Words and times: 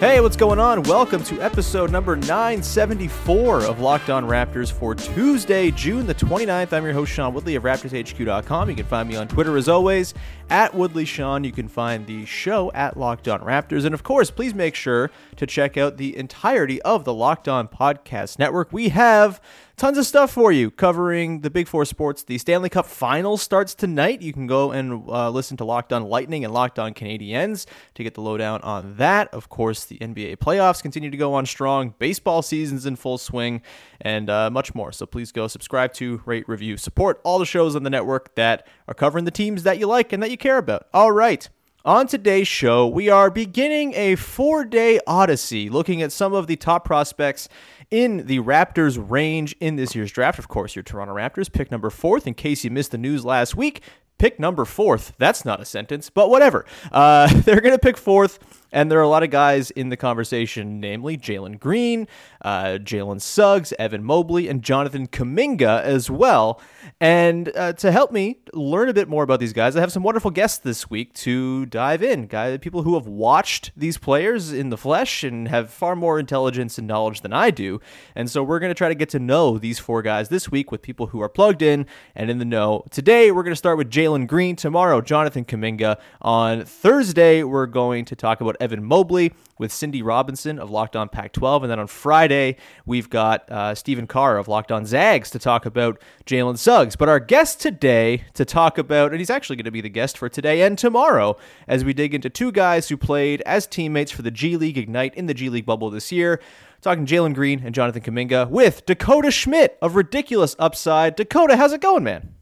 Hey, 0.00 0.20
what's 0.20 0.36
going 0.36 0.60
on? 0.60 0.84
Welcome 0.84 1.24
to 1.24 1.40
episode 1.40 1.90
number 1.90 2.14
974 2.14 3.64
of 3.64 3.80
Locked 3.80 4.10
On 4.10 4.22
Raptors 4.22 4.70
for 4.70 4.94
Tuesday, 4.94 5.72
June 5.72 6.06
the 6.06 6.14
29th. 6.14 6.72
I'm 6.72 6.84
your 6.84 6.92
host, 6.92 7.10
Sean 7.10 7.34
Woodley 7.34 7.56
of 7.56 7.64
RaptorsHQ.com. 7.64 8.70
You 8.70 8.76
can 8.76 8.86
find 8.86 9.08
me 9.08 9.16
on 9.16 9.26
Twitter 9.26 9.56
as 9.56 9.68
always, 9.68 10.14
at 10.50 10.72
Woodley 10.72 11.04
Sean. 11.04 11.42
You 11.42 11.50
can 11.50 11.66
find 11.66 12.06
the 12.06 12.24
show 12.26 12.70
at 12.74 12.96
Locked 12.96 13.26
On 13.26 13.40
Raptors. 13.40 13.84
And 13.84 13.92
of 13.92 14.04
course, 14.04 14.30
please 14.30 14.54
make 14.54 14.76
sure 14.76 15.10
to 15.34 15.48
check 15.48 15.76
out 15.76 15.96
the 15.96 16.16
entirety 16.16 16.80
of 16.82 17.02
the 17.02 17.12
Locked 17.12 17.48
On 17.48 17.66
Podcast 17.66 18.38
Network. 18.38 18.72
We 18.72 18.90
have 18.90 19.40
tons 19.78 19.96
of 19.96 20.04
stuff 20.04 20.32
for 20.32 20.50
you 20.50 20.70
covering 20.70 21.40
the 21.40 21.50
Big 21.50 21.68
Four 21.68 21.84
sports. 21.84 22.24
The 22.24 22.36
Stanley 22.36 22.68
Cup 22.68 22.84
Finals 22.84 23.40
starts 23.40 23.74
tonight. 23.74 24.20
You 24.20 24.32
can 24.32 24.48
go 24.48 24.72
and 24.72 25.08
uh, 25.08 25.30
listen 25.30 25.56
to 25.58 25.64
Locked 25.64 25.92
On 25.92 26.02
Lightning 26.04 26.44
and 26.44 26.52
Locked 26.52 26.80
On 26.80 26.92
Canadiens 26.92 27.64
to 27.94 28.02
get 28.02 28.14
the 28.14 28.20
lowdown 28.20 28.60
on 28.62 28.96
that. 28.96 29.32
Of 29.32 29.48
course, 29.48 29.84
the 29.84 29.96
NBA 29.98 30.38
playoffs 30.38 30.82
continue 30.82 31.10
to 31.10 31.16
go 31.16 31.32
on 31.32 31.46
strong. 31.46 31.94
Baseball 31.98 32.42
season's 32.42 32.86
in 32.86 32.96
full 32.96 33.18
swing, 33.18 33.62
and 34.00 34.28
uh, 34.28 34.50
much 34.50 34.74
more. 34.74 34.90
So 34.90 35.06
please 35.06 35.30
go 35.30 35.46
subscribe 35.46 35.92
to, 35.94 36.20
rate, 36.26 36.48
review, 36.48 36.76
support 36.76 37.20
all 37.22 37.38
the 37.38 37.46
shows 37.46 37.76
on 37.76 37.84
the 37.84 37.90
network 37.90 38.34
that 38.34 38.66
are 38.88 38.94
covering 38.94 39.24
the 39.24 39.30
teams 39.30 39.62
that 39.62 39.78
you 39.78 39.86
like 39.86 40.12
and 40.12 40.22
that 40.22 40.30
you 40.30 40.36
care 40.36 40.58
about. 40.58 40.88
All 40.92 41.12
right. 41.12 41.48
On 41.88 42.06
today's 42.06 42.46
show, 42.46 42.86
we 42.86 43.08
are 43.08 43.30
beginning 43.30 43.94
a 43.94 44.14
four 44.16 44.66
day 44.66 45.00
odyssey 45.06 45.70
looking 45.70 46.02
at 46.02 46.12
some 46.12 46.34
of 46.34 46.46
the 46.46 46.54
top 46.54 46.84
prospects 46.84 47.48
in 47.90 48.26
the 48.26 48.40
Raptors 48.40 49.02
range 49.08 49.56
in 49.58 49.76
this 49.76 49.94
year's 49.94 50.12
draft. 50.12 50.38
Of 50.38 50.48
course, 50.48 50.76
your 50.76 50.82
Toronto 50.82 51.14
Raptors 51.14 51.50
pick 51.50 51.70
number 51.70 51.88
fourth. 51.88 52.26
In 52.26 52.34
case 52.34 52.62
you 52.62 52.70
missed 52.70 52.90
the 52.90 52.98
news 52.98 53.24
last 53.24 53.56
week, 53.56 53.80
pick 54.18 54.38
number 54.38 54.66
fourth. 54.66 55.14
That's 55.16 55.46
not 55.46 55.62
a 55.62 55.64
sentence, 55.64 56.10
but 56.10 56.28
whatever. 56.28 56.66
Uh, 56.92 57.26
they're 57.44 57.62
going 57.62 57.74
to 57.74 57.78
pick 57.78 57.96
fourth. 57.96 58.38
And 58.72 58.90
there 58.90 58.98
are 58.98 59.02
a 59.02 59.08
lot 59.08 59.22
of 59.22 59.30
guys 59.30 59.70
in 59.70 59.88
the 59.88 59.96
conversation, 59.96 60.80
namely 60.80 61.16
Jalen 61.16 61.58
Green, 61.58 62.06
uh, 62.42 62.78
Jalen 62.82 63.20
Suggs, 63.20 63.72
Evan 63.78 64.04
Mobley, 64.04 64.48
and 64.48 64.62
Jonathan 64.62 65.06
Kuminga 65.06 65.82
as 65.82 66.10
well. 66.10 66.60
And 67.00 67.50
uh, 67.56 67.72
to 67.74 67.90
help 67.92 68.12
me 68.12 68.38
learn 68.52 68.88
a 68.88 68.94
bit 68.94 69.08
more 69.08 69.22
about 69.22 69.40
these 69.40 69.52
guys, 69.52 69.76
I 69.76 69.80
have 69.80 69.92
some 69.92 70.02
wonderful 70.02 70.30
guests 70.30 70.58
this 70.58 70.90
week 70.90 71.14
to 71.14 71.66
dive 71.66 72.02
in. 72.02 72.26
Guys, 72.26 72.58
people 72.58 72.82
who 72.82 72.94
have 72.94 73.06
watched 73.06 73.70
these 73.76 73.98
players 73.98 74.52
in 74.52 74.70
the 74.70 74.76
flesh 74.76 75.24
and 75.24 75.48
have 75.48 75.70
far 75.70 75.96
more 75.96 76.18
intelligence 76.18 76.78
and 76.78 76.86
knowledge 76.86 77.20
than 77.22 77.32
I 77.32 77.50
do. 77.50 77.80
And 78.14 78.30
so 78.30 78.42
we're 78.42 78.58
going 78.58 78.70
to 78.70 78.74
try 78.74 78.88
to 78.88 78.94
get 78.94 79.08
to 79.10 79.18
know 79.18 79.58
these 79.58 79.78
four 79.78 80.02
guys 80.02 80.28
this 80.28 80.50
week 80.50 80.70
with 80.70 80.82
people 80.82 81.08
who 81.08 81.20
are 81.22 81.28
plugged 81.28 81.62
in 81.62 81.86
and 82.14 82.30
in 82.30 82.38
the 82.38 82.44
know. 82.44 82.84
Today, 82.90 83.30
we're 83.30 83.42
going 83.42 83.52
to 83.52 83.56
start 83.56 83.78
with 83.78 83.90
Jalen 83.90 84.26
Green. 84.26 84.56
Tomorrow, 84.56 85.00
Jonathan 85.00 85.44
Kuminga. 85.44 85.98
On 86.20 86.64
Thursday, 86.64 87.42
we're 87.42 87.66
going 87.66 88.04
to 88.06 88.16
talk 88.16 88.40
about 88.40 88.56
Evan 88.60 88.84
Mobley 88.84 89.32
with 89.58 89.72
Cindy 89.72 90.02
Robinson 90.02 90.58
of 90.58 90.70
Locked 90.70 90.96
On 90.96 91.08
Pac 91.08 91.32
12. 91.32 91.64
And 91.64 91.70
then 91.70 91.78
on 91.78 91.86
Friday, 91.86 92.56
we've 92.86 93.10
got 93.10 93.50
uh, 93.50 93.74
Stephen 93.74 94.06
Carr 94.06 94.38
of 94.38 94.48
Locked 94.48 94.72
On 94.72 94.86
Zags 94.86 95.30
to 95.30 95.38
talk 95.38 95.66
about 95.66 96.00
Jalen 96.26 96.58
Suggs. 96.58 96.96
But 96.96 97.08
our 97.08 97.20
guest 97.20 97.60
today 97.60 98.24
to 98.34 98.44
talk 98.44 98.78
about, 98.78 99.10
and 99.12 99.20
he's 99.20 99.30
actually 99.30 99.56
going 99.56 99.64
to 99.64 99.70
be 99.70 99.80
the 99.80 99.88
guest 99.88 100.16
for 100.16 100.28
today 100.28 100.62
and 100.62 100.78
tomorrow, 100.78 101.36
as 101.66 101.84
we 101.84 101.92
dig 101.92 102.14
into 102.14 102.30
two 102.30 102.52
guys 102.52 102.88
who 102.88 102.96
played 102.96 103.42
as 103.42 103.66
teammates 103.66 104.12
for 104.12 104.22
the 104.22 104.30
G 104.30 104.56
League 104.56 104.78
Ignite 104.78 105.14
in 105.14 105.26
the 105.26 105.34
G 105.34 105.50
League 105.50 105.66
bubble 105.66 105.90
this 105.90 106.12
year. 106.12 106.40
Talking 106.80 107.06
Jalen 107.06 107.34
Green 107.34 107.60
and 107.64 107.74
Jonathan 107.74 108.02
Kuminga 108.02 108.48
with 108.48 108.86
Dakota 108.86 109.32
Schmidt 109.32 109.76
of 109.82 109.96
Ridiculous 109.96 110.54
Upside. 110.60 111.16
Dakota, 111.16 111.56
how's 111.56 111.72
it 111.72 111.80
going, 111.80 112.04
man? 112.04 112.37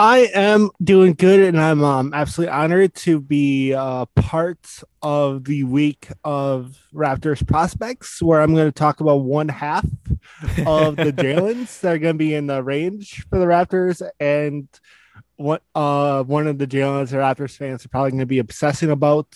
I 0.00 0.30
am 0.32 0.70
doing 0.80 1.14
good, 1.14 1.40
and 1.40 1.60
I'm 1.60 1.82
um, 1.82 2.14
absolutely 2.14 2.52
honored 2.54 2.94
to 2.96 3.20
be 3.20 3.74
uh, 3.74 4.06
part 4.14 4.64
of 5.02 5.42
the 5.42 5.64
week 5.64 6.06
of 6.22 6.78
Raptors 6.94 7.44
prospects, 7.44 8.22
where 8.22 8.40
I'm 8.40 8.54
going 8.54 8.68
to 8.68 8.72
talk 8.72 9.00
about 9.00 9.24
one 9.24 9.48
half 9.48 9.84
of 10.64 10.94
the 10.94 11.12
Jalen's 11.16 11.80
that 11.80 11.94
are 11.94 11.98
going 11.98 12.14
to 12.14 12.18
be 12.18 12.32
in 12.32 12.46
the 12.46 12.62
range 12.62 13.26
for 13.28 13.40
the 13.40 13.46
Raptors, 13.46 14.00
and 14.20 14.68
what 15.34 15.62
uh, 15.74 16.22
one 16.22 16.46
of 16.46 16.58
the 16.58 16.68
Jalen's 16.68 17.10
that 17.10 17.18
Raptors 17.18 17.56
fans 17.56 17.84
are 17.84 17.88
probably 17.88 18.12
going 18.12 18.20
to 18.20 18.26
be 18.26 18.38
obsessing 18.38 18.90
about 18.90 19.34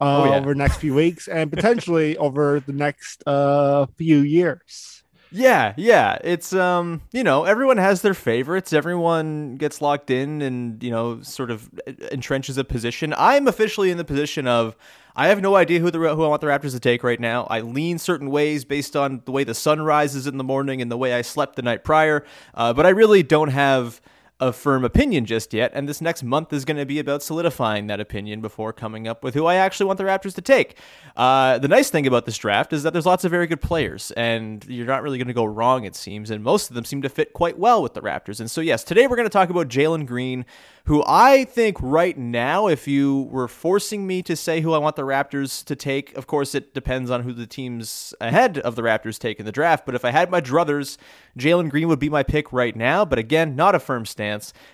uh, 0.00 0.22
Oh, 0.22 0.24
yeah. 0.26 0.36
over 0.36 0.50
the 0.52 0.58
next 0.58 0.76
few 0.76 0.94
weeks 0.94 1.26
and 1.26 1.50
potentially 1.50 2.16
over 2.16 2.60
the 2.60 2.72
next 2.72 3.26
uh, 3.26 3.86
few 3.96 4.18
years. 4.18 4.95
Yeah, 5.36 5.74
yeah. 5.76 6.18
It's 6.24 6.54
um, 6.54 7.02
you 7.12 7.22
know, 7.22 7.44
everyone 7.44 7.76
has 7.76 8.00
their 8.00 8.14
favorites. 8.14 8.72
Everyone 8.72 9.56
gets 9.56 9.82
locked 9.82 10.10
in 10.10 10.40
and, 10.40 10.82
you 10.82 10.90
know, 10.90 11.20
sort 11.20 11.50
of 11.50 11.70
entrenches 11.86 12.56
a 12.56 12.64
position. 12.64 13.14
I'm 13.16 13.46
officially 13.46 13.90
in 13.90 13.98
the 13.98 14.04
position 14.04 14.48
of 14.48 14.76
I 15.14 15.28
have 15.28 15.42
no 15.42 15.54
idea 15.54 15.80
who 15.80 15.90
the 15.90 15.98
who 15.98 16.24
I 16.24 16.28
want 16.28 16.40
the 16.40 16.46
Raptors 16.46 16.72
to 16.72 16.80
take 16.80 17.04
right 17.04 17.20
now. 17.20 17.44
I 17.50 17.60
lean 17.60 17.98
certain 17.98 18.30
ways 18.30 18.64
based 18.64 18.96
on 18.96 19.20
the 19.26 19.32
way 19.32 19.44
the 19.44 19.54
sun 19.54 19.82
rises 19.82 20.26
in 20.26 20.38
the 20.38 20.44
morning 20.44 20.80
and 20.80 20.90
the 20.90 20.96
way 20.96 21.12
I 21.12 21.20
slept 21.20 21.56
the 21.56 21.62
night 21.62 21.84
prior. 21.84 22.24
Uh, 22.54 22.72
but 22.72 22.86
I 22.86 22.90
really 22.90 23.22
don't 23.22 23.48
have 23.48 24.00
a 24.38 24.52
firm 24.52 24.84
opinion 24.84 25.24
just 25.24 25.54
yet, 25.54 25.70
and 25.74 25.88
this 25.88 26.02
next 26.02 26.22
month 26.22 26.52
is 26.52 26.66
going 26.66 26.76
to 26.76 26.84
be 26.84 26.98
about 26.98 27.22
solidifying 27.22 27.86
that 27.86 28.00
opinion 28.00 28.42
before 28.42 28.70
coming 28.70 29.08
up 29.08 29.24
with 29.24 29.34
who 29.34 29.46
I 29.46 29.54
actually 29.54 29.86
want 29.86 29.96
the 29.96 30.04
Raptors 30.04 30.34
to 30.34 30.42
take. 30.42 30.76
Uh, 31.16 31.56
the 31.56 31.68
nice 31.68 31.88
thing 31.88 32.06
about 32.06 32.26
this 32.26 32.36
draft 32.36 32.74
is 32.74 32.82
that 32.82 32.92
there's 32.92 33.06
lots 33.06 33.24
of 33.24 33.30
very 33.30 33.46
good 33.46 33.62
players, 33.62 34.10
and 34.10 34.62
you're 34.68 34.86
not 34.86 35.02
really 35.02 35.16
going 35.16 35.28
to 35.28 35.34
go 35.34 35.46
wrong, 35.46 35.84
it 35.84 35.96
seems, 35.96 36.30
and 36.30 36.44
most 36.44 36.68
of 36.68 36.74
them 36.74 36.84
seem 36.84 37.00
to 37.00 37.08
fit 37.08 37.32
quite 37.32 37.58
well 37.58 37.82
with 37.82 37.94
the 37.94 38.02
Raptors. 38.02 38.38
And 38.38 38.50
so, 38.50 38.60
yes, 38.60 38.84
today 38.84 39.06
we're 39.06 39.16
going 39.16 39.28
to 39.28 39.32
talk 39.32 39.48
about 39.48 39.68
Jalen 39.68 40.04
Green, 40.04 40.44
who 40.84 41.02
I 41.06 41.44
think 41.44 41.78
right 41.80 42.16
now, 42.16 42.68
if 42.68 42.86
you 42.86 43.22
were 43.32 43.48
forcing 43.48 44.06
me 44.06 44.22
to 44.22 44.36
say 44.36 44.60
who 44.60 44.72
I 44.72 44.78
want 44.78 44.96
the 44.96 45.02
Raptors 45.02 45.64
to 45.64 45.74
take, 45.74 46.14
of 46.14 46.26
course, 46.26 46.54
it 46.54 46.74
depends 46.74 47.10
on 47.10 47.22
who 47.22 47.32
the 47.32 47.46
teams 47.46 48.14
ahead 48.20 48.58
of 48.58 48.76
the 48.76 48.82
Raptors 48.82 49.18
take 49.18 49.40
in 49.40 49.46
the 49.46 49.52
draft. 49.52 49.84
But 49.84 49.96
if 49.96 50.04
I 50.04 50.10
had 50.10 50.30
my 50.30 50.40
druthers, 50.40 50.96
Jalen 51.36 51.70
Green 51.70 51.88
would 51.88 51.98
be 51.98 52.08
my 52.08 52.22
pick 52.22 52.52
right 52.52 52.76
now. 52.76 53.04
But 53.04 53.18
again, 53.18 53.56
not 53.56 53.74
a 53.74 53.80
firm 53.80 54.06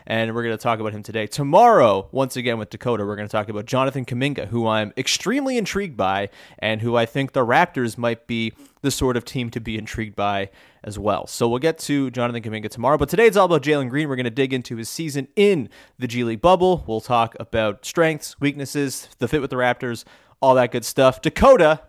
And 0.07 0.35
we're 0.35 0.43
going 0.43 0.57
to 0.57 0.63
talk 0.63 0.81
about 0.81 0.93
him 0.93 1.03
today. 1.03 1.27
Tomorrow, 1.27 2.09
once 2.13 2.37
again 2.37 2.59
with 2.59 2.71
Dakota, 2.71 3.05
we're 3.05 3.17
going 3.17 3.29
to 3.29 3.33
talk 3.33 3.49
about 3.49 3.67
Jonathan 3.67 4.05
Kuminga, 4.05 4.49
who 4.49 4.67
I'm 4.67 4.93
extremely 4.97 5.57
intrigued 5.57 5.97
by 5.97 6.31
and 6.59 6.81
who 6.81 6.97
I 6.97 7.07
think 7.07 7.33
the 7.33 7.45
Raptors 7.45 7.97
might 7.99 8.27
be 8.27 8.53
the 8.83 8.91
sort 8.91 9.17
of 9.17 9.25
team 9.25 9.51
to 9.51 9.61
be 9.61 9.79
intrigued 9.79 10.17
by 10.17 10.51
as 10.85 10.99
well. 10.99 11.27
So 11.27 11.49
we'll 11.49 11.59
get 11.59 11.79
to 11.81 12.11
Jonathan 12.11 12.43
Kuminga 12.43 12.69
tomorrow. 12.69 12.99
But 12.99 13.09
today 13.09 13.27
it's 13.27 13.37
all 13.37 13.47
about 13.47 13.63
Jalen 13.63 13.89
Green. 13.91 14.09
We're 14.09 14.17
going 14.17 14.25
to 14.25 14.31
dig 14.31 14.53
into 14.53 14.77
his 14.77 14.89
season 14.89 15.29
in 15.37 15.69
the 15.99 16.07
G 16.09 16.25
League 16.25 16.41
bubble. 16.41 16.85
We'll 16.87 17.01
talk 17.01 17.37
about 17.39 17.85
strengths, 17.85 18.41
weaknesses, 18.41 19.09
the 19.19 19.29
fit 19.29 19.41
with 19.41 19.51
the 19.51 19.57
Raptors, 19.57 20.05
all 20.41 20.55
that 20.57 20.73
good 20.73 20.85
stuff. 20.85 21.23
Dakota, 21.23 21.81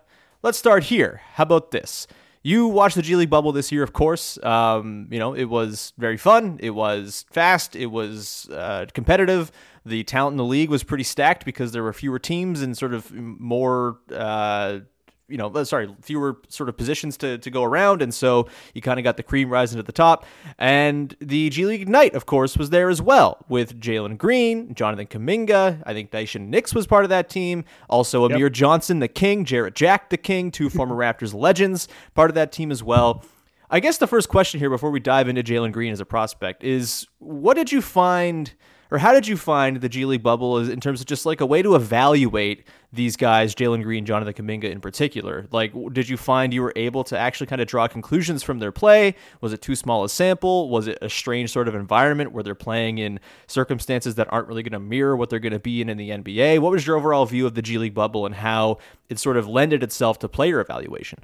let's 0.42 0.58
start 0.58 0.84
here. 0.84 1.22
How 1.34 1.42
about 1.42 1.70
this? 1.72 2.06
You 2.46 2.68
watched 2.68 2.94
the 2.96 3.00
G 3.00 3.16
League 3.16 3.30
bubble 3.30 3.52
this 3.52 3.72
year, 3.72 3.82
of 3.82 3.94
course. 3.94 4.38
Um, 4.42 5.08
you 5.10 5.18
know, 5.18 5.32
it 5.32 5.46
was 5.46 5.94
very 5.96 6.18
fun. 6.18 6.58
It 6.60 6.70
was 6.70 7.24
fast. 7.30 7.74
It 7.74 7.86
was 7.86 8.50
uh, 8.50 8.84
competitive. 8.92 9.50
The 9.86 10.04
talent 10.04 10.34
in 10.34 10.36
the 10.36 10.44
league 10.44 10.68
was 10.68 10.84
pretty 10.84 11.04
stacked 11.04 11.46
because 11.46 11.72
there 11.72 11.82
were 11.82 11.94
fewer 11.94 12.18
teams 12.18 12.60
and 12.60 12.76
sort 12.76 12.92
of 12.92 13.10
more 13.12 13.98
uh, 14.14 14.80
you 15.28 15.36
know, 15.36 15.48
uh, 15.48 15.64
sorry, 15.64 15.88
fewer 16.02 16.38
sort 16.48 16.68
of 16.68 16.76
positions 16.76 17.16
to, 17.18 17.38
to 17.38 17.50
go 17.50 17.62
around. 17.62 18.02
And 18.02 18.12
so 18.12 18.48
you 18.74 18.82
kind 18.82 18.98
of 18.98 19.04
got 19.04 19.16
the 19.16 19.22
cream 19.22 19.50
rising 19.50 19.76
to 19.78 19.82
the 19.82 19.92
top. 19.92 20.26
And 20.58 21.16
the 21.20 21.48
G 21.50 21.64
League 21.66 21.82
Ignite, 21.82 22.14
of 22.14 22.26
course, 22.26 22.56
was 22.56 22.70
there 22.70 22.90
as 22.90 23.00
well 23.00 23.44
with 23.48 23.80
Jalen 23.80 24.18
Green, 24.18 24.74
Jonathan 24.74 25.06
Kuminga. 25.06 25.82
I 25.86 25.92
think 25.94 26.10
Daishen 26.10 26.48
Nix 26.48 26.74
was 26.74 26.86
part 26.86 27.04
of 27.04 27.10
that 27.10 27.28
team. 27.28 27.64
Also, 27.88 28.24
Amir 28.24 28.50
Johnson, 28.50 28.98
the 28.98 29.08
King, 29.08 29.44
Jarrett 29.44 29.74
Jack, 29.74 30.10
the 30.10 30.16
King, 30.16 30.50
two 30.50 30.68
former 30.68 30.94
Raptors 30.94 31.34
legends, 31.34 31.88
part 32.14 32.30
of 32.30 32.34
that 32.34 32.52
team 32.52 32.70
as 32.70 32.82
well. 32.82 33.24
I 33.70 33.80
guess 33.80 33.98
the 33.98 34.06
first 34.06 34.28
question 34.28 34.60
here 34.60 34.70
before 34.70 34.90
we 34.90 35.00
dive 35.00 35.28
into 35.28 35.42
Jalen 35.42 35.72
Green 35.72 35.92
as 35.92 36.00
a 36.00 36.04
prospect 36.04 36.62
is 36.62 37.06
what 37.18 37.54
did 37.54 37.72
you 37.72 37.80
find 37.80 38.52
or 38.94 38.98
how 38.98 39.12
did 39.12 39.26
you 39.26 39.36
find 39.36 39.80
the 39.80 39.88
G 39.88 40.04
League 40.04 40.22
bubble 40.22 40.56
in 40.56 40.78
terms 40.78 41.00
of 41.00 41.08
just 41.08 41.26
like 41.26 41.40
a 41.40 41.46
way 41.46 41.62
to 41.62 41.74
evaluate 41.74 42.64
these 42.92 43.16
guys, 43.16 43.52
Jalen 43.52 43.82
Green, 43.82 44.06
Jonathan 44.06 44.32
Kuminga 44.34 44.70
in 44.70 44.80
particular? 44.80 45.48
Like, 45.50 45.72
did 45.92 46.08
you 46.08 46.16
find 46.16 46.54
you 46.54 46.62
were 46.62 46.72
able 46.76 47.02
to 47.04 47.18
actually 47.18 47.48
kind 47.48 47.60
of 47.60 47.66
draw 47.66 47.88
conclusions 47.88 48.44
from 48.44 48.60
their 48.60 48.70
play? 48.70 49.16
Was 49.40 49.52
it 49.52 49.60
too 49.60 49.74
small 49.74 50.04
a 50.04 50.08
sample? 50.08 50.70
Was 50.70 50.86
it 50.86 50.98
a 51.02 51.10
strange 51.10 51.50
sort 51.50 51.66
of 51.66 51.74
environment 51.74 52.30
where 52.30 52.44
they're 52.44 52.54
playing 52.54 52.98
in 52.98 53.18
circumstances 53.48 54.14
that 54.14 54.32
aren't 54.32 54.46
really 54.46 54.62
going 54.62 54.70
to 54.70 54.78
mirror 54.78 55.16
what 55.16 55.28
they're 55.28 55.40
going 55.40 55.52
to 55.52 55.58
be 55.58 55.80
in 55.80 55.88
in 55.88 55.96
the 55.96 56.10
NBA? 56.10 56.60
What 56.60 56.70
was 56.70 56.86
your 56.86 56.96
overall 56.96 57.26
view 57.26 57.48
of 57.48 57.54
the 57.54 57.62
G 57.62 57.78
League 57.78 57.94
bubble 57.94 58.26
and 58.26 58.34
how 58.36 58.78
it 59.08 59.18
sort 59.18 59.36
of 59.36 59.48
lended 59.48 59.82
itself 59.82 60.20
to 60.20 60.28
player 60.28 60.60
evaluation? 60.60 61.18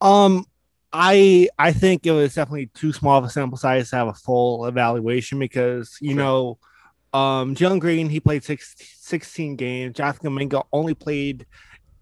Um, 0.00 0.44
I 0.96 1.48
I 1.58 1.72
think 1.72 2.06
it 2.06 2.12
was 2.12 2.34
definitely 2.34 2.66
too 2.68 2.92
small 2.92 3.18
of 3.18 3.24
a 3.24 3.28
sample 3.28 3.58
size 3.58 3.90
to 3.90 3.96
have 3.96 4.08
a 4.08 4.14
full 4.14 4.64
evaluation 4.66 5.40
because 5.40 5.96
you 6.00 6.14
know, 6.14 6.58
um, 7.12 7.54
Jalen 7.56 7.80
Green 7.80 8.08
he 8.08 8.20
played 8.20 8.44
six, 8.44 8.74
16 9.00 9.56
games. 9.56 9.96
Jonathan 9.96 10.30
Kuminga 10.30 10.64
only 10.72 10.94
played 10.94 11.46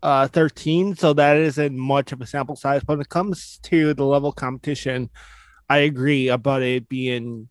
uh 0.02 0.28
13, 0.28 0.94
so 0.94 1.14
that 1.14 1.38
isn't 1.38 1.76
much 1.76 2.12
of 2.12 2.20
a 2.20 2.26
sample 2.26 2.54
size. 2.54 2.82
But 2.84 2.98
when 2.98 3.00
it 3.00 3.08
comes 3.08 3.58
to 3.64 3.94
the 3.94 4.04
level 4.04 4.28
of 4.28 4.36
competition, 4.36 5.08
I 5.70 5.78
agree 5.78 6.28
about 6.28 6.62
it 6.62 6.86
being 6.88 7.48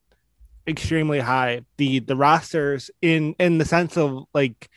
extremely 0.67 1.19
high. 1.19 1.61
The 1.77 1.99
the 1.99 2.15
rosters 2.15 2.91
in 3.01 3.33
in 3.39 3.57
the 3.57 3.65
sense 3.65 3.97
of 3.97 4.25
like 4.33 4.69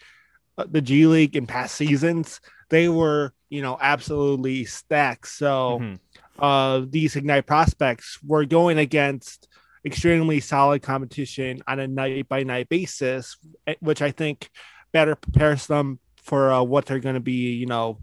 uh, 0.56 0.64
the 0.70 0.80
G 0.80 1.06
League 1.06 1.36
in 1.36 1.46
past 1.46 1.74
seasons, 1.74 2.40
they 2.70 2.88
were 2.88 3.34
you 3.50 3.60
know 3.60 3.76
absolutely 3.80 4.64
stacked. 4.64 5.28
So 5.28 5.80
Mhm. 5.82 5.98
Uh, 6.38 6.82
these 6.88 7.16
Ignite 7.16 7.46
prospects 7.46 8.18
were 8.22 8.44
going 8.44 8.78
against 8.78 9.48
extremely 9.84 10.40
solid 10.40 10.82
competition 10.82 11.62
on 11.66 11.78
a 11.78 11.86
night 11.86 12.28
by 12.28 12.42
night 12.42 12.68
basis, 12.68 13.36
eh, 13.66 13.74
which 13.80 14.02
I 14.02 14.10
think 14.10 14.50
better 14.92 15.14
prepares 15.14 15.66
them 15.66 15.98
for 16.16 16.50
uh, 16.50 16.62
what 16.62 16.86
they're 16.86 17.00
going 17.00 17.16
to 17.16 17.20
be, 17.20 17.52
you 17.52 17.66
know, 17.66 17.98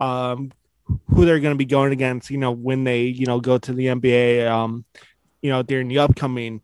um, 0.00 0.50
who 1.14 1.24
they're 1.24 1.38
going 1.38 1.54
to 1.54 1.58
be 1.58 1.64
going 1.64 1.92
against, 1.92 2.30
you 2.30 2.38
know, 2.38 2.50
when 2.50 2.84
they, 2.84 3.02
you 3.02 3.26
know, 3.26 3.40
go 3.40 3.58
to 3.58 3.72
the 3.72 3.86
NBA, 3.86 4.50
um, 4.50 4.84
you 5.40 5.50
know, 5.50 5.62
during 5.62 5.88
the 5.88 5.98
upcoming 5.98 6.62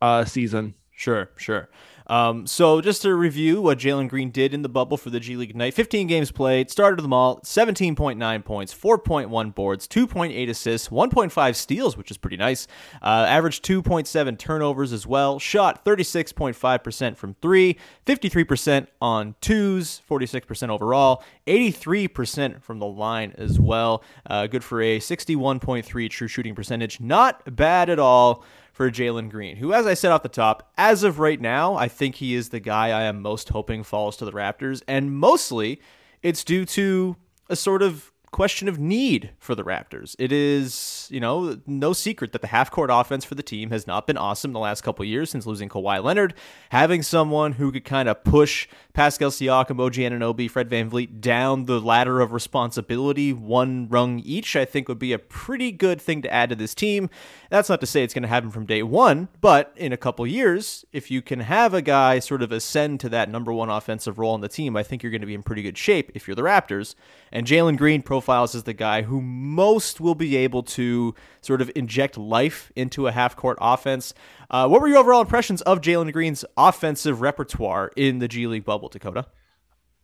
uh, 0.00 0.24
season. 0.24 0.74
Sure, 0.92 1.30
sure. 1.36 1.68
Um, 2.06 2.46
so 2.46 2.80
just 2.80 3.02
to 3.02 3.14
review 3.14 3.62
what 3.62 3.78
Jalen 3.78 4.08
Green 4.08 4.30
did 4.30 4.52
in 4.52 4.62
the 4.62 4.68
bubble 4.68 4.96
for 4.96 5.10
the 5.10 5.20
G 5.20 5.36
League 5.36 5.50
Ignite: 5.50 5.74
15 5.74 6.06
games 6.06 6.30
played, 6.30 6.70
started 6.70 7.02
them 7.02 7.12
all, 7.12 7.40
17.9 7.40 8.44
points, 8.44 8.74
4.1 8.74 9.54
boards, 9.54 9.88
2.8 9.88 10.48
assists, 10.48 10.88
1.5 10.88 11.54
steals, 11.54 11.96
which 11.96 12.10
is 12.10 12.18
pretty 12.18 12.36
nice. 12.36 12.66
Uh, 13.02 13.26
averaged 13.28 13.64
2.7 13.64 14.38
turnovers 14.38 14.92
as 14.92 15.06
well. 15.06 15.38
Shot 15.38 15.84
36.5% 15.84 17.16
from 17.16 17.34
three, 17.40 17.78
53% 18.06 18.86
on 19.00 19.34
twos, 19.40 20.02
46% 20.08 20.68
overall, 20.68 21.22
83% 21.46 22.62
from 22.62 22.78
the 22.78 22.86
line 22.86 23.34
as 23.38 23.58
well. 23.58 24.02
Uh, 24.26 24.46
good 24.46 24.64
for 24.64 24.82
a 24.82 24.98
61.3 24.98 26.10
true 26.10 26.28
shooting 26.28 26.54
percentage. 26.54 27.00
Not 27.00 27.56
bad 27.56 27.88
at 27.88 27.98
all 27.98 28.44
for 28.74 28.90
Jalen 28.90 29.30
Green, 29.30 29.56
who, 29.56 29.72
as 29.72 29.86
I 29.86 29.94
said 29.94 30.10
off 30.10 30.24
the 30.24 30.28
top, 30.28 30.72
as 30.76 31.04
of 31.04 31.20
right 31.20 31.40
now, 31.40 31.76
I 31.76 31.86
think 31.86 32.16
he 32.16 32.34
is 32.34 32.48
the 32.48 32.58
guy 32.58 32.88
I 32.88 33.04
am 33.04 33.22
most 33.22 33.50
hoping 33.50 33.84
falls 33.84 34.16
to 34.16 34.24
the 34.24 34.32
Raptors. 34.32 34.82
And 34.88 35.16
mostly 35.16 35.80
it's 36.22 36.42
due 36.42 36.64
to 36.66 37.14
a 37.48 37.54
sort 37.54 37.82
of 37.82 38.10
question 38.32 38.66
of 38.66 38.80
need 38.80 39.30
for 39.38 39.54
the 39.54 39.62
Raptors. 39.62 40.16
It 40.18 40.32
is, 40.32 41.06
you 41.08 41.20
know, 41.20 41.56
no 41.68 41.92
secret 41.92 42.32
that 42.32 42.40
the 42.40 42.48
half 42.48 42.68
court 42.68 42.90
offense 42.92 43.24
for 43.24 43.36
the 43.36 43.44
team 43.44 43.70
has 43.70 43.86
not 43.86 44.08
been 44.08 44.16
awesome 44.16 44.52
the 44.52 44.58
last 44.58 44.80
couple 44.80 45.04
years 45.04 45.30
since 45.30 45.46
losing 45.46 45.68
Kawhi 45.68 46.02
Leonard. 46.02 46.34
Having 46.70 47.02
someone 47.02 47.52
who 47.52 47.70
could 47.70 47.84
kind 47.84 48.08
of 48.08 48.24
push 48.24 48.66
Pascal 48.94 49.30
Siakam, 49.30 49.80
OG 49.80 49.94
Anunoby, 49.94 50.48
Fred 50.48 50.70
VanVleet 50.70 51.20
down 51.20 51.64
the 51.64 51.80
ladder 51.80 52.20
of 52.20 52.32
responsibility, 52.32 53.32
one 53.32 53.88
rung 53.88 54.20
each, 54.20 54.54
I 54.54 54.64
think 54.64 54.86
would 54.86 55.00
be 55.00 55.12
a 55.12 55.18
pretty 55.18 55.72
good 55.72 56.00
thing 56.00 56.22
to 56.22 56.32
add 56.32 56.50
to 56.50 56.54
this 56.54 56.76
team. 56.76 57.10
That's 57.50 57.68
not 57.68 57.80
to 57.80 57.86
say 57.86 58.04
it's 58.04 58.14
going 58.14 58.22
to 58.22 58.28
happen 58.28 58.52
from 58.52 58.66
day 58.66 58.84
one, 58.84 59.30
but 59.40 59.72
in 59.74 59.92
a 59.92 59.96
couple 59.96 60.24
years, 60.28 60.84
if 60.92 61.10
you 61.10 61.22
can 61.22 61.40
have 61.40 61.74
a 61.74 61.82
guy 61.82 62.20
sort 62.20 62.40
of 62.40 62.52
ascend 62.52 63.00
to 63.00 63.08
that 63.08 63.28
number 63.28 63.52
one 63.52 63.68
offensive 63.68 64.16
role 64.16 64.32
on 64.32 64.42
the 64.42 64.48
team, 64.48 64.76
I 64.76 64.84
think 64.84 65.02
you're 65.02 65.10
going 65.10 65.22
to 65.22 65.26
be 65.26 65.34
in 65.34 65.42
pretty 65.42 65.62
good 65.62 65.76
shape 65.76 66.12
if 66.14 66.28
you're 66.28 66.36
the 66.36 66.42
Raptors. 66.42 66.94
And 67.32 67.48
Jalen 67.48 67.76
Green 67.76 68.00
profiles 68.00 68.54
as 68.54 68.62
the 68.62 68.72
guy 68.72 69.02
who 69.02 69.20
most 69.20 70.00
will 70.00 70.14
be 70.14 70.36
able 70.36 70.62
to 70.62 71.16
sort 71.40 71.60
of 71.60 71.70
inject 71.74 72.16
life 72.16 72.70
into 72.76 73.08
a 73.08 73.12
half 73.12 73.34
court 73.34 73.58
offense. 73.60 74.14
Uh, 74.50 74.68
what 74.68 74.80
were 74.80 74.88
your 74.88 74.98
overall 74.98 75.20
impressions 75.20 75.62
of 75.62 75.80
Jalen 75.80 76.12
Green's 76.12 76.44
offensive 76.56 77.20
repertoire 77.20 77.90
in 77.96 78.20
the 78.20 78.28
G 78.28 78.46
League 78.46 78.64
bubble, 78.64 78.83
Dakota? 78.92 79.26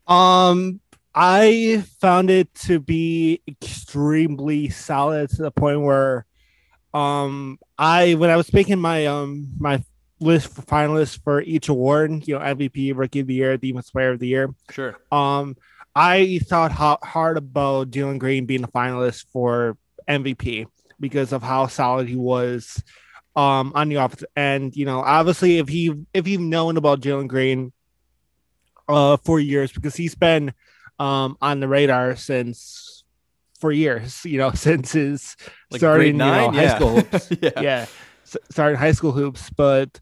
Um, 0.07 0.81
I 1.15 1.85
found 2.01 2.31
it 2.31 2.53
to 2.67 2.81
be 2.81 3.43
extremely 3.49 4.69
solid 4.69 5.31
to 5.31 5.43
the 5.43 5.51
point 5.51 5.81
where, 5.81 6.27
um, 6.95 7.59
I 7.79 8.15
when 8.15 8.31
I 8.31 8.37
was 8.37 8.51
picking 8.51 8.79
my 8.79 9.07
um 9.07 9.49
my 9.59 9.83
list 10.21 10.49
for 10.49 10.63
finalists 10.63 11.19
for 11.23 11.41
each 11.41 11.69
award, 11.69 12.27
you 12.27 12.35
know, 12.35 12.41
MVP, 12.41 12.97
Rookie 12.97 13.21
of 13.21 13.27
the 13.27 13.35
Year, 13.35 13.57
Defensive 13.57 13.93
Player 13.93 14.11
of 14.11 14.19
the 14.19 14.29
Year. 14.29 14.51
Sure. 14.71 14.97
Um, 15.11 15.57
I 15.95 16.41
thought 16.45 16.73
ho- 16.73 16.99
hard 17.03 17.37
about 17.37 17.91
Jalen 17.91 18.19
Green 18.19 18.47
being 18.47 18.65
a 18.65 18.69
finalist 18.69 19.27
for 19.33 19.77
MVP 20.09 20.67
because 21.01 21.33
of 21.33 21.43
how 21.43 21.67
solid 21.67 22.09
he 22.09 22.17
was 22.17 22.83
um 23.37 23.73
on 23.75 23.89
the 23.89 23.97
offense. 23.97 24.25
And 24.37 24.75
you 24.77 24.85
know, 24.85 25.01
obviously, 25.01 25.59
if 25.59 25.69
he 25.69 25.95
if 26.13 26.29
you've 26.29 26.41
known 26.41 26.77
about 26.77 27.01
Jalen 27.01 27.29
Green 27.29 27.73
uh 28.91 29.17
for 29.19 29.41
years, 29.41 29.73
because 29.73 29.97
he's 29.97 30.15
been 30.15 30.53
um 30.99 31.37
on 31.41 31.61
the 31.61 31.69
radar 31.69 32.17
since 32.17 33.05
for 33.59 33.73
years, 33.73 34.25
you 34.25 34.39
know, 34.39 34.51
since 34.55 34.93
his 34.93 35.37
Like 35.71 35.81
starting 35.81 36.17
grade 36.19 36.27
you 36.27 36.33
know, 36.33 36.49
nine? 36.49 36.55
high 36.55 36.63
Yeah. 36.65 36.77
school 36.77 37.01
hoops. 37.01 37.31
Yeah. 37.43 37.61
yeah, 37.63 37.87
s- 38.25 38.37
starting 38.51 38.79
high 38.79 38.93
school 38.93 39.13
hoops, 39.13 39.51
but 39.51 40.01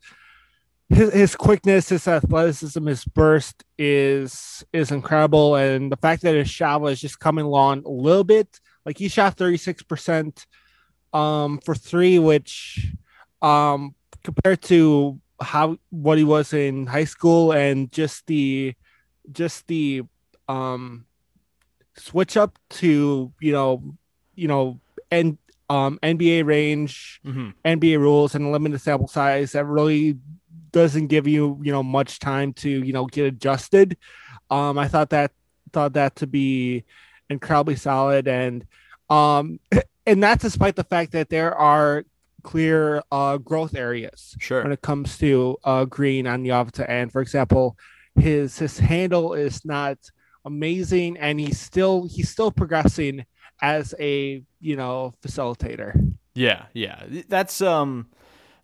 his, 0.88 1.12
his 1.12 1.36
quickness, 1.36 1.90
his 1.90 2.08
athleticism, 2.08 2.86
his 2.86 3.04
burst 3.04 3.62
is 3.78 4.64
is 4.72 4.90
incredible, 4.90 5.54
and 5.56 5.92
the 5.92 5.96
fact 5.96 6.22
that 6.22 6.34
his 6.34 6.48
shot 6.48 6.80
was 6.80 7.00
just 7.00 7.20
coming 7.20 7.44
along 7.44 7.82
a 7.84 7.90
little 7.90 8.24
bit, 8.24 8.58
like 8.86 8.96
he 8.98 9.08
shot 9.08 9.36
thirty 9.36 9.56
six 9.58 9.82
percent 9.82 10.46
um 11.12 11.58
for 11.64 11.74
three, 11.74 12.18
which 12.18 12.92
um 13.42 13.94
compared 14.24 14.62
to 14.62 15.20
how 15.40 15.78
what 15.90 16.18
he 16.18 16.24
was 16.24 16.52
in 16.52 16.86
high 16.86 17.04
school 17.04 17.52
and 17.52 17.90
just 17.92 18.26
the 18.26 18.74
just 19.32 19.66
the 19.68 20.02
um 20.48 21.06
switch 21.96 22.36
up 22.36 22.58
to 22.70 23.32
you 23.40 23.52
know 23.52 23.82
you 24.34 24.48
know 24.48 24.80
and 25.10 25.38
um 25.70 25.98
NBA 26.02 26.44
range 26.44 27.20
Mhm. 27.24 27.54
NBA 27.64 27.98
rules 27.98 28.34
and 28.34 28.46
a 28.46 28.48
limited 28.50 28.80
sample 28.80 29.08
size 29.08 29.52
that 29.52 29.64
really 29.66 30.16
doesn't 30.72 31.08
give 31.08 31.26
you 31.26 31.58
you 31.62 31.72
know 31.72 31.82
much 31.82 32.18
time 32.18 32.52
to 32.54 32.68
you 32.70 32.92
know 32.92 33.06
get 33.06 33.26
adjusted. 33.26 33.96
Um, 34.50 34.78
I 34.78 34.88
thought 34.88 35.10
that 35.10 35.32
thought 35.72 35.92
that 35.94 36.16
to 36.16 36.26
be 36.26 36.84
incredibly 37.28 37.76
solid 37.76 38.26
and 38.26 38.64
um 39.10 39.60
and 40.06 40.22
that's 40.22 40.42
despite 40.42 40.76
the 40.76 40.84
fact 40.84 41.12
that 41.12 41.28
there 41.28 41.54
are 41.54 42.04
clear 42.42 43.02
uh 43.10 43.36
growth 43.38 43.74
areas 43.74 44.34
Sure. 44.38 44.62
when 44.62 44.72
it 44.72 44.82
comes 44.82 45.18
to 45.18 45.56
uh 45.64 45.84
green 45.84 46.26
on 46.26 46.42
the 46.42 46.50
end. 46.88 47.12
For 47.12 47.20
example, 47.20 47.76
his 48.14 48.58
his 48.58 48.78
handle 48.78 49.34
is 49.34 49.64
not 49.64 49.98
amazing 50.44 51.16
and 51.18 51.38
he's 51.40 51.60
still 51.60 52.06
he's 52.08 52.30
still 52.30 52.50
progressing 52.50 53.24
as 53.60 53.94
a 53.98 54.42
you 54.60 54.76
know 54.76 55.14
facilitator. 55.26 56.14
Yeah, 56.34 56.66
yeah. 56.72 57.02
That's 57.28 57.60
um 57.60 58.06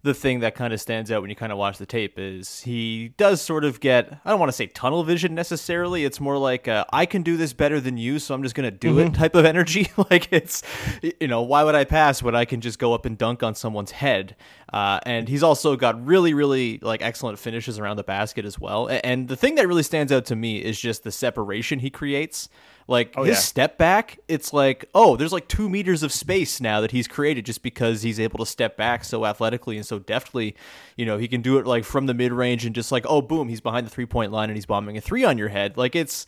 the 0.04 0.12
thing 0.14 0.40
that 0.40 0.54
kind 0.54 0.74
of 0.74 0.80
stands 0.82 1.10
out 1.10 1.22
when 1.22 1.30
you 1.30 1.34
kind 1.34 1.50
of 1.50 1.56
watch 1.56 1.78
the 1.78 1.86
tape 1.86 2.18
is 2.18 2.60
he 2.60 3.08
does 3.16 3.40
sort 3.40 3.64
of 3.64 3.80
get 3.80 4.20
I 4.22 4.30
don't 4.30 4.38
want 4.38 4.50
to 4.50 4.56
say 4.56 4.66
tunnel 4.66 5.02
vision 5.02 5.34
necessarily. 5.34 6.04
It's 6.04 6.20
more 6.20 6.36
like 6.36 6.68
uh, 6.68 6.84
I 6.92 7.06
can 7.06 7.22
do 7.22 7.38
this 7.38 7.54
better 7.54 7.80
than 7.80 7.96
you, 7.96 8.18
so 8.18 8.34
I'm 8.34 8.42
just 8.42 8.54
gonna 8.54 8.70
do 8.70 8.98
it 8.98 9.14
type 9.14 9.34
of 9.34 9.46
energy. 9.46 9.90
like 10.10 10.30
it's 10.30 10.62
you 11.02 11.26
know 11.26 11.40
why 11.40 11.64
would 11.64 11.74
I 11.74 11.84
pass 11.84 12.22
when 12.22 12.36
I 12.36 12.44
can 12.44 12.60
just 12.60 12.78
go 12.78 12.92
up 12.92 13.06
and 13.06 13.16
dunk 13.16 13.42
on 13.42 13.54
someone's 13.54 13.92
head? 13.92 14.36
Uh, 14.70 15.00
and 15.06 15.26
he's 15.26 15.42
also 15.42 15.74
got 15.74 16.04
really, 16.04 16.34
really 16.34 16.78
like 16.82 17.00
excellent 17.00 17.38
finishes 17.38 17.78
around 17.78 17.96
the 17.96 18.04
basket 18.04 18.44
as 18.44 18.58
well. 18.58 18.90
And 19.04 19.28
the 19.28 19.36
thing 19.36 19.54
that 19.54 19.66
really 19.66 19.84
stands 19.84 20.12
out 20.12 20.26
to 20.26 20.36
me 20.36 20.58
is 20.58 20.78
just 20.78 21.02
the 21.02 21.12
separation 21.12 21.78
he 21.78 21.88
creates. 21.88 22.50
Like 22.86 23.14
oh, 23.16 23.24
his 23.24 23.36
yeah. 23.36 23.40
step 23.40 23.78
back, 23.78 24.18
it's 24.28 24.52
like, 24.52 24.84
oh, 24.94 25.16
there's 25.16 25.32
like 25.32 25.48
two 25.48 25.68
meters 25.68 26.02
of 26.02 26.12
space 26.12 26.60
now 26.60 26.80
that 26.82 26.90
he's 26.90 27.08
created 27.08 27.46
just 27.46 27.62
because 27.62 28.02
he's 28.02 28.20
able 28.20 28.38
to 28.38 28.46
step 28.46 28.76
back 28.76 29.04
so 29.04 29.24
athletically 29.24 29.76
and 29.76 29.86
so 29.86 29.98
deftly. 29.98 30.54
You 30.96 31.06
know, 31.06 31.16
he 31.16 31.26
can 31.26 31.40
do 31.40 31.58
it 31.58 31.66
like 31.66 31.84
from 31.84 32.06
the 32.06 32.14
mid 32.14 32.32
range 32.32 32.66
and 32.66 32.74
just 32.74 32.92
like, 32.92 33.06
oh, 33.08 33.22
boom, 33.22 33.48
he's 33.48 33.62
behind 33.62 33.86
the 33.86 33.90
three 33.90 34.06
point 34.06 34.32
line 34.32 34.50
and 34.50 34.56
he's 34.56 34.66
bombing 34.66 34.98
a 34.98 35.00
three 35.00 35.24
on 35.24 35.38
your 35.38 35.48
head. 35.48 35.76
Like 35.76 35.96
it's, 35.96 36.26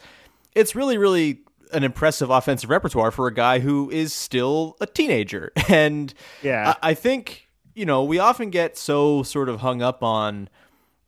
it's 0.54 0.74
really, 0.74 0.96
really 0.96 1.40
an 1.72 1.84
impressive 1.84 2.30
offensive 2.30 2.70
repertoire 2.70 3.10
for 3.10 3.26
a 3.26 3.34
guy 3.34 3.58
who 3.58 3.90
is 3.90 4.12
still 4.12 4.76
a 4.80 4.86
teenager. 4.86 5.52
And 5.68 6.14
Yeah. 6.42 6.74
I, 6.82 6.90
I 6.90 6.94
think, 6.94 7.48
you 7.74 7.84
know, 7.84 8.04
we 8.04 8.18
often 8.18 8.50
get 8.50 8.78
so 8.78 9.22
sort 9.24 9.48
of 9.48 9.60
hung 9.60 9.82
up 9.82 10.02
on, 10.02 10.48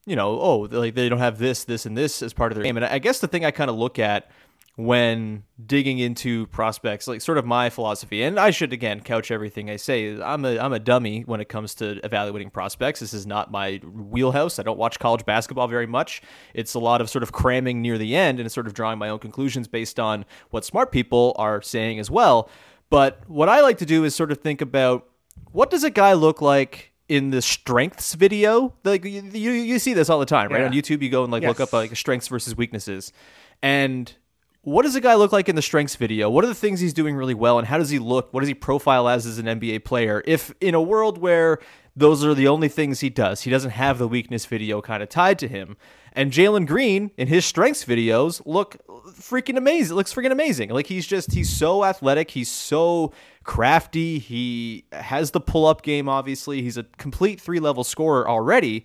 you 0.05 0.17
know, 0.17 0.39
oh, 0.41 0.69
like 0.71 0.95
they 0.95 1.09
don't 1.09 1.21
have 1.21 1.39
this, 1.39 1.65
this, 1.65 1.87
and 1.87 1.97
this 1.97 2.23
as 2.23 2.33
part 2.33 2.53
of 2.53 2.57
their 2.57 2.65
game. 2.65 2.77
And 2.77 2.85
I 2.85 2.99
guess 2.99 3.21
the 3.21 3.29
thing 3.29 3.45
I 3.45 3.51
kind 3.51 3.71
of 3.71 3.77
look 3.77 3.99
at 3.99 4.31
when 4.79 5.43
digging 5.67 5.99
into 5.99 6.47
prospects, 6.47 7.09
like 7.09 7.21
sort 7.21 7.37
of 7.37 7.45
my 7.45 7.69
philosophy, 7.69 8.23
and 8.23 8.39
I 8.39 8.51
should 8.51 8.73
again 8.73 9.01
couch 9.01 9.33
everything 9.33 9.69
I 9.69 9.75
say. 9.75 10.17
I'm 10.23 10.45
a 10.45 10.57
I'm 10.57 10.73
a 10.73 10.79
dummy 10.79 11.23
when 11.23 11.41
it 11.41 11.49
comes 11.49 11.75
to 11.77 11.99
evaluating 12.05 12.51
prospects. 12.51 13.01
This 13.01 13.13
is 13.13 13.27
not 13.27 13.51
my 13.51 13.79
wheelhouse. 13.83 14.61
I 14.61 14.63
don't 14.63 14.79
watch 14.79 15.01
college 15.01 15.27
basketball 15.27 15.67
very 15.67 15.89
much. 15.89 16.23
It's 16.55 16.75
a 16.75 16.79
lot 16.79 17.01
of 17.01 17.11
sort 17.11 17.25
of 17.25 17.33
cramming 17.33 17.83
near 17.83 17.99
the 17.99 18.15
end 18.15 18.39
and 18.39 18.53
sort 18.53 18.69
of 18.69 18.73
drawing 18.73 19.01
my 19.01 19.09
own 19.09 19.19
conclusions 19.19 19.67
based 19.67 19.99
on 19.99 20.25
what 20.51 20.65
smart 20.65 20.93
people 20.93 21.35
are 21.37 21.61
saying 21.61 21.99
as 21.99 22.09
well. 22.09 22.49
But 22.89 23.29
what 23.29 23.49
I 23.49 23.63
like 23.63 23.79
to 23.79 23.87
do 23.87 24.05
is 24.05 24.15
sort 24.15 24.31
of 24.31 24.39
think 24.39 24.61
about 24.61 25.09
what 25.51 25.71
does 25.71 25.83
a 25.83 25.91
guy 25.91 26.13
look 26.13 26.41
like 26.41 26.93
in 27.09 27.31
the 27.31 27.43
strengths 27.43 28.15
video? 28.15 28.75
Like 28.85 29.05
you, 29.05 29.23
you, 29.33 29.81
see 29.81 29.93
this 29.93 30.09
all 30.09 30.21
the 30.21 30.25
time, 30.25 30.53
right? 30.53 30.61
Yeah. 30.61 30.67
On 30.69 30.73
YouTube, 30.73 31.03
you 31.03 31.11
go 31.11 31.25
and 31.25 31.33
like 31.33 31.43
look 31.43 31.59
up 31.59 31.73
like 31.73 31.97
strengths 31.97 32.29
versus 32.29 32.57
weaknesses, 32.57 33.13
and 33.61 34.15
what 34.63 34.83
does 34.83 34.97
a 34.97 35.01
guy 35.01 35.15
look 35.15 35.33
like 35.33 35.49
in 35.49 35.57
the 35.57 35.63
strengths 35.63 35.97
video? 35.97 36.29
What 36.29 36.45
are 36.45 36.49
the 36.49 36.55
things 36.55 36.81
he's 36.81 36.93
doing 36.93 37.15
really 37.15 37.35
well, 37.35 37.59
and 37.59 37.67
how 37.67 37.79
does 37.79 37.91
he 37.91 37.99
look? 37.99 38.33
What 38.33 38.41
does 38.41 38.49
he 38.49 38.55
profile 38.55 39.09
as 39.09 39.27
as 39.27 39.39
an 39.39 39.47
NBA 39.47 39.85
player? 39.85 40.23
If 40.27 40.53
in 40.61 40.75
a 40.75 40.83
world 40.83 41.19
where 41.19 41.59
those 41.97 42.25
are 42.25 42.35
the 42.35 42.49
only 42.49 42.69
things 42.69 43.01
he 43.01 43.11
does, 43.11 43.43
he 43.43 43.51
doesn't 43.51 43.73
have 43.73 43.99
the 43.99 44.09
weakness 44.09 44.47
video 44.47 44.81
kind 44.81 45.03
of 45.03 45.09
tied 45.09 45.39
to 45.41 45.49
him. 45.49 45.77
And 46.13 46.33
Jalen 46.33 46.67
Green 46.67 47.11
in 47.17 47.29
his 47.29 47.45
strengths 47.45 47.85
videos 47.85 48.43
look 48.45 48.77
freaking 49.13 49.57
amazing. 49.57 49.97
Looks 49.97 50.13
freaking 50.13 50.33
amazing. 50.33 50.71
Like 50.71 50.87
he's 50.87 51.07
just 51.07 51.33
he's 51.33 51.51
so 51.51 51.85
athletic. 51.85 52.31
He's 52.31 52.51
so 52.51 53.13
crafty. 53.45 54.19
He 54.19 54.85
has 54.93 55.31
the 55.31 55.41
pull 55.41 55.67
up 55.67 55.83
game. 55.83 56.09
Obviously, 56.09 56.63
he's 56.63 56.77
a 56.77 56.85
complete 56.99 57.41
three 57.41 57.61
level 57.61 57.85
scorer 57.85 58.29
already. 58.29 58.85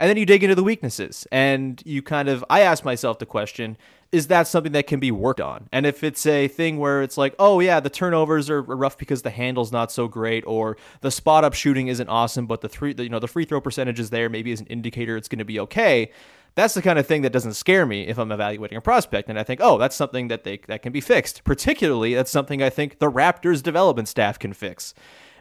And 0.00 0.08
then 0.08 0.16
you 0.16 0.24
dig 0.24 0.42
into 0.42 0.54
the 0.54 0.64
weaknesses 0.64 1.26
and 1.30 1.82
you 1.84 2.00
kind 2.00 2.30
of, 2.30 2.42
I 2.48 2.60
ask 2.60 2.86
myself 2.86 3.18
the 3.18 3.26
question, 3.26 3.76
is 4.12 4.28
that 4.28 4.48
something 4.48 4.72
that 4.72 4.86
can 4.86 4.98
be 4.98 5.10
worked 5.10 5.42
on? 5.42 5.68
And 5.72 5.84
if 5.84 6.02
it's 6.02 6.24
a 6.24 6.48
thing 6.48 6.78
where 6.78 7.02
it's 7.02 7.18
like, 7.18 7.34
oh 7.38 7.60
yeah, 7.60 7.80
the 7.80 7.90
turnovers 7.90 8.48
are 8.48 8.62
rough 8.62 8.96
because 8.96 9.20
the 9.20 9.30
handle's 9.30 9.70
not 9.70 9.92
so 9.92 10.08
great, 10.08 10.42
or 10.46 10.78
the 11.02 11.10
spot 11.10 11.44
up 11.44 11.52
shooting 11.52 11.88
isn't 11.88 12.08
awesome, 12.08 12.46
but 12.46 12.62
the 12.62 12.68
three, 12.68 12.94
the, 12.94 13.04
you 13.04 13.10
know, 13.10 13.18
the 13.18 13.28
free 13.28 13.44
throw 13.44 13.60
percentage 13.60 14.00
is 14.00 14.08
there, 14.08 14.30
maybe 14.30 14.50
as 14.52 14.60
an 14.60 14.66
indicator 14.66 15.18
it's 15.18 15.28
going 15.28 15.38
to 15.38 15.44
be 15.44 15.60
okay. 15.60 16.10
That's 16.56 16.74
the 16.74 16.82
kind 16.82 16.98
of 16.98 17.06
thing 17.06 17.22
that 17.22 17.32
doesn't 17.32 17.54
scare 17.54 17.86
me 17.86 18.08
if 18.08 18.18
I'm 18.18 18.32
evaluating 18.32 18.78
a 18.78 18.80
prospect, 18.80 19.28
and 19.28 19.38
I 19.38 19.44
think, 19.44 19.60
oh, 19.62 19.78
that's 19.78 19.94
something 19.94 20.28
that 20.28 20.44
they 20.44 20.60
that 20.66 20.82
can 20.82 20.92
be 20.92 21.00
fixed. 21.00 21.44
Particularly, 21.44 22.14
that's 22.14 22.30
something 22.30 22.62
I 22.62 22.70
think 22.70 22.98
the 22.98 23.10
Raptors 23.10 23.62
development 23.62 24.08
staff 24.08 24.38
can 24.38 24.54
fix 24.54 24.94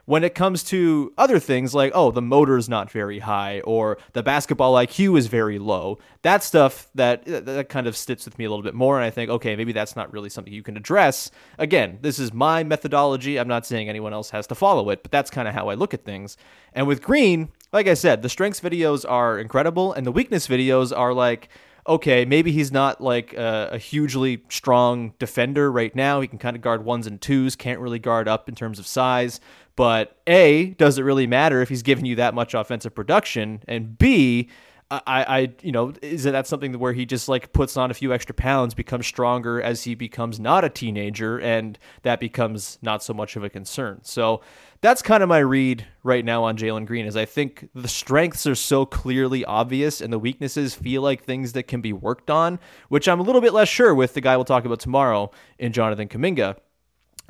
when 0.09 0.23
it 0.23 0.33
comes 0.33 0.63
to 0.63 1.13
other 1.19 1.37
things 1.37 1.75
like 1.75 1.91
oh 1.93 2.09
the 2.09 2.21
motor's 2.21 2.67
not 2.67 2.89
very 2.89 3.19
high 3.19 3.59
or 3.59 3.95
the 4.13 4.23
basketball 4.23 4.73
IQ 4.73 5.19
is 5.19 5.27
very 5.27 5.59
low 5.59 5.99
that 6.23 6.41
stuff 6.41 6.89
that 6.95 7.23
that 7.25 7.69
kind 7.69 7.85
of 7.85 7.95
sits 7.95 8.25
with 8.25 8.35
me 8.39 8.45
a 8.45 8.49
little 8.49 8.63
bit 8.63 8.73
more 8.73 8.97
and 8.97 9.05
I 9.05 9.11
think 9.11 9.29
okay 9.29 9.55
maybe 9.55 9.71
that's 9.71 9.95
not 9.95 10.11
really 10.11 10.29
something 10.29 10.51
you 10.51 10.63
can 10.63 10.75
address. 10.75 11.29
Again 11.59 11.99
this 12.01 12.17
is 12.17 12.33
my 12.33 12.63
methodology. 12.63 13.37
I'm 13.37 13.47
not 13.47 13.67
saying 13.67 13.87
anyone 13.87 14.11
else 14.11 14.31
has 14.31 14.47
to 14.47 14.55
follow 14.55 14.89
it 14.89 15.03
but 15.03 15.11
that's 15.11 15.29
kind 15.29 15.47
of 15.47 15.53
how 15.53 15.69
I 15.69 15.75
look 15.75 15.93
at 15.93 16.05
things. 16.05 16.37
And 16.73 16.87
with 16.87 17.03
Green 17.03 17.49
like 17.71 17.87
I 17.87 17.93
said 17.93 18.23
the 18.23 18.29
strengths 18.29 18.61
videos 18.61 19.05
are 19.07 19.37
incredible 19.37 19.93
and 19.93 20.07
the 20.07 20.11
weakness 20.11 20.47
videos 20.47 20.91
are 20.91 21.13
like 21.13 21.49
okay, 21.87 22.25
maybe 22.25 22.51
he's 22.51 22.71
not 22.71 23.01
like 23.01 23.33
a, 23.33 23.69
a 23.73 23.77
hugely 23.77 24.43
strong 24.49 25.13
defender 25.19 25.71
right 25.71 25.95
now. 25.95 26.21
He 26.21 26.27
can 26.27 26.39
kind 26.39 26.55
of 26.55 26.61
guard 26.61 26.83
ones 26.85 27.07
and 27.07 27.21
twos, 27.21 27.55
can't 27.55 27.79
really 27.79 27.99
guard 27.99 28.27
up 28.27 28.49
in 28.49 28.55
terms 28.55 28.79
of 28.79 28.87
size. 28.87 29.39
But 29.75 30.17
A, 30.27 30.71
does 30.71 30.97
it 30.97 31.03
really 31.03 31.27
matter 31.27 31.61
if 31.61 31.69
he's 31.69 31.83
giving 31.83 32.05
you 32.05 32.15
that 32.15 32.33
much 32.33 32.53
offensive 32.53 32.93
production? 32.93 33.63
And 33.67 33.97
B, 33.97 34.49
I, 34.91 35.01
I, 35.07 35.53
you 35.61 35.71
know, 35.71 35.93
is 36.01 36.23
that 36.23 36.47
something 36.47 36.77
where 36.79 36.93
he 36.93 37.05
just 37.05 37.29
like 37.29 37.53
puts 37.53 37.77
on 37.77 37.91
a 37.91 37.93
few 37.93 38.11
extra 38.11 38.33
pounds, 38.33 38.73
becomes 38.73 39.05
stronger 39.05 39.61
as 39.61 39.83
he 39.83 39.93
becomes 39.93 40.39
not 40.39 40.65
a 40.65 40.69
teenager, 40.69 41.39
and 41.39 41.77
that 42.01 42.19
becomes 42.19 42.79
not 42.81 43.03
so 43.03 43.13
much 43.13 43.35
of 43.35 43.43
a 43.43 43.49
concern. 43.49 43.99
So 44.01 44.41
that's 44.81 45.03
kind 45.03 45.21
of 45.21 45.29
my 45.29 45.39
read 45.39 45.85
right 46.01 46.25
now 46.25 46.43
on 46.43 46.57
Jalen 46.57 46.87
Green. 46.87 47.05
Is 47.05 47.15
I 47.15 47.25
think 47.25 47.69
the 47.75 47.87
strengths 47.87 48.47
are 48.47 48.55
so 48.55 48.83
clearly 48.83 49.45
obvious, 49.45 50.01
and 50.01 50.11
the 50.11 50.19
weaknesses 50.19 50.73
feel 50.73 51.03
like 51.03 51.23
things 51.23 51.53
that 51.53 51.63
can 51.63 51.81
be 51.81 51.93
worked 51.93 52.31
on, 52.31 52.59
which 52.87 53.07
I'm 53.07 53.19
a 53.19 53.23
little 53.23 53.41
bit 53.41 53.53
less 53.53 53.69
sure 53.69 53.93
with 53.93 54.15
the 54.15 54.21
guy 54.21 54.37
we'll 54.37 54.45
talk 54.45 54.65
about 54.65 54.79
tomorrow 54.79 55.29
in 55.59 55.71
Jonathan 55.71 56.07
Kuminga. 56.07 56.55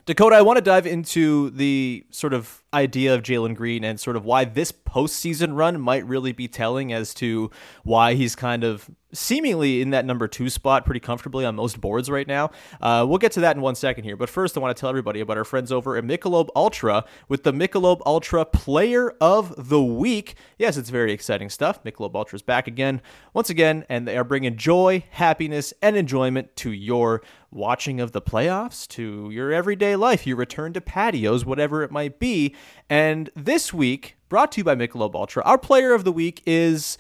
Dakota, 0.10 0.36
I 0.36 0.42
want 0.42 0.58
to 0.58 0.62
dive 0.64 0.88
into 0.88 1.52
the 1.52 2.04
sort 2.10 2.34
of 2.34 2.64
idea 2.74 3.14
of 3.14 3.22
Jalen 3.22 3.56
Green 3.56 3.84
and 3.84 4.00
sort 4.00 4.16
of 4.16 4.26
why 4.26 4.44
this 4.44 4.72
postseason 4.72 5.56
run 5.56 5.80
might 5.80 6.04
really 6.08 6.32
be 6.32 6.48
telling 6.48 6.92
as 6.92 7.14
to 7.16 7.52
why 7.84 8.16
he's 8.16 8.36
kind 8.36 8.64
of 8.64 8.90
seemingly 9.12 9.82
in 9.82 9.90
that 9.90 10.06
number 10.06 10.28
two 10.28 10.50
spot 10.50 10.86
pretty 10.86 11.00
comfortably 11.00 11.46
on 11.46 11.56
most 11.56 11.82
boards 11.82 12.10
right 12.10 12.28
now. 12.28 12.52
Uh, 12.82 13.06
we'll 13.08 13.18
get 13.18 13.32
to 13.32 13.40
that 13.42 13.56
in 13.56 13.62
one 13.62 13.76
second 13.76 14.04
here, 14.04 14.16
but 14.16 14.30
first 14.30 14.56
I 14.56 14.60
want 14.60 14.76
to 14.76 14.80
tell 14.80 14.90
everybody 14.90 15.20
about 15.20 15.38
our 15.38 15.44
friends 15.44 15.72
over 15.72 15.98
at 15.98 16.04
Michelob 16.04 16.50
Ultra 16.56 17.06
with 17.28 17.44
the 17.44 17.52
Michelob 17.52 18.02
Ultra 18.06 18.46
Player 18.46 19.12
of 19.22 19.70
the 19.70 19.82
Week. 19.82 20.36
Yes, 20.58 20.78
it's 20.78 20.90
very 20.90 21.12
exciting 21.12 21.50
stuff. 21.50 21.84
Michelob 21.84 22.16
Ultra 22.16 22.36
is 22.36 22.44
back 22.44 22.68
again, 22.68 23.02
once 23.34 23.50
again, 23.50 23.84
and 23.90 24.08
they 24.08 24.18
are 24.18 24.24
bringing 24.24 24.58
joy, 24.58 25.04
happiness, 25.12 25.74
and 25.82 25.96
enjoyment 25.96 26.56
to 26.58 26.72
your 26.72 27.22
watching 27.52 28.00
of 28.00 28.12
the 28.12 28.22
playoffs, 28.22 28.88
to 28.90 29.30
your 29.32 29.52
everyday 29.52 29.96
life, 29.96 30.28
your 30.28 30.38
return 30.38 30.74
to 30.74 30.82
patios, 30.82 31.46
whatever 31.46 31.84
it 31.84 31.92
might 31.92 32.20
be. 32.20 32.56
And 32.90 33.30
this 33.36 33.74
week, 33.74 34.18
brought 34.30 34.52
to 34.54 34.62
you 34.62 34.64
by 34.64 34.76
Michelob 34.76 35.16
Ultra, 35.16 35.44
our 35.44 35.58
player 35.58 35.94
of 35.94 36.04
the 36.04 36.12
week 36.12 36.42
is 36.46 36.98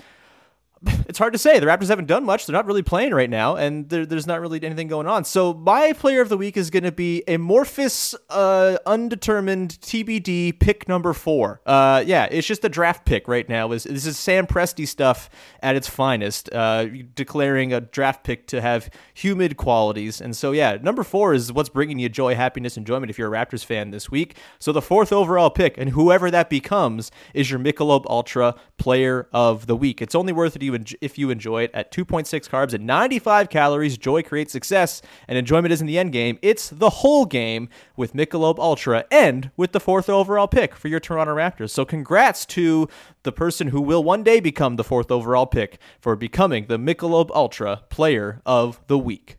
it's 1.07 1.17
hard 1.17 1.33
to 1.33 1.39
say. 1.39 1.59
The 1.59 1.65
Raptors 1.65 1.89
haven't 1.89 2.05
done 2.05 2.23
much. 2.23 2.45
They're 2.45 2.53
not 2.53 2.65
really 2.65 2.83
playing 2.83 3.13
right 3.13 3.29
now, 3.29 3.55
and 3.55 3.89
there, 3.89 4.05
there's 4.05 4.27
not 4.27 4.39
really 4.39 4.63
anything 4.63 4.87
going 4.87 5.07
on. 5.07 5.25
So 5.25 5.53
my 5.53 5.91
player 5.93 6.21
of 6.21 6.29
the 6.29 6.37
week 6.37 6.55
is 6.55 6.69
going 6.69 6.83
to 6.83 6.91
be 6.91 7.23
amorphous, 7.27 8.15
uh, 8.29 8.77
undetermined 8.85 9.77
TBD 9.81 10.57
pick 10.57 10.87
number 10.87 11.11
four. 11.13 11.61
Uh, 11.65 12.03
yeah, 12.05 12.27
it's 12.31 12.47
just 12.47 12.63
a 12.63 12.69
draft 12.69 13.05
pick 13.05 13.27
right 13.27 13.47
now. 13.49 13.71
Is 13.73 13.83
this 13.83 14.05
is 14.05 14.17
Sam 14.17 14.47
Presti 14.47 14.87
stuff 14.87 15.29
at 15.61 15.75
its 15.75 15.89
finest, 15.89 16.51
uh, 16.53 16.85
declaring 17.13 17.73
a 17.73 17.81
draft 17.81 18.23
pick 18.23 18.47
to 18.47 18.61
have 18.61 18.89
humid 19.13 19.57
qualities. 19.57 20.21
And 20.21 20.35
so 20.35 20.53
yeah, 20.53 20.77
number 20.81 21.03
four 21.03 21.33
is 21.33 21.51
what's 21.51 21.69
bringing 21.69 21.99
you 21.99 22.07
joy, 22.07 22.35
happiness, 22.35 22.77
enjoyment 22.77 23.09
if 23.09 23.17
you're 23.17 23.33
a 23.33 23.45
Raptors 23.45 23.65
fan 23.65 23.91
this 23.91 24.09
week. 24.09 24.37
So 24.59 24.71
the 24.71 24.81
fourth 24.81 25.11
overall 25.11 25.49
pick, 25.49 25.77
and 25.77 25.89
whoever 25.89 26.31
that 26.31 26.49
becomes, 26.49 27.11
is 27.33 27.51
your 27.51 27.59
Michelob 27.59 28.05
Ultra 28.09 28.55
Player 28.77 29.27
of 29.33 29.67
the 29.67 29.75
Week. 29.75 30.01
It's 30.01 30.15
only 30.15 30.31
worth 30.31 30.55
it 30.55 30.68
you 30.69 30.75
en- 30.75 30.85
if 31.01 31.17
you 31.17 31.29
enjoy 31.29 31.63
it 31.63 31.71
at 31.73 31.91
2.6 31.91 32.47
carbs 32.47 32.73
and 32.73 32.85
95 32.85 33.49
calories. 33.49 33.97
Joy 33.97 34.21
creates 34.23 34.51
success, 34.51 35.01
and 35.27 35.37
enjoyment 35.37 35.73
isn't 35.73 35.87
the 35.87 35.99
end 35.99 36.11
game. 36.11 36.37
It's 36.41 36.69
the 36.69 36.89
whole 36.89 37.25
game 37.25 37.69
with 37.97 38.13
Michelob 38.13 38.59
Ultra 38.59 39.05
and 39.11 39.51
with 39.57 39.71
the 39.71 39.79
fourth 39.79 40.09
overall 40.09 40.47
pick 40.47 40.75
for 40.75 40.87
your 40.87 40.99
Toronto 40.99 41.35
Raptors. 41.35 41.71
So 41.71 41.85
congrats 41.85 42.45
to 42.47 42.87
the 43.23 43.31
person 43.31 43.67
who 43.69 43.81
will 43.81 44.03
one 44.03 44.23
day 44.23 44.39
become 44.39 44.75
the 44.75 44.83
fourth 44.83 45.11
overall 45.11 45.45
pick 45.47 45.79
for 45.99 46.15
becoming 46.15 46.67
the 46.67 46.77
Michelob 46.77 47.31
Ultra 47.31 47.81
Player 47.89 48.41
of 48.45 48.79
the 48.87 48.97
Week. 48.97 49.38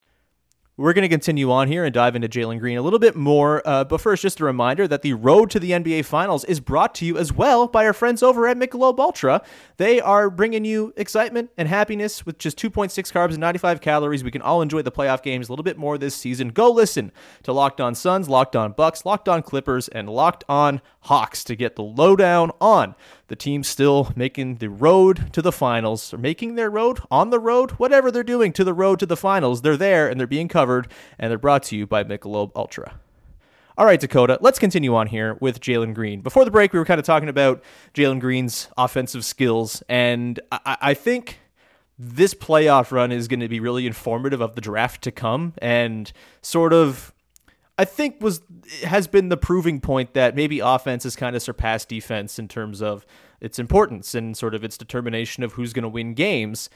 We're 0.81 0.93
going 0.93 1.03
to 1.03 1.09
continue 1.09 1.51
on 1.51 1.67
here 1.67 1.85
and 1.85 1.93
dive 1.93 2.15
into 2.15 2.27
Jalen 2.27 2.57
Green 2.57 2.75
a 2.75 2.81
little 2.81 2.97
bit 2.97 3.15
more. 3.15 3.61
Uh, 3.67 3.83
but 3.83 4.01
first, 4.01 4.23
just 4.23 4.39
a 4.39 4.45
reminder 4.45 4.87
that 4.87 5.03
the 5.03 5.13
road 5.13 5.51
to 5.51 5.59
the 5.59 5.71
NBA 5.71 6.05
Finals 6.05 6.43
is 6.45 6.59
brought 6.59 6.95
to 6.95 7.05
you 7.05 7.19
as 7.19 7.31
well 7.31 7.67
by 7.67 7.85
our 7.85 7.93
friends 7.93 8.23
over 8.23 8.47
at 8.47 8.57
Michelob 8.57 8.97
Ultra. 8.97 9.43
They 9.77 10.01
are 10.01 10.31
bringing 10.31 10.65
you 10.65 10.91
excitement 10.97 11.51
and 11.55 11.67
happiness 11.67 12.25
with 12.25 12.39
just 12.39 12.57
2.6 12.57 12.89
carbs 13.13 13.33
and 13.33 13.39
95 13.39 13.79
calories. 13.79 14.23
We 14.23 14.31
can 14.31 14.41
all 14.41 14.63
enjoy 14.63 14.81
the 14.81 14.91
playoff 14.91 15.21
games 15.21 15.49
a 15.49 15.51
little 15.51 15.63
bit 15.63 15.77
more 15.77 15.99
this 15.99 16.15
season. 16.15 16.47
Go 16.47 16.71
listen 16.71 17.11
to 17.43 17.53
Locked 17.53 17.79
On 17.79 17.93
Suns, 17.93 18.27
Locked 18.27 18.55
On 18.55 18.71
Bucks, 18.71 19.05
Locked 19.05 19.29
On 19.29 19.43
Clippers, 19.43 19.87
and 19.87 20.09
Locked 20.09 20.43
On 20.49 20.81
Hawks 21.01 21.43
to 21.43 21.55
get 21.55 21.75
the 21.75 21.83
lowdown 21.83 22.49
on 22.59 22.95
the 23.31 23.35
team 23.37 23.63
still 23.63 24.11
making 24.13 24.55
the 24.55 24.69
road 24.69 25.31
to 25.31 25.41
the 25.41 25.53
finals, 25.53 26.13
or 26.13 26.17
making 26.17 26.55
their 26.55 26.69
road 26.69 26.99
on 27.09 27.29
the 27.29 27.39
road, 27.39 27.71
whatever 27.71 28.11
they're 28.11 28.23
doing 28.23 28.51
to 28.51 28.65
the 28.65 28.73
road 28.73 28.99
to 28.99 29.05
the 29.05 29.15
finals. 29.15 29.61
They're 29.61 29.77
there 29.77 30.09
and 30.09 30.19
they're 30.19 30.27
being 30.27 30.49
covered, 30.49 30.70
and 31.19 31.29
they're 31.29 31.37
brought 31.37 31.63
to 31.63 31.77
you 31.77 31.85
by 31.85 32.03
Michelob 32.03 32.51
Ultra. 32.55 32.99
All 33.77 33.85
right, 33.85 33.99
Dakota, 33.99 34.37
let's 34.41 34.59
continue 34.59 34.95
on 34.95 35.07
here 35.07 35.37
with 35.39 35.59
Jalen 35.59 35.93
Green. 35.93 36.21
Before 36.21 36.45
the 36.45 36.51
break, 36.51 36.73
we 36.73 36.79
were 36.79 36.85
kind 36.85 36.99
of 36.99 37.05
talking 37.05 37.29
about 37.29 37.63
Jalen 37.93 38.19
Green's 38.19 38.67
offensive 38.77 39.25
skills, 39.25 39.81
and 39.89 40.39
I, 40.51 40.77
I 40.81 40.93
think 40.93 41.39
this 41.97 42.33
playoff 42.33 42.91
run 42.91 43.11
is 43.11 43.27
going 43.27 43.39
to 43.39 43.47
be 43.47 43.59
really 43.59 43.87
informative 43.87 44.41
of 44.41 44.55
the 44.55 44.61
draft 44.61 45.03
to 45.03 45.11
come 45.11 45.53
and 45.61 46.11
sort 46.41 46.73
of 46.73 47.13
I 47.77 47.85
think 47.85 48.21
was 48.21 48.41
has 48.83 49.07
been 49.07 49.29
the 49.29 49.37
proving 49.37 49.79
point 49.79 50.13
that 50.13 50.35
maybe 50.35 50.59
offense 50.59 51.03
has 51.03 51.15
kind 51.15 51.35
of 51.35 51.41
surpassed 51.41 51.89
defense 51.89 52.37
in 52.37 52.47
terms 52.47 52.81
of 52.81 53.05
its 53.39 53.57
importance 53.57 54.13
and 54.13 54.37
sort 54.37 54.53
of 54.53 54.63
its 54.63 54.77
determination 54.77 55.43
of 55.43 55.53
who's 55.53 55.73
going 55.73 55.83
to 55.83 55.89
win 55.89 56.13
games. 56.13 56.69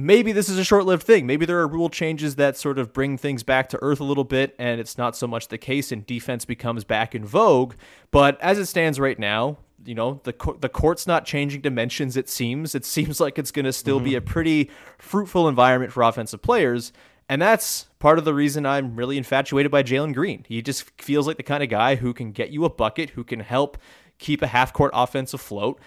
Maybe 0.00 0.30
this 0.30 0.48
is 0.48 0.58
a 0.58 0.64
short-lived 0.64 1.02
thing. 1.02 1.26
Maybe 1.26 1.44
there 1.44 1.58
are 1.58 1.66
rule 1.66 1.90
changes 1.90 2.36
that 2.36 2.56
sort 2.56 2.78
of 2.78 2.92
bring 2.92 3.18
things 3.18 3.42
back 3.42 3.68
to 3.70 3.78
earth 3.82 3.98
a 3.98 4.04
little 4.04 4.22
bit 4.22 4.54
and 4.56 4.80
it's 4.80 4.96
not 4.96 5.16
so 5.16 5.26
much 5.26 5.48
the 5.48 5.58
case 5.58 5.90
and 5.90 6.06
defense 6.06 6.44
becomes 6.44 6.84
back 6.84 7.16
in 7.16 7.24
vogue, 7.24 7.74
but 8.12 8.40
as 8.40 8.60
it 8.60 8.66
stands 8.66 9.00
right 9.00 9.18
now, 9.18 9.58
you 9.84 9.94
know 9.94 10.20
the 10.24 10.34
the 10.60 10.68
court's 10.68 11.06
not 11.06 11.24
changing 11.24 11.60
dimensions 11.60 12.16
it 12.16 12.28
seems 12.28 12.74
it 12.74 12.84
seems 12.96 13.20
like 13.20 13.38
it's 13.38 13.52
going 13.52 13.64
to 13.64 13.72
still 13.72 13.98
mm-hmm. 13.98 14.06
be 14.06 14.14
a 14.16 14.20
pretty 14.20 14.70
fruitful 14.98 15.48
environment 15.48 15.92
for 15.92 16.02
offensive 16.02 16.42
players 16.42 16.92
and 17.28 17.42
that's 17.42 17.86
part 17.98 18.18
of 18.18 18.24
the 18.24 18.32
reason 18.32 18.64
I'm 18.64 18.96
really 18.96 19.18
infatuated 19.18 19.70
by 19.70 19.82
Jalen 19.82 20.14
Green. 20.14 20.44
He 20.48 20.62
just 20.62 20.90
feels 21.00 21.26
like 21.26 21.36
the 21.36 21.42
kind 21.42 21.62
of 21.62 21.68
guy 21.68 21.96
who 21.96 22.14
can 22.14 22.32
get 22.32 22.50
you 22.50 22.64
a 22.64 22.70
bucket, 22.70 23.10
who 23.10 23.24
can 23.24 23.40
help 23.40 23.76
keep 24.18 24.40
a 24.40 24.46
half 24.46 24.72
court 24.72 24.92
offense 24.94 25.34
afloat. 25.34 25.78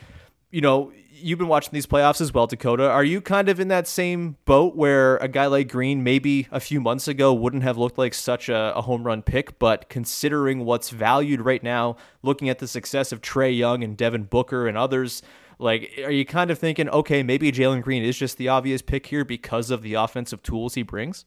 You 0.51 0.61
know, 0.61 0.91
you've 1.11 1.39
been 1.39 1.47
watching 1.47 1.71
these 1.71 1.85
playoffs 1.85 2.21
as 2.21 2.33
well, 2.33 2.47
Dakota. 2.47 2.89
Are 2.89 3.03
you 3.03 3.21
kind 3.21 3.49
of 3.49 3.59
in 3.59 3.69
that 3.69 3.87
same 3.87 4.37
boat 4.45 4.75
where 4.75 5.17
a 5.17 5.27
guy 5.27 5.45
like 5.45 5.69
Green 5.69 6.03
maybe 6.03 6.47
a 6.51 6.59
few 6.59 6.81
months 6.81 7.07
ago 7.07 7.33
wouldn't 7.33 7.63
have 7.63 7.77
looked 7.77 7.97
like 7.97 8.13
such 8.13 8.49
a, 8.49 8.75
a 8.75 8.81
home 8.81 9.03
run 9.03 9.21
pick, 9.21 9.59
but 9.59 9.89
considering 9.89 10.65
what's 10.65 10.89
valued 10.89 11.41
right 11.41 11.63
now, 11.63 11.95
looking 12.21 12.49
at 12.49 12.59
the 12.59 12.67
success 12.67 13.11
of 13.11 13.21
Trae 13.21 13.55
Young 13.55 13.83
and 13.83 13.95
Devin 13.95 14.23
Booker 14.23 14.67
and 14.67 14.77
others, 14.77 15.21
like, 15.59 15.91
are 16.03 16.11
you 16.11 16.25
kind 16.25 16.49
of 16.49 16.57
thinking, 16.57 16.89
okay, 16.89 17.21
maybe 17.21 17.51
Jalen 17.51 17.83
Green 17.83 18.03
is 18.03 18.17
just 18.17 18.37
the 18.37 18.47
obvious 18.47 18.81
pick 18.81 19.05
here 19.05 19.23
because 19.23 19.69
of 19.69 19.83
the 19.83 19.93
offensive 19.93 20.41
tools 20.41 20.73
he 20.73 20.81
brings? 20.81 21.25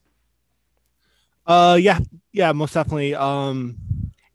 Uh, 1.47 1.77
yeah, 1.79 1.99
yeah, 2.33 2.51
most 2.51 2.73
definitely. 2.73 3.15
Um, 3.15 3.77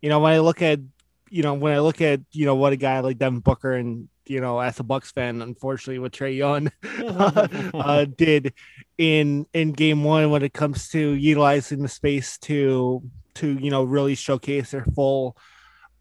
you 0.00 0.08
know, 0.08 0.20
when 0.20 0.32
I 0.32 0.38
look 0.38 0.62
at, 0.62 0.80
you 1.28 1.42
know, 1.42 1.54
when 1.54 1.74
I 1.74 1.80
look 1.80 2.00
at, 2.00 2.20
you 2.32 2.46
know, 2.46 2.54
what 2.54 2.72
a 2.72 2.76
guy 2.76 3.00
like 3.00 3.18
Devin 3.18 3.40
Booker 3.40 3.74
and 3.74 4.08
you 4.30 4.40
know, 4.40 4.60
as 4.60 4.78
a 4.78 4.84
Bucks 4.84 5.10
fan, 5.10 5.42
unfortunately, 5.42 5.98
what 5.98 6.12
Trae 6.12 6.36
Young 6.36 6.70
uh, 7.74 8.04
did 8.04 8.54
in 8.96 9.46
in 9.52 9.72
Game 9.72 10.04
One 10.04 10.30
when 10.30 10.44
it 10.44 10.52
comes 10.52 10.88
to 10.90 10.98
utilizing 10.98 11.82
the 11.82 11.88
space 11.88 12.38
to 12.38 13.02
to 13.34 13.52
you 13.54 13.70
know 13.70 13.82
really 13.82 14.14
showcase 14.14 14.70
their 14.70 14.84
full 14.84 15.36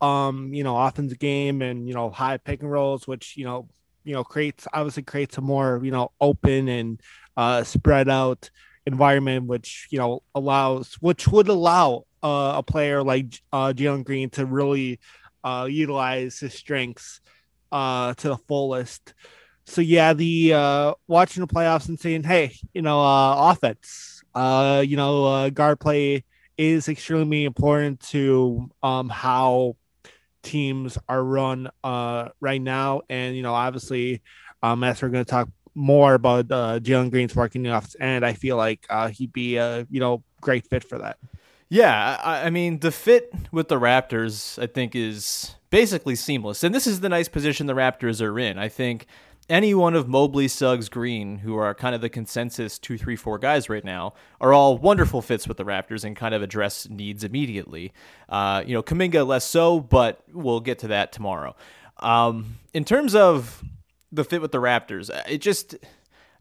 um 0.01 0.53
you 0.53 0.63
know 0.63 0.77
offensive 0.77 1.19
game 1.19 1.61
and 1.61 1.87
you 1.87 1.93
know 1.95 2.11
high 2.11 2.37
pick 2.37 2.61
and 2.61 2.71
rolls, 2.71 3.07
which 3.07 3.35
you 3.35 3.45
know 3.45 3.67
you 4.03 4.13
know 4.13 4.23
creates 4.23 4.67
obviously 4.71 5.03
creates 5.03 5.39
a 5.39 5.41
more 5.41 5.81
you 5.83 5.91
know 5.91 6.11
open 6.21 6.67
and 6.69 7.01
uh 7.35 7.63
spread 7.63 8.07
out 8.07 8.51
environment, 8.85 9.47
which 9.47 9.87
you 9.89 9.97
know 9.97 10.21
allows, 10.35 10.93
which 11.01 11.27
would 11.27 11.47
allow 11.47 12.05
uh, 12.21 12.53
a 12.57 12.63
player 12.63 13.01
like 13.01 13.41
uh, 13.51 13.73
Jalen 13.75 14.03
Green 14.03 14.29
to 14.31 14.45
really 14.45 14.99
uh, 15.43 15.67
utilize 15.69 16.39
his 16.39 16.53
strengths 16.53 17.21
uh, 17.71 18.13
to 18.15 18.29
the 18.29 18.37
fullest. 18.37 19.13
So 19.65 19.81
yeah, 19.81 20.13
the 20.13 20.53
uh, 20.53 20.93
watching 21.07 21.41
the 21.41 21.47
playoffs 21.47 21.89
and 21.89 21.99
saying, 21.99 22.23
hey, 22.23 22.55
you 22.73 22.81
know, 22.81 23.01
uh, 23.01 23.51
offense, 23.51 24.23
uh, 24.33 24.83
you 24.85 24.97
know, 24.97 25.25
uh, 25.25 25.49
guard 25.49 25.79
play 25.79 26.23
is 26.57 26.89
extremely 26.89 27.45
important 27.45 27.99
to 28.01 28.69
um, 28.81 29.09
how 29.09 29.75
teams 30.41 30.97
are 31.07 31.23
run 31.23 31.69
uh, 31.83 32.29
right 32.39 32.61
now, 32.61 33.01
and 33.09 33.35
you 33.35 33.43
know, 33.43 33.53
obviously, 33.53 34.21
um, 34.63 34.83
as 34.83 35.01
we're 35.01 35.09
going 35.09 35.23
to 35.23 35.29
talk 35.29 35.49
more 35.75 36.15
about 36.15 36.51
uh, 36.51 36.79
Jalen 36.79 37.11
Green's 37.11 37.35
working 37.35 37.65
offense, 37.67 37.95
and 37.95 38.25
I 38.25 38.33
feel 38.33 38.57
like 38.57 38.85
uh, 38.89 39.09
he'd 39.09 39.31
be 39.31 39.57
a 39.57 39.85
you 39.89 39.99
know 39.99 40.23
great 40.41 40.67
fit 40.67 40.83
for 40.83 40.97
that. 40.97 41.17
Yeah, 41.69 42.19
I, 42.23 42.47
I 42.47 42.49
mean 42.49 42.79
the 42.79 42.91
fit 42.91 43.33
with 43.51 43.67
the 43.67 43.79
Raptors, 43.79 44.61
I 44.61 44.67
think, 44.67 44.95
is 44.95 45.55
basically 45.69 46.15
seamless, 46.15 46.63
and 46.63 46.73
this 46.73 46.87
is 46.87 46.99
the 46.99 47.09
nice 47.09 47.27
position 47.27 47.67
the 47.67 47.73
Raptors 47.73 48.21
are 48.25 48.39
in. 48.39 48.57
I 48.57 48.69
think 48.69 49.05
any 49.49 49.73
one 49.73 49.95
of 49.95 50.07
Mobley, 50.07 50.47
Suggs, 50.47 50.89
Green, 50.89 51.39
who 51.39 51.55
are 51.55 51.73
kind 51.75 51.93
of 51.93 52.01
the 52.01 52.09
consensus 52.09 52.79
two, 52.79 52.97
three, 52.97 53.15
four 53.15 53.37
guys 53.37 53.69
right 53.69 53.83
now, 53.83 54.13
are 54.41 54.53
all 54.53 54.77
wonderful 54.77 55.21
fits 55.21 55.47
with 55.47 55.57
the 55.57 55.65
Raptors 55.65 56.03
and 56.03 56.15
kind 56.15 56.33
of 56.33 56.41
address 56.41 56.87
needs 56.89 57.23
immediately. 57.23 57.93
Uh, 58.27 58.63
you 58.65 58.73
know, 58.73 58.83
Kuminga 58.83 59.25
less 59.25 59.45
so, 59.45 59.79
but 59.79 60.23
we'll 60.33 60.59
get 60.59 60.79
to 60.79 60.87
that 60.87 61.11
tomorrow. 61.11 61.55
Um, 61.97 62.57
in 62.73 62.83
terms 62.83 63.13
of 63.13 63.63
the 64.11 64.23
fit 64.23 64.41
with 64.41 64.51
the 64.51 64.59
Raptors. 64.59 65.09
It 65.27 65.39
just 65.39 65.75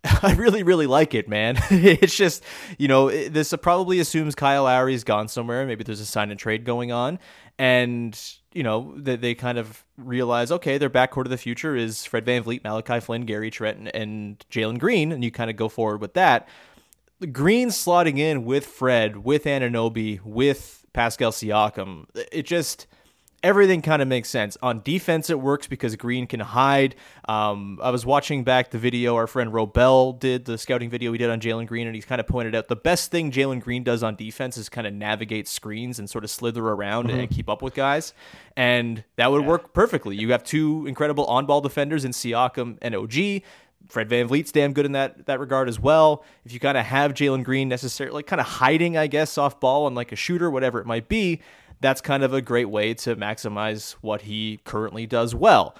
I 0.23 0.35
really, 0.35 0.63
really 0.63 0.87
like 0.87 1.15
it, 1.15 1.29
man. 1.29 1.59
it's 1.71 2.17
just, 2.17 2.45
you 2.79 2.89
know, 2.89 3.11
this 3.11 3.53
probably 3.61 3.99
assumes 3.99 4.35
Kyle 4.35 4.65
Lowry's 4.65 5.05
gone 5.05 5.29
somewhere. 5.29 5.67
Maybe 5.67 5.85
there's 5.85 6.01
a 6.01 6.07
sign 6.07 6.31
and 6.31 6.39
trade 6.39 6.65
going 6.65 6.93
on. 6.93 7.19
And, 7.59 8.19
you 8.53 8.63
know, 8.63 8.95
they, 8.97 9.17
they 9.17 9.35
kind 9.35 9.59
of 9.59 9.85
realize, 9.97 10.53
okay, 10.53 10.79
their 10.79 10.91
backcourt 10.91 11.25
of 11.25 11.31
the 11.31 11.37
future 11.39 11.75
is 11.75 12.05
Fred 12.05 12.25
VanVleet, 12.25 12.63
Malachi 12.63 13.01
Flynn, 13.01 13.23
Gary 13.23 13.51
Trent, 13.51 13.79
and, 13.79 13.95
and 13.95 14.45
Jalen 14.51 14.79
Green. 14.79 15.11
And 15.11 15.25
you 15.25 15.33
kind 15.33 15.51
of 15.51 15.57
go 15.57 15.69
forward 15.69 16.01
with 16.01 16.15
that. 16.15 16.49
Green 17.33 17.69
slotting 17.69 18.19
in 18.19 18.45
with 18.45 18.65
Fred, 18.65 19.25
with 19.25 19.45
Anunoby, 19.45 20.21
with 20.23 20.87
Pascal 20.93 21.33
Siakam. 21.33 22.07
It 22.31 22.47
just 22.47 22.87
everything 23.43 23.83
kind 23.83 24.03
of 24.03 24.09
makes 24.09 24.29
sense. 24.29 24.57
On 24.63 24.81
defense, 24.83 25.31
it 25.31 25.39
works 25.39 25.67
because 25.67 25.95
Green 25.97 26.27
can 26.27 26.41
hide. 26.41 26.97
Um, 27.29 27.79
I 27.83 27.91
was 27.91 28.05
watching 28.05 28.45
back 28.45 28.71
the 28.71 28.79
video 28.79 29.15
our 29.17 29.27
friend 29.27 29.53
Robel 29.53 30.19
did, 30.19 30.45
the 30.45 30.59
scouting 30.59 30.91
video 30.91 31.13
we 31.13 31.19
did 31.19 31.31
on 31.31 31.41
Jalen 31.41 31.67
Green, 31.67 31.87
and 31.87 31.95
he's 31.95 32.05
kind 32.05 32.21
of 32.21 32.27
pointed 32.27 32.55
out 32.55 32.69
the 32.69 32.77
best 32.77 33.11
thing 33.11 33.31
Jalen 33.31 33.61
Green 33.61 33.85
does 33.85 34.03
on 34.03 34.17
defense 34.17 34.57
is 34.57 34.69
kind 34.69 34.87
of 34.87 34.93
navigate 34.93 35.47
screens 35.47 35.99
and 35.99 36.11
sort 36.11 36.25
of 36.25 36.31
slither 36.31 36.67
around 36.67 37.09
mm-hmm. 37.09 37.21
and 37.21 37.31
keep 37.31 37.49
up 37.49 37.63
with 37.63 37.75
guys. 37.75 38.13
And 38.57 39.05
that 39.17 39.31
would 39.31 39.43
yeah. 39.43 39.49
work 39.49 39.73
perfectly. 39.73 40.17
You 40.17 40.33
have 40.33 40.43
two 40.43 40.87
incredible 40.87 41.25
on 41.27 41.47
ball 41.47 41.61
defenders 41.61 42.05
in 42.05 42.13
Siakam 42.13 42.79
and 42.83 42.95
OG. 42.95 43.43
Fred 43.89 44.11
VanVleet's 44.11 44.53
damn 44.53 44.73
good 44.75 44.85
in 44.85 44.93
that 44.93 45.27
that 45.27 45.41
regard 45.41 45.69
as 45.69 45.81
well. 45.81 46.25
If 46.45 46.53
you 46.53 46.61
kind 46.61 46.77
of 46.77 46.85
have 46.85 47.15
Jalen 47.15 47.45
Green 47.45 47.69
necessarily 47.69 48.17
like 48.17 48.27
kind 48.27 48.41
of 48.41 48.47
hiding, 48.47 48.97
I 48.97 49.07
guess, 49.07 49.39
off 49.39 49.61
ball 49.61 49.87
and 49.87 49.97
like 49.97 50.13
a 50.13 50.17
shooter, 50.17 50.51
whatever 50.51 50.81
it 50.81 50.87
might 50.87 51.09
be, 51.09 51.41
that's 51.81 52.01
kind 52.01 52.23
of 52.23 52.33
a 52.33 52.41
great 52.41 52.69
way 52.69 52.95
to 52.95 53.17
maximize 53.17 53.93
what 54.01 54.23
he 54.23 54.61
currently 54.65 55.07
does 55.07 55.35
well. 55.35 55.77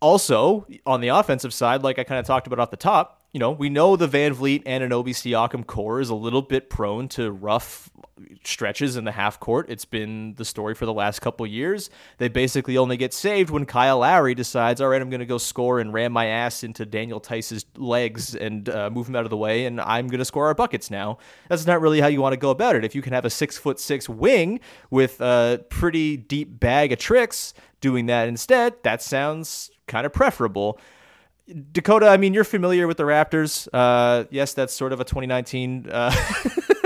Also, 0.00 0.66
on 0.84 1.00
the 1.00 1.08
offensive 1.08 1.54
side, 1.54 1.82
like 1.82 1.98
I 1.98 2.04
kind 2.04 2.18
of 2.18 2.26
talked 2.26 2.46
about 2.46 2.58
off 2.58 2.70
the 2.70 2.76
top, 2.76 3.21
you 3.32 3.38
know, 3.38 3.50
we 3.50 3.70
know 3.70 3.96
the 3.96 4.08
VanVleet 4.08 4.62
and 4.66 4.84
Anunoby 4.84 5.10
Siakam 5.10 5.66
core 5.66 6.00
is 6.00 6.10
a 6.10 6.14
little 6.14 6.42
bit 6.42 6.68
prone 6.68 7.08
to 7.08 7.32
rough 7.32 7.90
stretches 8.44 8.96
in 8.96 9.04
the 9.04 9.12
half 9.12 9.40
court. 9.40 9.70
It's 9.70 9.86
been 9.86 10.34
the 10.34 10.44
story 10.44 10.74
for 10.74 10.84
the 10.84 10.92
last 10.92 11.20
couple 11.20 11.46
years. 11.46 11.88
They 12.18 12.28
basically 12.28 12.76
only 12.76 12.98
get 12.98 13.14
saved 13.14 13.48
when 13.48 13.64
Kyle 13.64 14.00
Lowry 14.00 14.34
decides, 14.34 14.82
all 14.82 14.88
right, 14.88 15.00
I'm 15.00 15.08
going 15.08 15.20
to 15.20 15.26
go 15.26 15.38
score 15.38 15.80
and 15.80 15.94
ram 15.94 16.12
my 16.12 16.26
ass 16.26 16.62
into 16.62 16.84
Daniel 16.84 17.20
Theis's 17.20 17.64
legs 17.76 18.34
and 18.34 18.68
uh, 18.68 18.90
move 18.90 19.08
him 19.08 19.16
out 19.16 19.24
of 19.24 19.30
the 19.30 19.36
way, 19.38 19.64
and 19.64 19.80
I'm 19.80 20.08
going 20.08 20.18
to 20.18 20.26
score 20.26 20.46
our 20.48 20.54
buckets 20.54 20.90
now. 20.90 21.16
That's 21.48 21.66
not 21.66 21.80
really 21.80 22.00
how 22.00 22.08
you 22.08 22.20
want 22.20 22.34
to 22.34 22.38
go 22.38 22.50
about 22.50 22.76
it. 22.76 22.84
If 22.84 22.94
you 22.94 23.00
can 23.00 23.14
have 23.14 23.24
a 23.24 23.30
six 23.30 23.56
foot 23.56 23.80
six 23.80 24.10
wing 24.10 24.60
with 24.90 25.22
a 25.22 25.64
pretty 25.70 26.18
deep 26.18 26.60
bag 26.60 26.92
of 26.92 26.98
tricks 26.98 27.54
doing 27.80 28.06
that 28.06 28.28
instead, 28.28 28.74
that 28.82 29.00
sounds 29.00 29.70
kind 29.86 30.04
of 30.04 30.12
preferable. 30.12 30.78
Dakota, 31.72 32.06
I 32.08 32.16
mean, 32.16 32.34
you're 32.34 32.44
familiar 32.44 32.86
with 32.86 32.96
the 32.96 33.02
Raptors. 33.04 33.68
Uh, 33.72 34.24
yes, 34.30 34.54
that's 34.54 34.72
sort 34.72 34.92
of 34.92 35.00
a 35.00 35.04
2019 35.04 35.88
uh, 35.90 36.14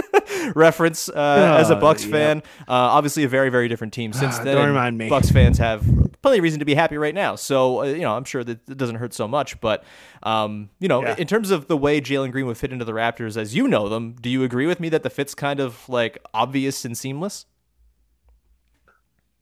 reference 0.54 1.08
uh, 1.08 1.56
as 1.58 1.70
a 1.70 1.76
Bucks 1.76 2.04
fan. 2.04 2.38
Uh, 2.60 2.72
obviously, 2.72 3.24
a 3.24 3.28
very, 3.28 3.50
very 3.50 3.68
different 3.68 3.92
team 3.92 4.12
since 4.12 4.38
then. 4.38 4.56
Don't 4.56 4.66
remind 4.68 4.96
me. 4.96 5.08
Bucks 5.08 5.30
fans 5.30 5.58
have 5.58 5.84
plenty 6.22 6.38
of 6.38 6.42
reason 6.42 6.58
to 6.60 6.64
be 6.64 6.74
happy 6.74 6.96
right 6.96 7.14
now. 7.14 7.36
So 7.36 7.80
uh, 7.82 7.84
you 7.84 8.00
know, 8.00 8.16
I'm 8.16 8.24
sure 8.24 8.42
that 8.42 8.68
it 8.68 8.76
doesn't 8.76 8.96
hurt 8.96 9.12
so 9.14 9.28
much. 9.28 9.60
But 9.60 9.84
um, 10.22 10.70
you 10.80 10.88
know, 10.88 11.02
Yeah. 11.02 11.16
in 11.18 11.26
terms 11.26 11.50
of 11.50 11.68
the 11.68 11.76
way 11.76 12.00
Jalen 12.00 12.32
Green 12.32 12.46
would 12.46 12.56
fit 12.58 12.72
into 12.72 12.84
the 12.84 12.92
Raptors 12.92 13.36
as 13.36 13.54
you 13.54 13.68
know 13.68 13.88
them, 13.88 14.16
do 14.20 14.30
you 14.30 14.42
agree 14.42 14.66
with 14.66 14.80
me 14.80 14.88
that 14.88 15.02
the 15.02 15.10
fit's 15.10 15.34
kind 15.34 15.60
of 15.60 15.86
like 15.88 16.18
obvious 16.32 16.84
and 16.84 16.96
seamless? 16.96 17.46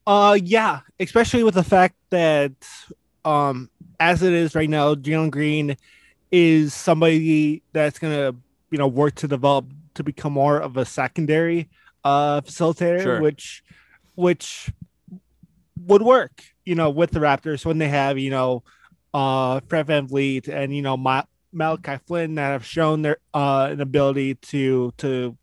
Uh, 0.07 0.37
yeah, 0.39 0.81
especially 0.99 1.43
with 1.43 1.55
the 1.55 1.63
fact 1.63 1.95
that, 2.11 2.51
um, 3.23 3.71
as 3.99 4.23
it 4.23 4.33
is 4.33 4.55
right 4.55 4.69
now, 4.69 4.95
Jalen 4.95 5.31
Green 5.31 5.77
is 6.31 6.73
somebody 6.73 7.61
that's 7.73 7.99
gonna, 7.99 8.33
you 8.71 8.77
know, 8.77 8.87
work 8.87 9.15
to 9.15 9.27
develop 9.27 9.65
to 9.95 10.03
become 10.03 10.33
more 10.33 10.59
of 10.59 10.77
a 10.77 10.85
secondary 10.85 11.69
uh 12.03 12.41
facilitator, 12.41 13.01
Sure. 13.03 13.21
which, 13.21 13.63
which 14.15 14.71
would 15.87 16.01
work, 16.01 16.31
you 16.65 16.75
know, 16.75 16.89
with 16.89 17.11
the 17.11 17.19
Raptors 17.19 17.65
when 17.65 17.77
they 17.77 17.87
have, 17.89 18.17
you 18.17 18.29
know, 18.29 18.63
uh, 19.13 19.59
Fred 19.67 19.87
VanVleet 19.87 20.47
and 20.49 20.75
you 20.75 20.81
know, 20.81 20.97
Ma- 20.97 21.23
Malachi 21.53 21.97
Flynn 22.05 22.35
that 22.35 22.49
have 22.51 22.65
shown 22.65 23.01
their 23.01 23.17
uh 23.33 23.69
an 23.71 23.81
ability 23.81 24.35
to 24.35 24.93
to 24.97 25.37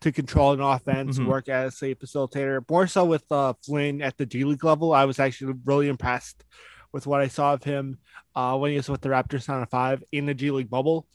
to 0.00 0.12
control 0.12 0.52
an 0.52 0.60
offense, 0.60 1.18
Mhm. 1.18 1.26
work 1.26 1.48
as 1.48 1.82
a 1.82 1.92
facilitator. 1.96 2.62
More 2.70 2.86
so 2.86 3.04
with 3.04 3.24
uh, 3.32 3.54
Flynn 3.64 4.00
at 4.00 4.16
the 4.16 4.26
G 4.26 4.44
League 4.44 4.62
level, 4.62 4.92
I 4.92 5.04
was 5.06 5.18
actually 5.18 5.54
really 5.64 5.88
impressed 5.88 6.44
with 6.92 7.06
what 7.06 7.20
I 7.20 7.28
saw 7.28 7.54
of 7.54 7.64
him 7.64 7.98
uh, 8.34 8.56
when 8.56 8.70
he 8.70 8.76
was 8.76 8.88
with 8.88 9.00
the 9.00 9.08
Raptors 9.08 9.48
on 9.48 9.62
a 9.62 9.66
five 9.66 10.02
in 10.12 10.26
the 10.26 10.34
G 10.34 10.50
League 10.50 10.70
bubble. 10.70 11.06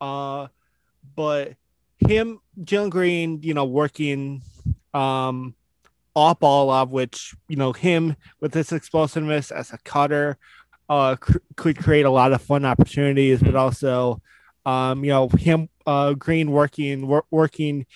Uh, 0.00 0.48
but 1.16 1.54
him, 1.98 2.40
Jalen 2.60 2.90
Green, 2.90 3.42
you 3.42 3.54
know, 3.54 3.64
working 3.64 4.42
um, 4.94 5.54
off 6.14 6.40
ball 6.40 6.70
of 6.70 6.90
which 6.90 7.34
you 7.48 7.56
know 7.56 7.72
him 7.72 8.16
with 8.40 8.52
his 8.54 8.72
explosiveness 8.72 9.50
as 9.50 9.72
a 9.72 9.78
cutter 9.78 10.36
uh, 10.88 11.16
cr- 11.16 11.38
could 11.56 11.78
create 11.78 12.04
a 12.04 12.10
lot 12.10 12.32
of 12.32 12.42
fun 12.42 12.64
opportunities, 12.64 13.42
but 13.42 13.54
also 13.54 14.20
um, 14.66 15.04
you 15.04 15.10
know 15.10 15.28
him 15.28 15.68
uh, 15.86 16.12
Green 16.12 16.50
working 16.50 17.06
wor- 17.06 17.24
working 17.30 17.86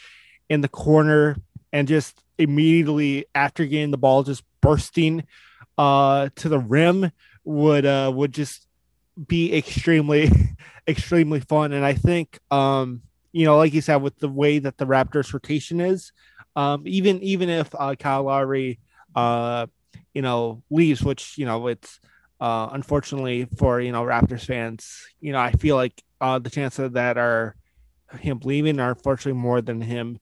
in 0.49 0.61
the 0.61 0.69
corner 0.69 1.37
and 1.73 1.89
just 1.89 2.23
immediately 2.39 3.27
after 3.35 3.67
getting 3.67 3.91
the 3.91 3.99
ball 3.99 4.23
just 4.23 4.45
bursting 4.61 5.25
uh 5.79 6.29
to 6.37 6.49
the 6.49 6.59
rim 6.59 7.11
would 7.45 7.85
uh 7.87 8.11
would 8.15 8.33
just 8.33 8.67
be 9.27 9.55
extremely 9.57 10.31
extremely 10.89 11.41
fun 11.41 11.73
and 11.73 11.85
i 11.85 11.93
think 11.95 12.39
um 12.51 13.03
you 13.33 13.45
know 13.45 13.57
like 13.57 13.73
you 13.73 13.81
said 13.81 13.97
with 13.97 14.17
the 14.19 14.29
way 14.29 14.59
that 14.59 14.77
the 14.79 14.87
raptors 14.87 15.33
rotation 15.33 15.81
is 15.81 16.13
um 16.57 16.83
even 16.87 17.21
even 17.23 17.49
if 17.49 17.75
uh 17.79 17.95
kyle 17.99 18.25
lowry 18.25 18.79
uh 19.15 19.67
you 20.15 20.23
know 20.23 20.63
leaves 20.71 21.03
which 21.03 21.37
you 21.39 21.45
know 21.47 21.67
it's 21.67 22.01
uh 22.41 22.69
unfortunately 22.73 23.47
for 23.59 23.81
you 23.81 23.93
know 23.93 24.03
raptors 24.03 24.45
fans 24.45 25.07
you 25.21 25.33
know 25.33 25.39
i 25.39 25.53
feel 25.53 25.77
like 25.77 26.03
uh 26.21 26.39
the 26.39 26.51
chances 26.51 26.79
of 26.81 26.93
that 26.95 27.17
are 27.19 27.57
him 28.21 28.41
leaving 28.45 28.79
are 28.79 28.91
unfortunately 28.91 29.41
more 29.41 29.61
than 29.61 29.81
him 29.81 30.19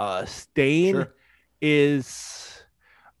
uh 0.00 0.24
staying 0.24 0.94
Sure. 0.94 1.14
is 1.60 2.62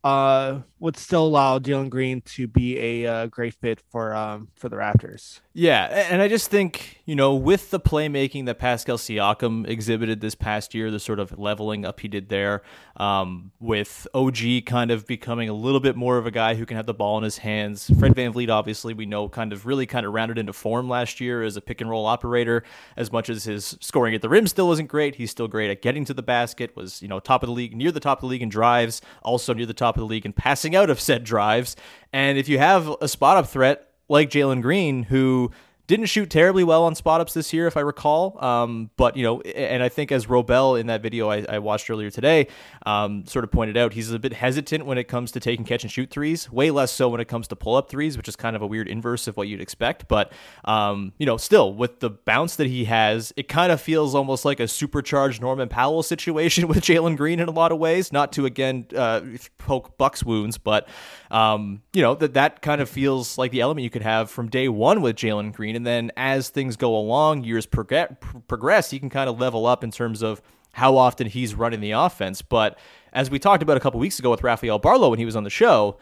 uh 0.04 0.60
would 0.80 0.96
still 0.96 1.26
allow 1.26 1.58
Jalen 1.58 1.90
Green 1.90 2.20
to 2.22 2.46
be 2.46 2.78
a 2.78 3.06
uh, 3.06 3.26
great 3.26 3.54
fit 3.54 3.80
for 3.90 4.14
um 4.14 4.48
for 4.54 4.68
the 4.68 4.76
Raptors. 4.76 5.40
Yeah, 5.60 5.86
and 5.86 6.22
I 6.22 6.28
just 6.28 6.52
think, 6.52 7.00
you 7.04 7.16
know, 7.16 7.34
with 7.34 7.70
the 7.70 7.80
playmaking 7.80 8.46
that 8.46 8.60
Pascal 8.60 8.96
Siakam 8.96 9.68
exhibited 9.68 10.20
this 10.20 10.36
past 10.36 10.72
year, 10.72 10.88
the 10.92 11.00
sort 11.00 11.18
of 11.18 11.36
leveling 11.36 11.84
up 11.84 11.98
he 11.98 12.06
did 12.06 12.28
there, 12.28 12.62
um, 12.96 13.50
with 13.58 14.06
OG 14.14 14.66
kind 14.66 14.92
of 14.92 15.04
becoming 15.04 15.48
a 15.48 15.52
little 15.52 15.80
bit 15.80 15.96
more 15.96 16.16
of 16.16 16.26
a 16.26 16.30
guy 16.30 16.54
who 16.54 16.64
can 16.64 16.76
have 16.76 16.86
the 16.86 16.94
ball 16.94 17.18
in 17.18 17.24
his 17.24 17.38
hands. 17.38 17.90
Fred 17.98 18.14
VanVleet, 18.14 18.50
obviously, 18.50 18.94
we 18.94 19.04
know 19.04 19.28
kind 19.28 19.52
of 19.52 19.66
really 19.66 19.84
kind 19.84 20.06
of 20.06 20.12
rounded 20.12 20.38
into 20.38 20.52
form 20.52 20.88
last 20.88 21.20
year 21.20 21.42
as 21.42 21.56
a 21.56 21.60
pick 21.60 21.80
and 21.80 21.90
roll 21.90 22.06
operator. 22.06 22.62
As 22.96 23.10
much 23.10 23.28
as 23.28 23.42
his 23.42 23.76
scoring 23.80 24.14
at 24.14 24.22
the 24.22 24.28
rim 24.28 24.46
still 24.46 24.68
wasn't 24.68 24.88
great, 24.88 25.16
he's 25.16 25.32
still 25.32 25.48
great 25.48 25.72
at 25.72 25.82
getting 25.82 26.04
to 26.04 26.14
the 26.14 26.22
basket, 26.22 26.76
was, 26.76 27.02
you 27.02 27.08
know, 27.08 27.18
top 27.18 27.42
of 27.42 27.48
the 27.48 27.52
league, 27.52 27.74
near 27.74 27.90
the 27.90 27.98
top 27.98 28.18
of 28.18 28.20
the 28.20 28.26
league 28.28 28.42
in 28.42 28.48
drives, 28.48 29.02
also 29.24 29.52
near 29.52 29.66
the 29.66 29.74
top 29.74 29.96
of 29.96 30.02
the 30.02 30.06
league 30.06 30.24
in 30.24 30.32
passing 30.32 30.67
out 30.74 30.90
of 30.90 31.00
said 31.00 31.24
drives. 31.24 31.76
And 32.12 32.38
if 32.38 32.48
you 32.48 32.58
have 32.58 32.88
a 33.00 33.08
spot 33.08 33.36
up 33.36 33.48
threat 33.48 33.88
like 34.08 34.30
Jalen 34.30 34.62
Green, 34.62 35.04
who 35.04 35.50
didn't 35.88 36.06
shoot 36.06 36.28
terribly 36.28 36.62
well 36.62 36.84
on 36.84 36.94
spot 36.94 37.22
ups 37.22 37.32
this 37.32 37.50
year, 37.52 37.66
if 37.66 37.76
I 37.76 37.80
recall. 37.80 38.42
Um, 38.44 38.90
but 38.98 39.16
you 39.16 39.22
know, 39.22 39.40
and 39.40 39.82
I 39.82 39.88
think 39.88 40.12
as 40.12 40.26
Robel 40.26 40.78
in 40.78 40.86
that 40.88 41.00
video 41.00 41.30
I, 41.30 41.46
I 41.48 41.58
watched 41.60 41.88
earlier 41.88 42.10
today, 42.10 42.48
um, 42.84 43.24
sort 43.26 43.42
of 43.42 43.50
pointed 43.50 43.78
out, 43.78 43.94
he's 43.94 44.12
a 44.12 44.18
bit 44.18 44.34
hesitant 44.34 44.84
when 44.84 44.98
it 44.98 45.04
comes 45.04 45.32
to 45.32 45.40
taking 45.40 45.64
catch 45.64 45.84
and 45.84 45.90
shoot 45.90 46.10
threes. 46.10 46.52
Way 46.52 46.70
less 46.70 46.92
so 46.92 47.08
when 47.08 47.22
it 47.22 47.24
comes 47.24 47.48
to 47.48 47.56
pull 47.56 47.74
up 47.74 47.88
threes, 47.88 48.18
which 48.18 48.28
is 48.28 48.36
kind 48.36 48.54
of 48.54 48.60
a 48.60 48.66
weird 48.66 48.86
inverse 48.86 49.26
of 49.26 49.38
what 49.38 49.48
you'd 49.48 49.62
expect. 49.62 50.08
But 50.08 50.30
um, 50.66 51.14
you 51.16 51.24
know, 51.24 51.38
still 51.38 51.72
with 51.74 52.00
the 52.00 52.10
bounce 52.10 52.56
that 52.56 52.66
he 52.66 52.84
has, 52.84 53.32
it 53.38 53.48
kind 53.48 53.72
of 53.72 53.80
feels 53.80 54.14
almost 54.14 54.44
like 54.44 54.60
a 54.60 54.68
supercharged 54.68 55.40
Norman 55.40 55.70
Powell 55.70 56.02
situation 56.02 56.68
with 56.68 56.82
Jalen 56.82 57.16
Green 57.16 57.40
in 57.40 57.48
a 57.48 57.52
lot 57.52 57.72
of 57.72 57.78
ways. 57.78 58.12
Not 58.12 58.32
to 58.32 58.44
again 58.44 58.86
uh, 58.94 59.22
poke 59.56 59.96
Bucks 59.96 60.22
wounds, 60.22 60.58
but 60.58 60.86
um, 61.30 61.80
you 61.94 62.02
know 62.02 62.14
that 62.14 62.34
that 62.34 62.60
kind 62.60 62.82
of 62.82 62.90
feels 62.90 63.38
like 63.38 63.52
the 63.52 63.62
element 63.62 63.84
you 63.84 63.90
could 63.90 64.02
have 64.02 64.30
from 64.30 64.50
day 64.50 64.68
one 64.68 65.00
with 65.00 65.16
Jalen 65.16 65.54
Green, 65.54 65.77
and 65.78 65.86
then 65.86 66.10
as 66.16 66.48
things 66.48 66.74
go 66.74 66.96
along, 66.96 67.44
years 67.44 67.64
progress, 67.64 68.12
progress, 68.48 68.90
he 68.90 68.98
can 68.98 69.08
kind 69.08 69.30
of 69.30 69.38
level 69.38 69.64
up 69.64 69.84
in 69.84 69.92
terms 69.92 70.22
of 70.22 70.42
how 70.72 70.96
often 70.96 71.28
he's 71.28 71.54
running 71.54 71.78
the 71.80 71.92
offense. 71.92 72.42
But 72.42 72.76
as 73.12 73.30
we 73.30 73.38
talked 73.38 73.62
about 73.62 73.76
a 73.76 73.80
couple 73.80 74.00
weeks 74.00 74.18
ago 74.18 74.28
with 74.28 74.42
Rafael 74.42 74.80
Barlowe 74.80 75.08
when 75.08 75.20
he 75.20 75.24
was 75.24 75.36
on 75.36 75.44
the 75.44 75.50
show, 75.50 75.96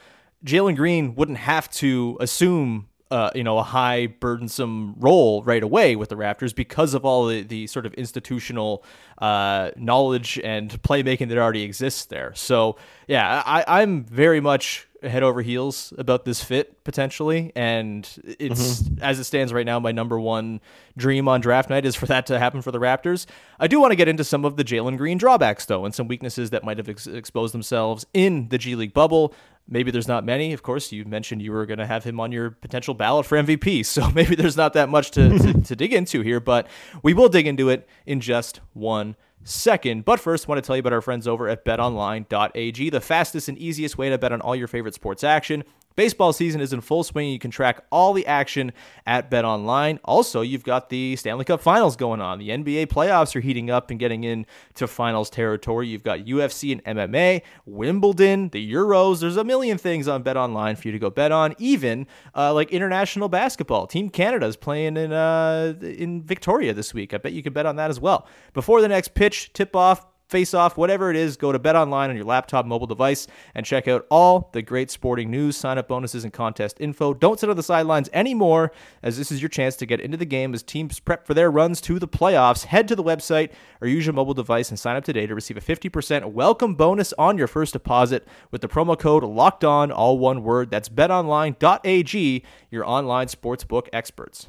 Jalen 0.47 0.77
Green 0.77 1.15
wouldn't 1.15 1.37
have 1.37 1.71
to 1.73 2.17
assume 2.21 2.89
uh, 3.11 3.31
you 3.35 3.45
know, 3.45 3.59
a 3.59 3.63
high 3.63 4.07
burdensome 4.07 4.95
role 4.99 5.43
right 5.45 5.63
away 5.63 5.95
with 5.97 6.09
the 6.09 6.17
Raptors 6.17 6.55
because 6.55 6.95
of 6.95 7.05
all 7.05 7.27
the, 7.27 7.43
the 7.43 7.67
sort 7.67 7.87
of 7.87 7.95
institutional 7.95 8.85
uh, 9.19 9.71
knowledge 9.77 10.41
and 10.43 10.71
playmaking 10.83 11.29
that 11.29 11.39
already 11.39 11.63
exists 11.63 12.07
there. 12.07 12.35
So, 12.35 12.77
yeah, 13.07 13.43
I, 13.47 13.65
I'm 13.81 14.05
very 14.05 14.41
much 14.41 14.89
head 15.03 15.23
over 15.23 15.43
heels 15.43 15.93
about 15.99 16.25
this 16.25 16.43
fit 16.43 16.83
potentially. 16.83 17.53
And 17.55 18.09
it's, 18.41 18.83
as 19.01 19.21
it 19.21 19.25
stands 19.25 19.53
right 19.53 19.67
now, 19.67 19.79
my 19.79 19.93
number 19.93 20.19
one 20.19 20.61
dream 20.97 21.29
on 21.29 21.41
draft 21.41 21.71
night 21.71 21.85
is 21.85 21.95
for 21.95 22.07
that 22.07 22.27
to 22.27 22.39
happen 22.39 22.61
for 22.61 22.73
the 22.73 22.81
Raptors. 22.81 23.27
I 23.61 23.69
do 23.69 23.79
want 23.79 23.93
to 23.93 23.97
get 23.97 24.09
into 24.09 24.25
some 24.25 24.45
of 24.45 24.57
the 24.57 24.65
Jalen 24.65 24.97
Green 24.97 25.19
drawbacks, 25.19 25.67
though, 25.67 25.85
and 25.85 25.95
some 25.95 26.09
weaknesses 26.09 26.51
that 26.51 26.65
might 26.65 26.79
have 26.79 26.89
ex- 26.89 27.07
exposed 27.07 27.55
themselves 27.55 28.05
in 28.15 28.49
the 28.49 28.59
G 28.59 28.75
League 28.75 28.95
bubble. 28.95 29.33
Maybe 29.69 29.91
there's 29.91 30.09
not 30.09 30.25
many. 30.25 30.53
Of 30.53 30.63
course, 30.63 30.93
you 30.93 31.05
mentioned 31.05 31.43
you 31.43 31.53
were 31.53 31.67
going 31.67 31.79
to 31.79 31.87
have 31.87 32.05
him 32.05 32.21
on 32.21 32.31
your 32.31 32.51
potential 32.51 32.95
ballot 32.95 33.27
for 33.27 33.37
MVP, 33.37 33.85
so 33.87 34.11
maybe 34.11 34.35
there's 34.35 34.57
not 34.57 34.75
that 34.75 34.89
much 34.89 35.11
to, 35.13 35.39
to, 35.39 35.53
to 35.63 35.77
dig 35.77 35.93
into 35.93 36.23
here, 36.23 36.41
but 36.41 36.67
we 37.03 37.15
will 37.15 37.29
dig 37.29 37.47
into 37.47 37.69
it 37.69 37.89
in 38.07 38.21
just 38.21 38.61
one 38.73 39.17
second. 39.43 40.05
But 40.05 40.21
first, 40.21 40.47
I 40.47 40.49
want 40.49 40.63
to 40.63 40.67
tell 40.67 40.77
you 40.77 40.81
about 40.81 40.93
our 40.93 41.01
friends 41.01 41.27
over 41.27 41.49
at 41.49 41.65
betonline.ag, 41.65 42.91
the 42.91 43.01
fastest 43.01 43.49
and 43.49 43.59
easiest 43.59 43.99
way 43.99 44.11
to 44.11 44.19
bet 44.19 44.33
on 44.33 44.41
all 44.41 44.57
your 44.57 44.69
favorite 44.69 44.95
sports 44.95 45.25
action. 45.25 45.65
Baseball 45.97 46.33
season 46.33 46.61
is 46.61 46.73
in 46.73 46.81
full 46.83 47.03
swing. 47.03 47.31
You 47.31 47.39
can 47.39 47.51
track 47.51 47.83
all 47.91 48.13
the 48.13 48.27
action 48.27 48.73
at 49.07 49.31
BetOnline. 49.31 49.99
Also, 50.05 50.43
you've 50.43 50.63
got 50.63 50.91
the 50.91 51.17
Stanley 51.17 51.45
Cup 51.45 51.61
Finals 51.61 51.97
going 51.97 52.21
on. 52.21 52.39
The 52.39 52.51
NBA 52.51 52.87
playoffs 52.87 53.35
are 53.35 53.41
heating 53.41 53.71
up 53.71 53.91
and 53.91 53.99
getting 53.99 54.25
into 54.25 54.87
finals 54.87 55.31
territory. 55.31 55.89
You've 55.89 56.05
got 56.05 56.21
UFC 56.21 56.73
and 56.73 56.99
MMA, 56.99 57.43
Wimbledon, 57.65 58.51
the 58.51 58.73
Euros. 58.73 59.21
There's 59.21 59.39
a 59.39 59.45
million 59.45 59.79
things 59.79 60.07
on 60.07 60.23
BetOnline 60.23 60.77
for 60.77 60.89
you 60.89 60.93
to 60.93 60.99
go 60.99 61.09
bet 61.09 61.33
on. 61.33 61.55
Even 61.59 62.07
uh, 62.35 62.53
like 62.53 62.71
international 62.71 63.29
basketball. 63.29 63.87
Team 63.87 64.11
Canada 64.11 64.47
is 64.47 64.57
playing 64.57 64.97
in 64.97 65.13
uh, 65.13 65.75
in 65.81 66.23
Victoria 66.23 66.75
this 66.75 66.93
week. 66.93 67.15
I 67.15 67.19
bet 67.19 67.33
you 67.33 67.43
can 67.43 67.53
bet 67.53 67.67
on 67.67 67.77
that 67.77 67.91
as 67.91 67.99
well. 67.99 68.27
Before 68.53 68.81
the 68.81 68.89
next 68.89 69.15
pitch, 69.15 69.53
tip 69.55 69.75
off, 69.75 70.07
face 70.29 70.55
off, 70.55 70.77
whatever 70.77 71.11
it 71.11 71.17
is, 71.17 71.37
go 71.37 71.53
to 71.53 71.59
Bet 71.59 71.77
Online 71.77 72.11
on 72.11 72.17
your 72.17 72.25
laptop, 72.25 72.67
mobile 72.67 72.87
device, 72.87 73.27
and 73.55 73.65
check 73.65 73.87
out 73.87 74.07
all 74.11 74.51
the 74.53 74.63
great 74.63 74.91
sporting 74.91 75.31
news, 75.31 75.57
sign 75.57 75.79
up 75.79 75.89
bonuses, 75.89 76.25
and 76.25 76.33
contest 76.33 76.77
info. 76.81 77.15
Don't 77.15 77.39
sit 77.39 77.49
on 77.49 77.57
the 77.57 77.63
sidelines 77.63 78.09
anymore, 78.13 78.73
as 79.03 79.17
this 79.17 79.31
is 79.31 79.41
your 79.41 79.49
chance 79.49 79.77
to 79.77 79.87
get 79.87 80.01
into 80.01 80.17
the 80.17 80.25
game 80.25 80.53
as 80.55 80.63
teams 80.63 80.99
prep 80.99 81.27
for 81.27 81.35
their 81.35 81.51
runs 81.51 81.81
to 81.83 81.99
the 81.99 82.09
playoffs. 82.09 82.65
Head 82.65 82.89
to 82.89 82.97
the 82.97 83.05
website 83.05 83.53
or 83.81 83.89
use 83.89 84.07
your 84.07 84.13
mobile 84.13 84.35
device 84.35 84.71
and 84.71 84.79
sign 84.79 84.97
up 84.97 85.05
today 85.05 85.27
to 85.27 85.35
receive 85.35 85.57
a 85.57 85.61
50% 85.61 86.33
welcome 86.33 86.75
bonus 86.75 87.13
on 87.15 87.39
your 87.39 87.47
first 87.47 87.73
deposit 87.73 88.27
with 88.51 88.61
the 88.61 88.69
promo 88.69 88.99
code 88.99 89.23
locked 89.23 89.65
on, 89.65 89.93
all 89.93 90.19
one 90.19 90.43
word. 90.43 90.71
That's 90.71 90.89
betonline.ag, 90.89 92.45
your 92.71 92.85
online 92.85 93.29
sportsbook 93.29 93.89
experts. 93.93 94.49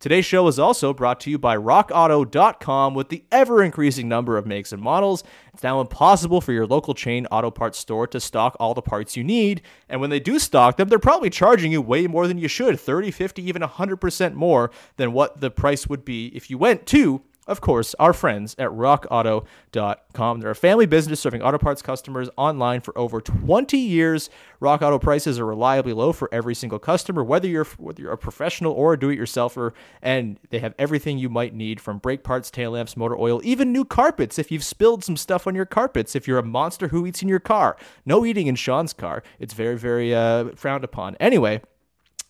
Today's 0.00 0.26
show 0.26 0.46
is 0.48 0.58
also 0.58 0.92
brought 0.92 1.18
to 1.20 1.30
you 1.30 1.38
by 1.38 1.56
RockAuto.com. 1.56 2.94
With 2.94 3.08
the 3.08 3.24
ever 3.32 3.62
increasing 3.62 4.06
number 4.06 4.36
of 4.36 4.46
makes 4.46 4.70
and 4.72 4.82
models, 4.82 5.24
it's 5.54 5.62
now 5.62 5.80
impossible 5.80 6.42
for 6.42 6.52
your 6.52 6.66
local 6.66 6.92
chain 6.92 7.26
auto 7.30 7.50
parts 7.50 7.78
store 7.78 8.06
to 8.08 8.20
stock 8.20 8.54
all 8.60 8.74
the 8.74 8.82
parts 8.82 9.16
you 9.16 9.24
need. 9.24 9.62
And 9.88 10.02
when 10.02 10.10
they 10.10 10.20
do 10.20 10.38
stock 10.38 10.76
them, 10.76 10.88
they're 10.88 10.98
probably 10.98 11.30
charging 11.30 11.72
you 11.72 11.80
way 11.80 12.06
more 12.06 12.28
than 12.28 12.36
you 12.36 12.48
should 12.48 12.78
30, 12.78 13.10
50, 13.12 13.42
even 13.48 13.62
100% 13.62 14.34
more 14.34 14.70
than 14.96 15.12
what 15.12 15.40
the 15.40 15.50
price 15.50 15.86
would 15.86 16.04
be 16.04 16.26
if 16.34 16.50
you 16.50 16.58
went 16.58 16.84
to 16.86 17.22
of 17.46 17.60
course, 17.60 17.94
our 17.98 18.12
friends 18.12 18.54
at 18.58 18.70
rockauto.com. 18.70 20.40
They're 20.40 20.50
a 20.50 20.54
family 20.54 20.86
business 20.86 21.20
serving 21.20 21.42
auto 21.42 21.58
parts 21.58 21.82
customers 21.82 22.28
online 22.36 22.80
for 22.80 22.96
over 22.96 23.20
20 23.20 23.76
years. 23.76 24.30
Rock 24.60 24.82
Auto 24.82 24.98
prices 24.98 25.38
are 25.38 25.46
reliably 25.46 25.92
low 25.92 26.12
for 26.12 26.28
every 26.32 26.54
single 26.54 26.78
customer, 26.78 27.22
whether 27.22 27.46
you're 27.46 27.66
whether 27.76 28.00
you're 28.00 28.12
a 28.12 28.18
professional 28.18 28.72
or 28.72 28.94
a 28.94 28.98
do-it-yourselfer, 28.98 29.72
and 30.00 30.38
they 30.50 30.58
have 30.58 30.74
everything 30.78 31.18
you 31.18 31.28
might 31.28 31.54
need 31.54 31.80
from 31.80 31.98
brake 31.98 32.24
parts, 32.24 32.50
tail 32.50 32.72
lamps, 32.72 32.96
motor 32.96 33.16
oil, 33.18 33.40
even 33.44 33.72
new 33.72 33.84
carpets 33.84 34.38
if 34.38 34.50
you've 34.50 34.64
spilled 34.64 35.04
some 35.04 35.16
stuff 35.16 35.46
on 35.46 35.54
your 35.54 35.66
carpets, 35.66 36.16
if 36.16 36.26
you're 36.26 36.38
a 36.38 36.42
monster 36.42 36.88
who 36.88 37.06
eats 37.06 37.22
in 37.22 37.28
your 37.28 37.40
car. 37.40 37.76
No 38.06 38.24
eating 38.24 38.46
in 38.46 38.54
Sean's 38.54 38.92
car. 38.92 39.22
It's 39.38 39.54
very 39.54 39.76
very 39.76 40.14
uh, 40.14 40.50
frowned 40.54 40.84
upon. 40.84 41.16
Anyway, 41.20 41.60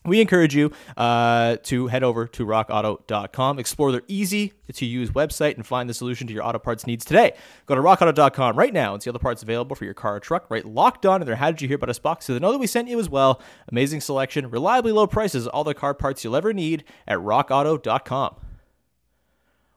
we 0.05 0.21
encourage 0.21 0.55
you 0.55 0.71
uh, 0.97 1.57
to 1.64 1.87
head 1.87 2.03
over 2.03 2.27
to 2.27 2.45
rockauto.com, 2.45 3.59
explore 3.59 3.93
their 3.93 4.03
easy 4.07 4.53
to 4.73 4.85
use 4.85 5.11
website, 5.11 5.55
and 5.55 5.67
find 5.67 5.88
the 5.88 5.95
solution 5.95 6.27
to 6.27 6.33
your 6.33 6.45
auto 6.45 6.59
parts 6.59 6.87
needs 6.87 7.05
today. 7.05 7.33
Go 7.67 7.75
to 7.75 7.81
rockauto.com 7.81 8.57
right 8.57 8.73
now 8.73 8.95
and 8.95 9.03
see 9.03 9.11
all 9.11 9.12
the 9.12 9.19
parts 9.19 9.43
available 9.43 9.75
for 9.77 9.85
your 9.85 9.95
car 9.95 10.17
or 10.17 10.21
truck. 10.21 10.51
Right 10.51 10.64
locked 10.64 11.07
on 11.07 11.23
in 11.23 11.27
their 11.27 11.37
How 11.37 11.51
Did 11.51 11.62
You 11.62 11.69
Hear 11.69 11.77
About 11.77 11.90
Us 11.90 11.99
box 11.99 12.27
so 12.27 12.35
they 12.35 12.38
know 12.38 12.53
that 12.53 12.59
we 12.59 12.67
sent 12.67 12.88
you 12.88 13.01
as 13.01 13.09
well. 13.09 13.40
Amazing 13.69 14.03
selection, 14.03 14.51
reliably 14.51 14.93
low 14.93 15.07
prices, 15.07 15.47
all 15.47 15.64
the 15.64 15.75
car 15.75 15.95
parts 15.95 16.23
you'll 16.23 16.37
ever 16.37 16.53
need 16.53 16.85
at 17.07 17.19
rockauto.com. 17.19 18.37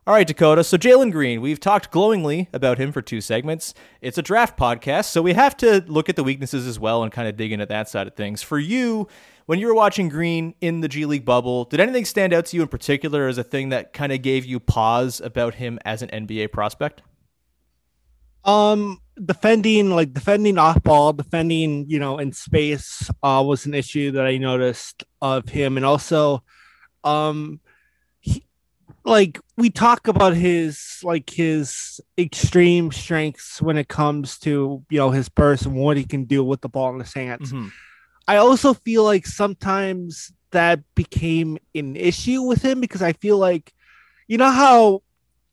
All 0.08 0.14
right, 0.14 0.26
Dakota. 0.26 0.64
So 0.64 0.78
Jalen 0.78 1.12
Green, 1.12 1.42
we've 1.42 1.60
talked 1.60 1.92
glowingly 1.92 2.48
about 2.54 2.78
him 2.78 2.94
for 2.94 3.02
two 3.02 3.20
segments. 3.20 3.74
It's 4.00 4.18
a 4.18 4.22
draft 4.22 4.58
podcast, 4.58 5.08
so 5.08 5.22
we 5.22 5.34
have 5.34 5.58
to 5.58 5.84
look 5.86 6.08
at 6.08 6.16
the 6.16 6.24
weaknesses 6.24 6.66
as 6.66 6.80
well 6.80 7.04
and 7.04 7.12
kind 7.12 7.28
of 7.28 7.36
dig 7.36 7.52
into 7.52 7.66
that 7.66 7.90
side 7.90 8.08
of 8.08 8.16
things. 8.16 8.42
For 8.42 8.58
you, 8.58 9.10
when 9.48 9.60
you 9.60 9.68
were 9.68 9.74
watching 9.74 10.10
Green 10.10 10.54
in 10.60 10.82
the 10.82 10.90
G 10.90 11.06
League 11.06 11.26
bubble, 11.26 11.64
did 11.66 11.80
anything 11.80 12.06
stand 12.06 12.34
out 12.34 12.46
to 12.48 12.58
you 12.58 12.62
in 12.62 12.68
particular 12.68 13.28
as 13.28 13.38
a 13.38 13.44
thing 13.44 13.70
that 13.70 13.94
kind 13.94 14.12
of 14.12 14.22
gave 14.22 14.46
you 14.46 14.60
pause 14.60 15.22
about 15.22 15.56
him 15.56 15.80
as 15.86 16.02
an 16.02 16.10
NBA 16.10 16.52
prospect? 16.52 17.02
Um, 18.44 19.02
defending 19.26 19.92
like 19.92 20.14
defending 20.14 20.58
off 20.58 20.84
ball, 20.84 21.14
defending 21.14 21.86
you 21.88 21.98
know 21.98 22.18
in 22.18 22.34
space 22.34 23.10
uh, 23.24 23.44
was 23.46 23.66
an 23.66 23.74
issue 23.74 24.12
that 24.12 24.26
I 24.26 24.38
noticed 24.38 25.06
of 25.22 25.48
him, 25.48 25.78
and 25.78 25.86
also, 25.86 26.44
um, 27.06 27.62
he, 28.20 28.46
like 29.06 29.40
we 29.56 29.70
talk 29.70 30.10
about 30.10 30.34
his 30.34 31.00
like 31.04 31.30
his 31.30 32.02
extreme 32.18 32.92
strengths 32.92 33.62
when 33.62 33.78
it 33.78 33.88
comes 33.88 34.40
to 34.40 34.84
you 34.90 34.98
know 34.98 35.12
his 35.12 35.30
burst 35.30 35.66
and 35.66 35.76
what 35.76 35.96
he 35.96 36.04
can 36.04 36.26
do 36.26 36.44
with 36.44 36.60
the 36.60 36.70
ball 36.70 36.94
in 36.94 37.00
his 37.00 37.14
hands. 37.14 37.54
Mm-hmm. 37.54 37.70
I 38.28 38.38
also 38.38 38.74
feel 38.74 39.04
like 39.04 39.26
sometimes 39.26 40.34
that 40.52 40.82
became 40.96 41.58
an 41.74 41.96
issue 41.96 42.42
with 42.42 42.62
him 42.62 42.82
because 42.82 43.02
I 43.02 43.14
feel 43.14 43.38
like, 43.38 43.74
you 44.28 44.38
know 44.38 44.52
how, 44.52 45.04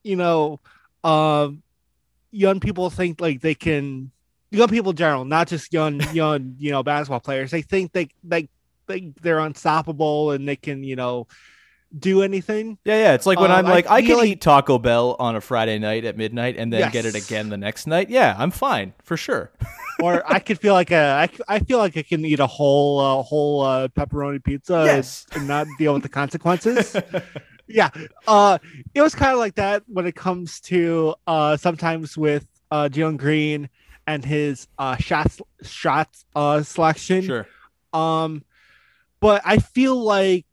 you 0.02 0.16
know, 0.16 0.60
um, 1.04 1.62
young 2.30 2.60
people 2.60 2.90
think 2.90 3.20
like 3.20 3.40
they 3.40 3.54
can, 3.54 4.10
young 4.50 4.68
people 4.68 4.90
in 4.90 4.96
general, 4.96 5.24
not 5.24 5.48
just 5.48 5.72
young, 5.72 6.00
young, 6.12 6.56
you 6.58 6.70
know, 6.70 6.82
basketball 6.82 7.20
players. 7.20 7.50
They 7.50 7.62
think 7.62 7.92
they 7.92 8.08
like 8.26 8.50
they, 8.86 9.12
they're 9.22 9.38
unstoppable 9.38 10.32
and 10.32 10.48
they 10.48 10.56
can, 10.56 10.82
you 10.82 10.96
know, 10.96 11.26
do 11.96 12.22
anything. 12.22 12.78
Yeah, 12.84 12.96
yeah. 12.98 13.14
It's 13.14 13.26
like 13.26 13.38
when 13.38 13.50
Um, 13.50 13.58
I'm 13.58 13.64
like, 13.66 13.88
I 13.88 13.96
I, 13.96 14.02
can 14.02 14.16
like- 14.16 14.28
eat 14.28 14.40
Taco 14.40 14.78
Bell 14.78 15.16
on 15.18 15.36
a 15.36 15.40
Friday 15.40 15.78
night 15.78 16.04
at 16.04 16.16
midnight 16.16 16.56
and 16.58 16.72
then 16.72 16.90
get 16.90 17.04
it 17.04 17.14
again 17.14 17.48
the 17.50 17.56
next 17.56 17.86
night. 17.86 18.10
Yeah, 18.10 18.34
I'm 18.38 18.50
fine 18.50 18.94
for 19.02 19.16
sure. 19.16 19.52
or 20.02 20.22
I 20.30 20.38
could 20.40 20.58
feel 20.58 20.74
like 20.74 20.90
a, 20.90 21.28
I, 21.48 21.56
I 21.56 21.58
feel 21.60 21.78
like 21.78 21.96
I 21.96 22.02
can 22.02 22.24
eat 22.24 22.40
a 22.40 22.46
whole, 22.46 22.98
uh, 23.00 23.22
whole 23.22 23.60
uh, 23.60 23.88
pepperoni 23.88 24.42
pizza 24.42 24.82
Yes. 24.86 25.24
and 25.32 25.46
not 25.46 25.66
deal 25.78 25.94
with 25.94 26.02
the 26.02 26.08
consequences. 26.08 26.96
yeah, 27.68 27.90
uh, 28.26 28.58
it 28.94 29.00
was 29.02 29.14
kind 29.14 29.32
of 29.32 29.38
like 29.38 29.54
that 29.54 29.84
when 29.86 30.06
it 30.06 30.16
comes 30.16 30.60
to 30.62 31.14
uh, 31.28 31.56
sometimes 31.56 32.18
with 32.18 32.46
uh, 32.72 32.88
Jalen 32.90 33.16
Green 33.18 33.68
and 34.06 34.24
his 34.24 34.66
uh, 34.78 34.96
shots, 34.96 35.40
shots 35.62 36.24
uh, 36.34 36.62
selection. 36.62 37.22
sure. 37.22 37.46
Um, 37.92 38.42
but 39.20 39.40
I 39.44 39.58
feel 39.58 39.96
like 39.96 40.44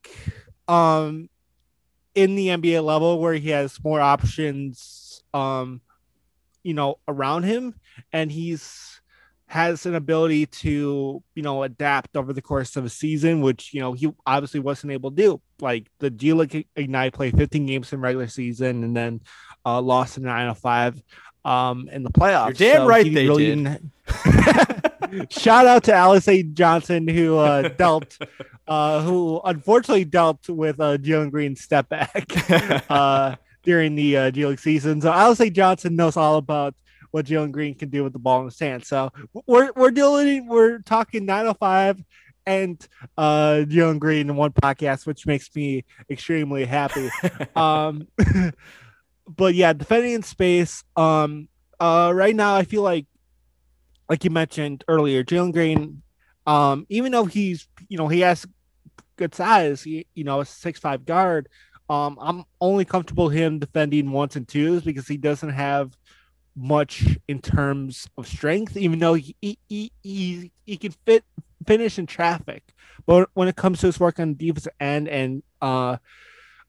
um, 0.67 1.29
in 2.15 2.35
the 2.35 2.47
NBA 2.47 2.83
level 2.83 3.19
where 3.19 3.33
he 3.33 3.49
has 3.49 3.81
more 3.83 4.01
options, 4.01 5.23
um, 5.33 5.81
you 6.63 6.73
know, 6.73 6.99
around 7.07 7.43
him, 7.43 7.75
and 8.11 8.31
he's 8.31 9.01
has 9.47 9.85
an 9.85 9.95
ability 9.95 10.45
to 10.45 11.21
you 11.35 11.43
know 11.43 11.63
adapt 11.63 12.15
over 12.15 12.31
the 12.31 12.41
course 12.41 12.77
of 12.77 12.85
a 12.85 12.89
season, 12.89 13.41
which 13.41 13.73
you 13.73 13.81
know 13.81 13.93
he 13.93 14.11
obviously 14.25 14.59
wasn't 14.59 14.91
able 14.91 15.11
to 15.11 15.15
do. 15.17 15.41
Like 15.59 15.87
the 15.99 16.09
G 16.09 16.33
League 16.33 16.67
Ignite 16.75 17.13
played 17.13 17.37
15 17.37 17.65
games 17.65 17.91
in 17.91 17.99
regular 17.99 18.27
season 18.27 18.83
and 18.83 18.95
then 18.95 19.21
uh, 19.65 19.81
lost 19.81 20.17
in 20.17 20.23
905 20.23 21.03
um 21.43 21.89
in 21.91 22.03
the 22.03 22.11
playoffs. 22.11 22.59
You're 22.59 22.73
damn 22.73 22.87
right 22.87 23.05
he 23.05 23.13
they 23.13 23.27
did. 23.27 23.91
Shout 25.29 25.67
out 25.67 25.83
to 25.85 25.91
Alize 25.91 26.53
Johnson 26.53 27.07
who 27.07 27.37
uh, 27.37 27.69
dealt, 27.69 28.17
uh, 28.67 29.01
who 29.01 29.41
unfortunately 29.43 30.05
dealt 30.05 30.47
with 30.49 30.79
uh, 30.79 30.97
Jalen 30.97 31.31
Green's 31.31 31.61
step 31.61 31.89
back 31.89 32.25
uh, 32.89 33.35
during 33.63 33.95
the 33.95 34.17
uh, 34.17 34.31
G 34.31 34.45
League 34.45 34.59
season. 34.59 35.01
So 35.01 35.11
Alize 35.11 35.51
Johnson 35.53 35.95
knows 35.95 36.17
all 36.17 36.37
about 36.37 36.75
what 37.11 37.25
Jalen 37.25 37.51
Green 37.51 37.75
can 37.75 37.89
do 37.89 38.03
with 38.03 38.13
the 38.13 38.19
ball 38.19 38.39
in 38.39 38.45
his 38.45 38.59
hand. 38.59 38.85
So 38.85 39.11
we're 39.45 39.71
we're 39.75 39.91
dealing, 39.91 40.47
we're 40.47 40.79
talking 40.79 41.25
905 41.25 42.03
and 42.47 42.87
uh 43.17 43.63
Jalen 43.67 43.99
Green 43.99 44.29
in 44.29 44.35
one 44.35 44.51
podcast, 44.51 45.05
which 45.05 45.27
makes 45.27 45.53
me 45.55 45.83
extremely 46.09 46.65
happy. 46.65 47.09
um, 47.55 48.07
but 49.27 49.53
yeah, 49.55 49.73
defending 49.73 50.13
in 50.13 50.23
space. 50.23 50.83
Um, 50.95 51.47
uh, 51.79 52.11
right 52.13 52.35
now 52.35 52.55
I 52.55 52.63
feel 52.63 52.83
like, 52.83 53.05
like 54.11 54.25
you 54.25 54.29
mentioned 54.29 54.83
earlier, 54.89 55.23
Jalen 55.23 55.53
Green, 55.53 56.01
um, 56.45 56.85
even 56.89 57.13
though 57.13 57.23
he's 57.23 57.69
you 57.87 57.97
know 57.97 58.09
he 58.09 58.19
has 58.19 58.45
good 59.15 59.33
size, 59.33 59.83
he, 59.83 60.05
you 60.15 60.25
know, 60.25 60.41
a 60.41 60.45
six 60.45 60.79
five 60.81 61.05
guard. 61.05 61.47
Um, 61.89 62.17
I'm 62.19 62.43
only 62.59 62.83
comfortable 62.83 63.29
him 63.29 63.59
defending 63.59 64.11
ones 64.11 64.35
and 64.35 64.45
twos 64.45 64.83
because 64.83 65.07
he 65.07 65.15
doesn't 65.15 65.51
have 65.51 65.95
much 66.57 67.17
in 67.29 67.39
terms 67.39 68.09
of 68.17 68.27
strength, 68.27 68.75
even 68.75 68.99
though 68.99 69.13
he 69.13 69.33
he, 69.41 69.57
he, 69.69 69.91
he, 70.03 70.51
he 70.65 70.75
can 70.75 70.91
fit 71.05 71.23
finish 71.65 71.97
in 71.97 72.05
traffic. 72.05 72.63
But 73.05 73.29
when 73.33 73.47
it 73.47 73.55
comes 73.55 73.79
to 73.79 73.85
his 73.85 73.99
work 73.99 74.19
on 74.19 74.33
the 74.33 74.47
defensive 74.47 74.73
end 74.77 75.07
and 75.07 75.41
uh 75.61 75.95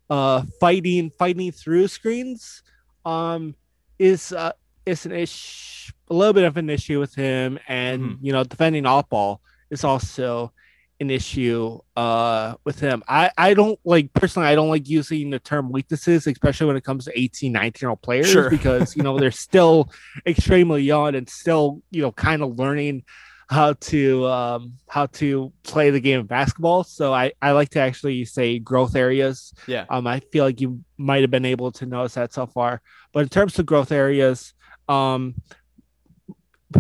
uh 0.09 0.45
fighting 0.61 1.11
fighting 1.11 1.51
through 1.51 1.89
screens, 1.89 2.63
um 3.05 3.57
is 3.99 4.33
uh 4.33 4.53
is 4.87 5.07
an 5.07 5.13
issue 5.13 5.93
a 6.13 6.15
little 6.15 6.35
bit 6.35 6.45
of 6.45 6.57
an 6.57 6.69
issue 6.69 7.01
with 7.01 7.15
him 7.15 7.59
and 7.69 8.03
Mhm. 8.03 8.19
you 8.21 8.33
know 8.33 8.45
defending 8.45 8.85
off 8.87 9.09
ball 9.09 9.41
is 9.71 9.83
also 9.85 10.53
an 11.01 11.11
issue 11.11 11.79
uh 11.97 12.55
with 12.65 12.79
him 12.79 13.03
i 13.09 13.31
i 13.37 13.55
don't 13.55 13.79
like 13.85 14.13
personally 14.13 14.47
i 14.49 14.55
don't 14.55 14.69
like 14.69 14.87
using 14.89 15.31
the 15.31 15.39
term 15.41 15.73
weaknesses 15.73 16.27
especially 16.27 16.67
when 16.69 16.77
it 16.77 16.85
comes 16.85 17.07
to 17.07 17.19
18 17.19 17.51
19 17.53 17.81
year 17.85 17.91
old 17.91 18.03
players 18.03 18.29
Sure. 18.31 18.51
because 18.57 18.95
you 18.97 19.03
know 19.03 19.19
they're 19.19 19.31
still 19.49 19.91
extremely 20.27 20.83
young 20.83 21.15
and 21.15 21.29
still 21.29 21.81
you 21.91 22.03
know 22.03 22.13
kind 22.13 22.43
of 22.43 22.59
learning 22.59 23.03
how 23.49 23.73
to 23.91 24.27
um 24.29 24.75
how 24.89 25.07
to 25.07 25.53
play 25.65 25.91
the 25.91 25.99
game 26.01 26.21
of 26.21 26.29
basketball 26.29 26.85
so 26.85 27.13
i 27.13 27.33
i 27.43 27.51
like 27.53 27.71
to 27.71 27.81
actually 27.81 28.25
say 28.25 28.59
growth 28.59 28.95
areas 28.95 29.53
Yeah. 29.67 29.87
um 29.91 30.07
i 30.07 30.21
feel 30.31 30.45
like 30.45 30.61
you 30.61 30.81
might 30.99 31.23
have 31.23 31.31
been 31.31 31.45
able 31.55 31.73
to 31.73 31.85
notice 31.87 32.15
that 32.15 32.33
so 32.33 32.47
far 32.47 32.81
but 33.13 33.21
in 33.25 33.29
terms 33.29 33.59
of 33.59 33.67
growth 33.67 33.91
areas 33.93 34.55
um 34.89 35.35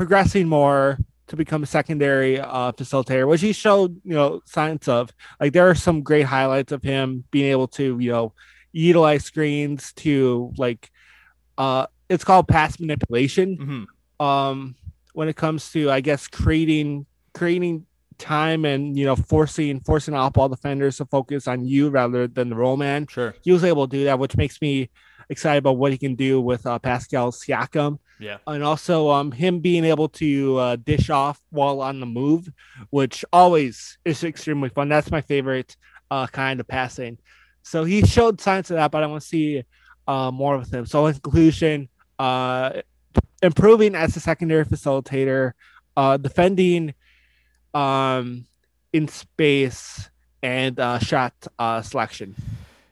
progressing 0.06 0.48
more 0.48 0.98
to 1.28 1.36
become 1.36 1.62
a 1.62 1.66
secondary 1.66 2.40
uh, 2.40 2.72
facilitator, 2.72 3.28
which 3.28 3.40
he 3.40 3.52
showed, 3.52 4.00
you 4.04 4.14
know, 4.14 4.40
signs 4.46 4.88
of. 4.88 5.10
Like 5.40 5.52
there 5.52 5.68
are 5.70 5.76
some 5.76 6.02
great 6.02 6.24
highlights 6.26 6.72
of 6.72 6.82
him 6.82 7.22
being 7.30 7.52
able 7.52 7.68
to, 7.78 7.98
you 8.00 8.10
know, 8.10 8.32
utilize 8.72 9.24
screens 9.24 9.92
to 9.94 10.52
like, 10.58 10.90
uh, 11.56 11.86
it's 12.08 12.24
called 12.24 12.48
pass 12.48 12.80
manipulation. 12.80 13.86
Mhm. 14.20 14.24
Um, 14.26 14.74
when 15.14 15.28
it 15.28 15.36
comes 15.36 15.70
to, 15.72 15.88
I 15.90 16.00
guess, 16.00 16.26
creating 16.26 17.06
creating 17.34 17.86
time 18.18 18.64
and 18.64 18.96
you 18.96 19.06
know 19.06 19.16
forcing 19.16 19.80
forcing 19.80 20.14
off 20.14 20.34
ball 20.34 20.48
defenders 20.48 20.96
to 20.98 21.04
focus 21.06 21.48
on 21.48 21.64
you 21.64 21.88
rather 21.88 22.28
than 22.28 22.50
the 22.50 22.54
roll 22.54 22.76
man 22.76 23.06
Sure. 23.08 23.34
he 23.42 23.50
was 23.52 23.64
able 23.64 23.88
to 23.88 23.96
do 23.96 24.04
that, 24.04 24.18
which 24.18 24.36
makes 24.36 24.60
me 24.60 24.90
excited 25.28 25.58
about 25.58 25.78
what 25.78 25.92
he 25.92 25.98
can 25.98 26.14
do 26.14 26.40
with 26.40 26.66
uh, 26.66 26.78
Pascal 26.78 27.32
Siakam. 27.32 27.98
Yeah. 28.22 28.38
And 28.46 28.62
also 28.62 29.10
um, 29.10 29.32
him 29.32 29.58
being 29.58 29.84
able 29.84 30.08
to 30.10 30.56
uh, 30.56 30.76
dish 30.76 31.10
off 31.10 31.40
while 31.50 31.80
on 31.80 31.98
the 31.98 32.06
move, 32.06 32.48
which 32.90 33.24
always 33.32 33.98
is 34.04 34.22
extremely 34.22 34.68
fun. 34.68 34.88
That's 34.88 35.10
my 35.10 35.20
favorite 35.20 35.76
uh, 36.10 36.28
kind 36.28 36.60
of 36.60 36.68
passing. 36.68 37.18
So 37.64 37.82
he 37.82 38.06
showed 38.06 38.40
signs 38.40 38.70
of 38.70 38.76
that, 38.76 38.92
but 38.92 39.02
I 39.02 39.06
want 39.06 39.22
to 39.22 39.28
see 39.28 39.64
uh, 40.06 40.30
more 40.30 40.56
with 40.56 40.72
him. 40.72 40.86
So 40.86 41.06
in 41.06 41.14
conclusion, 41.14 41.88
uh, 42.18 42.82
improving 43.42 43.96
as 43.96 44.16
a 44.16 44.20
secondary 44.20 44.64
facilitator, 44.64 45.52
uh, 45.96 46.16
defending 46.16 46.94
um, 47.74 48.46
in 48.92 49.08
space, 49.08 50.08
and 50.44 50.78
uh, 50.78 50.98
shot 50.98 51.34
uh, 51.58 51.82
selection. 51.82 52.36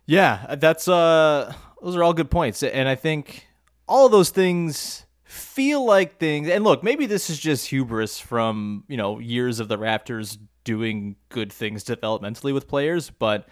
Yeah, 0.07 0.57
that's 0.59 0.89
uh 0.89 1.55
those 1.83 1.95
are 1.95 2.03
all 2.03 2.13
good 2.13 2.31
points, 2.31 2.63
and 2.63 2.89
I 2.89 2.97
think 2.97 3.47
all 3.89 4.07
of 4.07 4.13
those 4.13 4.31
things 4.31 5.07
feel 5.31 5.85
like 5.85 6.19
things. 6.19 6.49
And 6.49 6.65
look, 6.65 6.83
maybe 6.83 7.07
this 7.07 7.31
is 7.31 7.39
just 7.39 7.69
hubris 7.69 8.19
from 8.19 8.85
you 8.89 8.97
know 8.97 9.21
years 9.21 9.61
of 9.61 9.69
the 9.69 9.79
Raptors 9.79 10.37
doing 10.65 11.17
good 11.29 11.53
things 11.53 11.85
developmentally 11.85 12.53
with 12.53 12.67
players, 12.67 13.11
but 13.11 13.49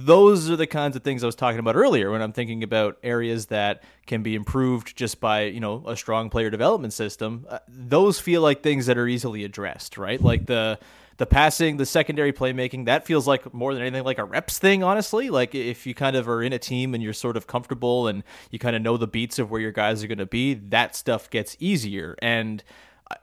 those 0.00 0.48
are 0.48 0.54
the 0.54 0.68
kinds 0.68 0.94
of 0.94 1.02
things 1.02 1.24
I 1.24 1.26
was 1.26 1.34
talking 1.34 1.58
about 1.58 1.74
earlier 1.74 2.12
when 2.12 2.22
I'm 2.22 2.32
thinking 2.32 2.62
about 2.62 2.98
areas 3.02 3.46
that 3.46 3.82
can 4.06 4.22
be 4.22 4.36
improved 4.36 4.96
just 4.96 5.18
by, 5.18 5.42
you 5.46 5.58
know, 5.58 5.82
a 5.88 5.96
strong 5.96 6.30
player 6.30 6.50
development 6.50 6.92
system. 6.92 7.44
Uh, 7.48 7.58
those 7.66 8.20
feel 8.20 8.40
like 8.40 8.62
things 8.62 8.86
that 8.86 8.96
are 8.96 9.08
easily 9.08 9.42
addressed, 9.42 9.98
right? 9.98 10.22
Like 10.22 10.46
the 10.46 10.78
the 11.16 11.26
passing, 11.26 11.78
the 11.78 11.84
secondary 11.84 12.32
playmaking, 12.32 12.84
that 12.84 13.06
feels 13.06 13.26
like 13.26 13.52
more 13.52 13.74
than 13.74 13.82
anything 13.82 14.04
like 14.04 14.18
a 14.18 14.24
reps 14.24 14.60
thing, 14.60 14.84
honestly. 14.84 15.30
Like 15.30 15.52
if 15.52 15.84
you 15.84 15.94
kind 15.94 16.14
of 16.14 16.28
are 16.28 16.44
in 16.44 16.52
a 16.52 16.60
team 16.60 16.94
and 16.94 17.02
you're 17.02 17.12
sort 17.12 17.36
of 17.36 17.48
comfortable 17.48 18.06
and 18.06 18.22
you 18.52 18.60
kind 18.60 18.76
of 18.76 18.82
know 18.82 18.96
the 18.96 19.08
beats 19.08 19.40
of 19.40 19.50
where 19.50 19.60
your 19.60 19.72
guys 19.72 20.04
are 20.04 20.06
going 20.06 20.18
to 20.18 20.26
be, 20.26 20.54
that 20.54 20.94
stuff 20.94 21.28
gets 21.28 21.56
easier. 21.58 22.14
And 22.22 22.62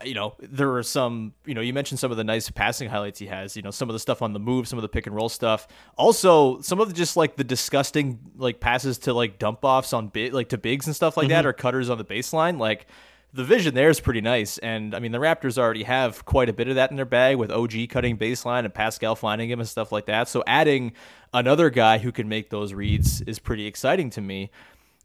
you 0.03 0.13
know, 0.13 0.35
there 0.39 0.73
are 0.75 0.83
some, 0.83 1.33
you 1.45 1.53
know, 1.53 1.61
you 1.61 1.73
mentioned 1.73 1.99
some 1.99 2.11
of 2.11 2.17
the 2.17 2.23
nice 2.23 2.49
passing 2.49 2.89
highlights 2.89 3.19
he 3.19 3.27
has, 3.27 3.55
you 3.55 3.61
know, 3.61 3.71
some 3.71 3.89
of 3.89 3.93
the 3.93 3.99
stuff 3.99 4.21
on 4.21 4.33
the 4.33 4.39
move, 4.39 4.67
some 4.67 4.79
of 4.79 4.83
the 4.83 4.89
pick 4.89 5.05
and 5.05 5.15
roll 5.15 5.29
stuff. 5.29 5.67
Also, 5.95 6.59
some 6.61 6.79
of 6.79 6.87
the 6.87 6.93
just 6.93 7.15
like 7.15 7.35
the 7.35 7.43
disgusting 7.43 8.19
like 8.35 8.59
passes 8.59 8.97
to 8.99 9.13
like 9.13 9.37
dump 9.37 9.59
offs 9.63 9.93
on 9.93 10.07
bit 10.07 10.33
like 10.33 10.49
to 10.49 10.57
bigs 10.57 10.87
and 10.87 10.95
stuff 10.95 11.17
like 11.17 11.25
mm-hmm. 11.25 11.33
that 11.33 11.45
or 11.45 11.53
cutters 11.53 11.89
on 11.89 11.97
the 11.97 12.05
baseline. 12.05 12.57
Like 12.57 12.87
the 13.33 13.43
vision 13.43 13.75
there 13.75 13.89
is 13.89 13.99
pretty 13.99 14.21
nice. 14.21 14.57
And 14.59 14.95
I 14.95 14.99
mean, 14.99 15.11
the 15.11 15.19
Raptors 15.19 15.57
already 15.57 15.83
have 15.83 16.25
quite 16.25 16.49
a 16.49 16.53
bit 16.53 16.67
of 16.67 16.75
that 16.75 16.89
in 16.89 16.95
their 16.95 17.05
bag 17.05 17.35
with 17.35 17.51
OG 17.51 17.89
cutting 17.89 18.17
baseline 18.17 18.65
and 18.65 18.73
Pascal 18.73 19.15
finding 19.15 19.49
him 19.49 19.59
and 19.59 19.69
stuff 19.69 19.91
like 19.91 20.07
that. 20.07 20.29
So 20.29 20.43
adding 20.47 20.93
another 21.33 21.69
guy 21.69 21.99
who 21.99 22.11
can 22.11 22.27
make 22.27 22.49
those 22.49 22.73
reads 22.73 23.21
is 23.21 23.37
pretty 23.37 23.67
exciting 23.67 24.09
to 24.11 24.21
me 24.21 24.49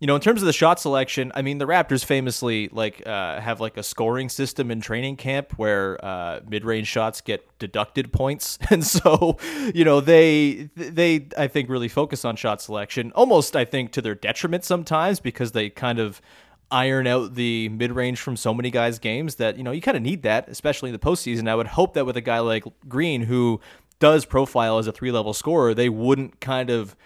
you 0.00 0.06
know, 0.06 0.14
in 0.14 0.22
terms 0.22 0.40
of 0.40 0.46
the 0.46 0.52
shot 0.54 0.80
selection, 0.80 1.30
I 1.34 1.42
mean, 1.42 1.58
the 1.58 1.66
Raptors 1.66 2.02
famously 2.02 2.70
like 2.72 3.06
uh, 3.06 3.38
have 3.38 3.60
like 3.60 3.76
a 3.76 3.82
scoring 3.82 4.30
system 4.30 4.70
in 4.70 4.80
training 4.80 5.16
camp 5.16 5.52
where 5.58 6.02
uh, 6.02 6.40
mid-range 6.48 6.88
shots 6.88 7.20
get 7.20 7.46
deducted 7.58 8.10
points, 8.10 8.58
and 8.70 8.84
so 8.84 9.36
you 9.74 9.84
know 9.84 10.00
they 10.00 10.70
they 10.74 11.28
I 11.36 11.48
think 11.48 11.68
really 11.68 11.88
focus 11.88 12.24
on 12.24 12.36
shot 12.36 12.62
selection, 12.62 13.12
almost 13.12 13.54
I 13.54 13.66
think 13.66 13.92
to 13.92 14.00
their 14.00 14.14
detriment 14.14 14.64
sometimes 14.64 15.20
because 15.20 15.52
they 15.52 15.68
kind 15.68 15.98
of 15.98 16.22
iron 16.70 17.06
out 17.06 17.34
the 17.34 17.68
mid-range 17.68 18.20
from 18.20 18.36
so 18.36 18.54
many 18.54 18.70
guys' 18.70 18.98
games 18.98 19.34
that 19.34 19.58
you 19.58 19.62
know 19.62 19.70
you 19.70 19.82
kind 19.82 19.98
of 19.98 20.02
need 20.02 20.22
that, 20.22 20.48
especially 20.48 20.88
in 20.88 20.94
the 20.94 20.98
postseason. 20.98 21.46
I 21.46 21.54
would 21.54 21.66
hope 21.66 21.92
that 21.92 22.06
with 22.06 22.16
a 22.16 22.22
guy 22.22 22.38
like 22.38 22.64
Green 22.88 23.22
who 23.22 23.60
does 23.98 24.24
profile 24.24 24.78
as 24.78 24.86
a 24.86 24.92
three-level 24.92 25.34
scorer, 25.34 25.74
they 25.74 25.90
wouldn't 25.90 26.40
kind 26.40 26.70
of 26.70 26.96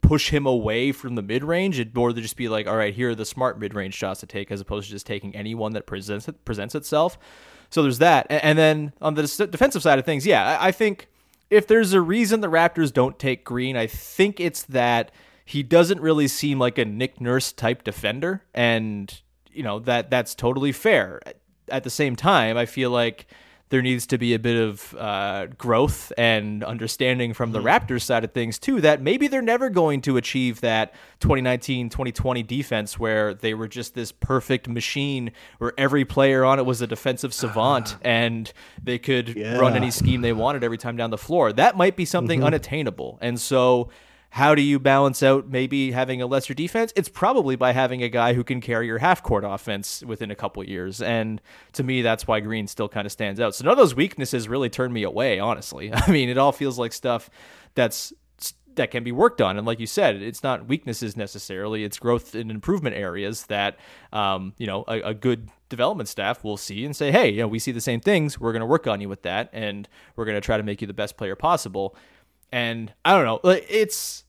push 0.00 0.30
him 0.30 0.46
away 0.46 0.92
from 0.92 1.14
the 1.14 1.22
mid 1.22 1.44
range. 1.44 1.78
It'd 1.78 1.94
more 1.94 2.12
to 2.12 2.20
just 2.20 2.36
be 2.36 2.48
like, 2.48 2.66
all 2.66 2.76
right, 2.76 2.94
here 2.94 3.10
are 3.10 3.14
the 3.14 3.24
smart 3.24 3.58
mid 3.58 3.74
range 3.74 3.94
shots 3.94 4.20
to 4.20 4.26
take, 4.26 4.50
as 4.50 4.60
opposed 4.60 4.86
to 4.86 4.92
just 4.92 5.06
taking 5.06 5.34
any 5.34 5.54
one 5.54 5.72
that 5.72 5.86
presents 5.86 6.28
it, 6.28 6.44
presents 6.44 6.74
itself. 6.74 7.18
So 7.70 7.82
there's 7.82 7.98
that, 7.98 8.26
and 8.30 8.56
then 8.56 8.92
on 9.02 9.14
the 9.14 9.22
defensive 9.50 9.82
side 9.82 9.98
of 9.98 10.04
things, 10.04 10.24
yeah, 10.24 10.58
I 10.60 10.70
think 10.70 11.08
if 11.50 11.66
there's 11.66 11.92
a 11.92 12.00
reason 12.00 12.40
the 12.40 12.48
Raptors 12.48 12.92
don't 12.92 13.18
take 13.18 13.44
Green, 13.44 13.76
I 13.76 13.86
think 13.88 14.38
it's 14.38 14.62
that 14.64 15.10
he 15.44 15.62
doesn't 15.62 16.00
really 16.00 16.28
seem 16.28 16.58
like 16.58 16.78
a 16.78 16.84
Nick 16.84 17.20
Nurse 17.20 17.52
type 17.52 17.82
defender, 17.82 18.42
and 18.54 19.20
you 19.50 19.62
know 19.62 19.78
that 19.80 20.10
that's 20.10 20.34
totally 20.34 20.72
fair. 20.72 21.20
At 21.68 21.84
the 21.84 21.90
same 21.90 22.14
time, 22.14 22.56
I 22.56 22.66
feel 22.66 22.90
like 22.90 23.26
there 23.74 23.82
needs 23.82 24.06
to 24.06 24.16
be 24.16 24.34
a 24.34 24.38
bit 24.38 24.54
of 24.56 24.94
uh, 24.94 25.46
growth 25.58 26.12
and 26.16 26.62
understanding 26.62 27.34
from 27.34 27.50
the 27.50 27.58
mm-hmm. 27.58 27.66
Raptors 27.66 28.02
side 28.02 28.22
of 28.22 28.30
things 28.30 28.56
too 28.56 28.80
that 28.80 29.02
maybe 29.02 29.26
they're 29.26 29.42
never 29.42 29.68
going 29.68 30.00
to 30.02 30.16
achieve 30.16 30.60
that 30.60 30.94
2019 31.18 31.88
2020 31.88 32.44
defense 32.44 33.00
where 33.00 33.34
they 33.34 33.52
were 33.52 33.66
just 33.66 33.96
this 33.96 34.12
perfect 34.12 34.68
machine 34.68 35.32
where 35.58 35.72
every 35.76 36.04
player 36.04 36.44
on 36.44 36.60
it 36.60 36.64
was 36.64 36.82
a 36.82 36.86
defensive 36.86 37.34
savant 37.34 37.96
and 38.02 38.52
they 38.80 38.96
could 38.96 39.34
yeah. 39.34 39.58
run 39.58 39.74
any 39.74 39.90
scheme 39.90 40.20
they 40.20 40.32
wanted 40.32 40.62
every 40.62 40.78
time 40.78 40.96
down 40.96 41.10
the 41.10 41.18
floor. 41.18 41.52
That 41.52 41.76
might 41.76 41.96
be 41.96 42.04
something 42.04 42.38
mm-hmm. 42.38 42.46
unattainable. 42.46 43.18
And 43.20 43.40
so 43.40 43.88
how 44.34 44.52
do 44.52 44.62
you 44.62 44.80
balance 44.80 45.22
out 45.22 45.48
maybe 45.48 45.92
having 45.92 46.20
a 46.20 46.26
lesser 46.26 46.54
defense? 46.54 46.92
It's 46.96 47.08
probably 47.08 47.54
by 47.54 47.70
having 47.70 48.02
a 48.02 48.08
guy 48.08 48.34
who 48.34 48.42
can 48.42 48.60
carry 48.60 48.88
your 48.88 48.98
half 48.98 49.22
court 49.22 49.44
offense 49.46 50.02
within 50.02 50.32
a 50.32 50.34
couple 50.34 50.64
years. 50.64 51.00
And 51.00 51.40
to 51.74 51.84
me, 51.84 52.02
that's 52.02 52.26
why 52.26 52.40
Green 52.40 52.66
still 52.66 52.88
kind 52.88 53.06
of 53.06 53.12
stands 53.12 53.38
out. 53.38 53.54
So 53.54 53.62
none 53.62 53.70
of 53.70 53.78
those 53.78 53.94
weaknesses 53.94 54.48
really 54.48 54.68
turn 54.68 54.92
me 54.92 55.04
away, 55.04 55.38
honestly. 55.38 55.92
I 55.94 56.10
mean, 56.10 56.28
it 56.28 56.36
all 56.36 56.50
feels 56.50 56.80
like 56.80 56.92
stuff 56.92 57.30
that's 57.76 58.12
that 58.74 58.90
can 58.90 59.04
be 59.04 59.12
worked 59.12 59.40
on. 59.40 59.56
And 59.56 59.64
like 59.64 59.78
you 59.78 59.86
said, 59.86 60.16
it's 60.16 60.42
not 60.42 60.66
weaknesses 60.66 61.16
necessarily; 61.16 61.84
it's 61.84 62.00
growth 62.00 62.34
and 62.34 62.50
improvement 62.50 62.96
areas 62.96 63.46
that 63.46 63.78
um, 64.12 64.52
you 64.58 64.66
know 64.66 64.82
a, 64.88 65.00
a, 65.02 65.14
good 65.14 65.48
development 65.68 66.08
staff 66.08 66.42
will 66.42 66.56
see 66.56 66.84
and 66.84 66.96
say, 66.96 67.12
"Hey, 67.12 67.30
you 67.30 67.38
know, 67.38 67.46
we 67.46 67.60
see 67.60 67.70
the 67.70 67.80
same 67.80 68.00
things. 68.00 68.40
We're 68.40 68.50
going 68.50 68.62
to 68.62 68.66
work 68.66 68.88
on 68.88 69.00
you 69.00 69.08
with 69.08 69.22
that, 69.22 69.48
and 69.52 69.88
we're 70.16 70.24
going 70.24 70.34
to 70.34 70.40
try 70.40 70.56
to 70.56 70.64
make 70.64 70.80
you 70.80 70.88
the 70.88 70.92
best 70.92 71.16
player 71.16 71.36
possible." 71.36 71.94
And 72.50 72.92
I 73.04 73.16
don't 73.16 73.24
know, 73.24 73.50
it's 73.68 74.23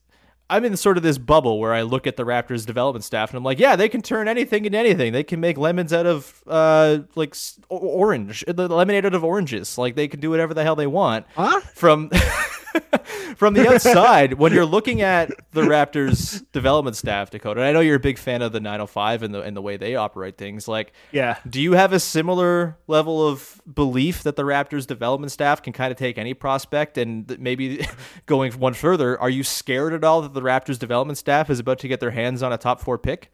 I'm 0.50 0.64
in 0.64 0.78
sort 0.78 0.98
of 0.98 1.04
this 1.04 1.18
bubble 1.18 1.60
where 1.60 1.74
I 1.74 1.82
look 1.82 2.06
at 2.06 2.18
the 2.18 2.24
Raptors 2.24 2.66
development 2.66 3.04
staff 3.04 3.32
and 3.32 3.38
I'm 3.38 3.44
like, 3.44 3.58
yeah, 3.60 3.76
they 3.76 3.90
can 3.90 4.02
turn 4.02 4.28
anything 4.28 4.66
into 4.66 4.78
anything. 4.78 5.12
They 5.12 5.24
can 5.24 5.40
make 5.40 5.58
lemons 5.58 5.92
out 5.92 6.06
of 6.06 6.44
uh 6.48 7.00
like 7.16 7.36
orange, 7.70 8.44
the 8.48 8.68
lemonade 8.68 9.06
out 9.06 9.16
of 9.16 9.24
oranges. 9.24 9.78
Like 9.78 9.96
they 9.96 10.08
can 10.08 10.20
do 10.20 10.30
whatever 10.30 10.54
the 10.54 10.64
hell 10.64 10.76
they 10.76 10.88
want. 10.88 11.26
Huh? 11.36 11.62
From 11.74 12.12
from 13.36 13.54
the 13.54 13.68
outside, 13.70 14.34
when 14.34 14.54
you're 14.54 14.66
looking 14.66 15.02
at 15.02 15.32
the 15.52 15.62
Raptors 15.62 16.46
development 16.52 16.96
staff, 16.96 17.30
Dakota, 17.30 17.62
and 17.62 17.68
I 17.68 17.72
know 17.72 17.80
you're 17.80 17.96
a 17.96 18.00
big 18.00 18.18
fan 18.18 18.42
of 18.42 18.52
the 18.52 18.60
905 18.60 19.24
and 19.24 19.34
the 19.34 19.42
and 19.42 19.56
the 19.56 19.62
way 19.62 19.78
they 19.78 19.96
operate 19.96 20.38
things. 20.38 20.68
Like, 20.68 20.94
yeah, 21.12 21.38
do 21.50 21.62
you 21.62 21.74
have 21.74 21.94
a 21.94 22.00
similar 22.00 22.78
level 22.88 23.28
of 23.28 23.62
belief 23.72 24.24
that 24.24 24.36
the 24.36 24.44
Raptors 24.44 24.88
development 24.88 25.32
staff 25.32 25.62
can 25.62 25.74
kind 25.74 25.92
of 25.92 25.98
take 25.98 26.18
any 26.18 26.34
prospect 26.34 26.98
and 26.98 27.38
maybe 27.40 27.86
going 28.26 28.52
one 28.54 28.74
further, 28.74 29.20
are 29.20 29.30
you 29.30 29.44
scared 29.44 29.94
at 29.94 30.04
all 30.04 30.22
that 30.22 30.34
the 30.34 30.42
Raptors 30.42 30.80
development 30.80 31.18
staff 31.18 31.50
is 31.50 31.60
about 31.60 31.80
to 31.80 31.88
get 31.88 32.00
their 32.00 32.12
hands 32.12 32.44
on 32.44 32.54
a 32.54 32.58
top 32.58 32.82
four 32.82 32.98
pick? 32.98 33.32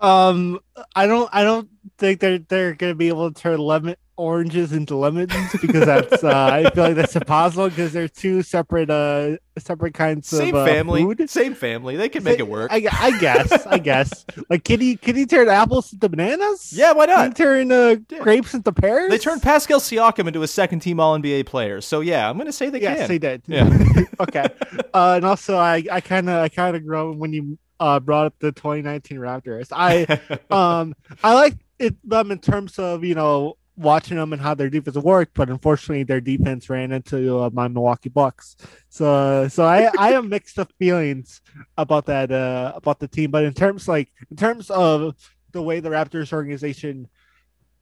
Um, 0.00 0.60
I 0.94 1.06
don't, 1.06 1.28
I 1.32 1.42
don't 1.42 1.68
think 1.98 2.20
they're 2.20 2.38
they're 2.38 2.74
going 2.74 2.92
to 2.92 2.96
be 2.96 3.08
able 3.08 3.32
to 3.32 3.40
turn 3.40 3.58
lemon 3.58 3.96
oranges 4.18 4.72
into 4.72 4.96
lemons 4.96 5.32
because 5.62 5.86
that's 5.86 6.24
uh, 6.24 6.50
I 6.52 6.70
feel 6.70 6.84
like 6.84 6.96
that's 6.96 7.16
impossible 7.16 7.68
because 7.70 7.92
they're 7.92 8.08
two 8.08 8.42
separate 8.42 8.90
uh 8.90 9.36
separate 9.56 9.94
kinds 9.94 10.28
same 10.28 10.54
of 10.54 10.62
uh, 10.62 10.66
family, 10.66 11.02
food. 11.02 11.30
same 11.30 11.54
family. 11.54 11.96
They 11.96 12.08
can 12.08 12.24
make 12.24 12.38
it 12.38 12.48
work. 12.48 12.70
I, 12.72 12.86
I 12.92 13.18
guess, 13.18 13.66
I 13.66 13.78
guess. 13.78 14.26
Like, 14.50 14.64
can 14.64 14.80
he 14.80 14.96
can 14.96 15.16
he 15.16 15.24
turn 15.24 15.48
apples 15.48 15.92
into 15.92 16.08
bananas? 16.08 16.72
Yeah, 16.72 16.92
why 16.92 17.06
not? 17.06 17.22
Can 17.22 17.28
he 17.30 17.34
turn 17.34 17.72
uh, 17.72 17.96
yeah. 18.10 18.18
grapes 18.18 18.54
into 18.54 18.72
pears? 18.72 19.10
They 19.10 19.18
turned 19.18 19.42
Pascal 19.42 19.80
Siakam 19.80 20.26
into 20.26 20.42
a 20.42 20.48
second 20.48 20.80
team 20.80 21.00
All 21.00 21.18
NBA 21.18 21.46
player. 21.46 21.80
So 21.80 22.00
yeah, 22.00 22.28
I'm 22.28 22.36
gonna 22.36 22.52
say 22.52 22.70
they 22.70 22.80
yes, 22.80 22.98
can. 22.98 23.08
they 23.08 23.18
did. 23.18 23.42
Yeah. 23.46 24.04
okay. 24.20 24.46
Uh, 24.92 25.14
and 25.16 25.24
also, 25.24 25.56
I 25.56 25.84
I 25.90 26.00
kind 26.00 26.28
of 26.28 26.42
I 26.42 26.48
kind 26.48 26.76
of 26.76 26.84
grow 26.84 27.12
when 27.12 27.32
you 27.32 27.58
uh, 27.80 28.00
brought 28.00 28.26
up 28.26 28.34
the 28.40 28.52
2019 28.52 29.18
Raptors. 29.18 29.68
I 29.72 30.04
um 30.50 30.94
I 31.22 31.34
like 31.34 31.54
it 31.78 31.96
them 32.08 32.30
in 32.30 32.38
terms 32.38 32.78
of 32.78 33.04
you 33.04 33.14
know 33.14 33.56
watching 33.78 34.16
them 34.16 34.32
and 34.32 34.42
how 34.42 34.54
their 34.54 34.68
defense 34.68 34.96
worked, 34.96 35.34
but 35.34 35.48
unfortunately 35.48 36.02
their 36.02 36.20
defense 36.20 36.68
ran 36.68 36.92
into 36.92 37.38
uh, 37.38 37.50
my 37.52 37.68
Milwaukee 37.68 38.08
Bucks. 38.08 38.56
So 38.88 39.48
so 39.48 39.64
I 39.64 39.90
I 39.98 40.10
have 40.10 40.24
mixed 40.24 40.58
of 40.58 40.68
feelings 40.78 41.40
about 41.76 42.06
that 42.06 42.30
uh 42.32 42.72
about 42.74 42.98
the 42.98 43.08
team, 43.08 43.30
but 43.30 43.44
in 43.44 43.54
terms 43.54 43.88
like 43.88 44.10
in 44.30 44.36
terms 44.36 44.70
of 44.70 45.14
the 45.52 45.62
way 45.62 45.80
the 45.80 45.90
Raptors 45.90 46.32
organization 46.32 47.08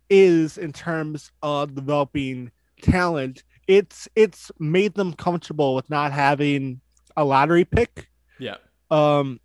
is 0.08 0.58
in 0.58 0.72
terms 0.72 1.32
of 1.42 1.74
developing 1.74 2.50
talent, 2.82 3.42
it's 3.66 4.08
it's 4.14 4.52
made 4.58 4.94
them 4.94 5.14
comfortable 5.14 5.74
with 5.74 5.88
not 5.90 6.12
having 6.12 6.80
a 7.16 7.24
lottery 7.24 7.64
pick. 7.64 8.08
Yeah. 8.38 8.56
Um 8.90 9.40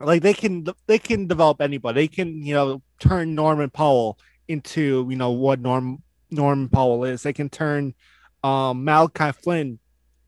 like 0.00 0.22
they 0.22 0.34
can 0.34 0.66
they 0.86 0.98
can 0.98 1.26
develop 1.26 1.60
anybody. 1.60 2.00
They 2.00 2.08
can, 2.08 2.42
you 2.42 2.54
know, 2.54 2.82
turn 2.98 3.34
Norman 3.34 3.70
Powell 3.70 4.18
into 4.50 5.06
you 5.08 5.16
know 5.16 5.30
what 5.30 5.60
Norm 5.60 6.02
Norman 6.30 6.68
Powell 6.68 7.04
is. 7.04 7.22
They 7.22 7.32
can 7.32 7.48
turn 7.48 7.94
um, 8.42 8.84
Malachi 8.84 9.32
Flynn 9.32 9.78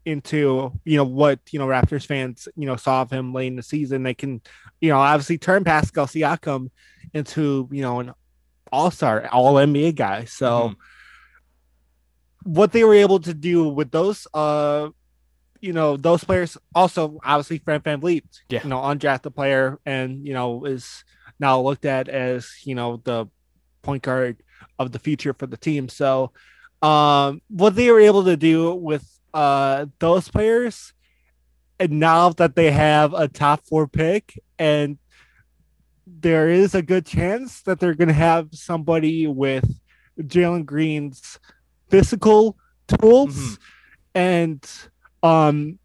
into 0.05 0.73
you 0.85 0.97
know 0.97 1.05
what 1.05 1.41
you 1.51 1.59
know 1.59 1.67
Raptors 1.67 2.07
fans 2.07 2.49
you 2.57 2.67
know 2.67 2.77
saw 2.77 3.03
of 3.03 3.11
him 3.11 3.35
late 3.35 3.49
in 3.49 3.57
the 3.57 3.63
season. 3.63 4.05
They 4.05 4.15
can 4.15 4.41
you 4.81 4.91
know 4.91 4.99
obviously 4.99 5.39
turn 5.39 5.65
Pascal 5.65 6.07
Siakam 6.07 6.71
into 7.13 7.69
you 7.73 7.83
know 7.83 8.01
an 8.01 8.15
All 8.73 8.91
Star, 8.91 9.29
All 9.33 9.55
NBA 9.55 9.97
guy. 9.97 10.25
So. 10.25 10.49
Mm-hmm. 10.49 10.81
What 12.45 12.73
they 12.73 12.83
were 12.83 12.95
able 12.95 13.21
to 13.21 13.35
do 13.35 13.69
with 13.69 13.93
those, 13.93 14.27
uh, 14.35 14.89
you 15.61 15.73
know, 15.73 15.97
those 15.97 16.25
players 16.25 16.59
also 16.75 17.21
obviously 17.23 17.59
Fred 17.59 17.85
VanVleet, 17.85 18.25
yeah. 18.49 18.65
you 18.65 18.69
know, 18.69 18.79
undrafted 18.79 19.33
player, 19.33 19.79
and 19.87 20.27
you 20.27 20.35
know 20.35 20.65
is 20.65 21.05
now 21.39 21.61
looked 21.61 21.85
at 21.85 22.09
as 22.09 22.51
you 22.65 22.75
know 22.75 23.01
the 23.05 23.29
point 23.83 24.03
guard 24.03 24.43
of 24.79 24.93
the 24.93 24.99
future 24.99 25.35
for 25.35 25.47
the 25.47 25.57
team. 25.57 25.89
So, 25.89 26.33
um, 26.83 27.43
what 27.49 27.75
they 27.77 27.91
were 27.91 28.01
able 28.01 28.25
to 28.25 28.37
do 28.37 28.75
with 28.75 29.07
uh, 29.35 29.87
those 29.99 30.29
players 30.29 30.93
and 31.79 31.99
now 31.99 32.31
that 32.31 32.55
they 32.55 32.71
have 32.71 33.13
a 33.15 33.27
top 33.29 33.65
four 33.67 33.89
pick, 33.89 34.39
and 34.59 34.99
there 36.07 36.49
is 36.49 36.75
a 36.75 36.83
good 36.83 37.07
chance 37.07 37.63
that 37.63 37.81
they're 37.81 37.95
going 37.95 38.09
to 38.09 38.15
have 38.15 38.49
somebody 38.53 39.27
with 39.27 39.69
Jalen 40.21 40.65
Green's 40.65 41.39
physical 41.91 42.57
tools 42.87 43.35
Mhm. 43.37 43.59
and 44.15 44.71
um 45.23 45.79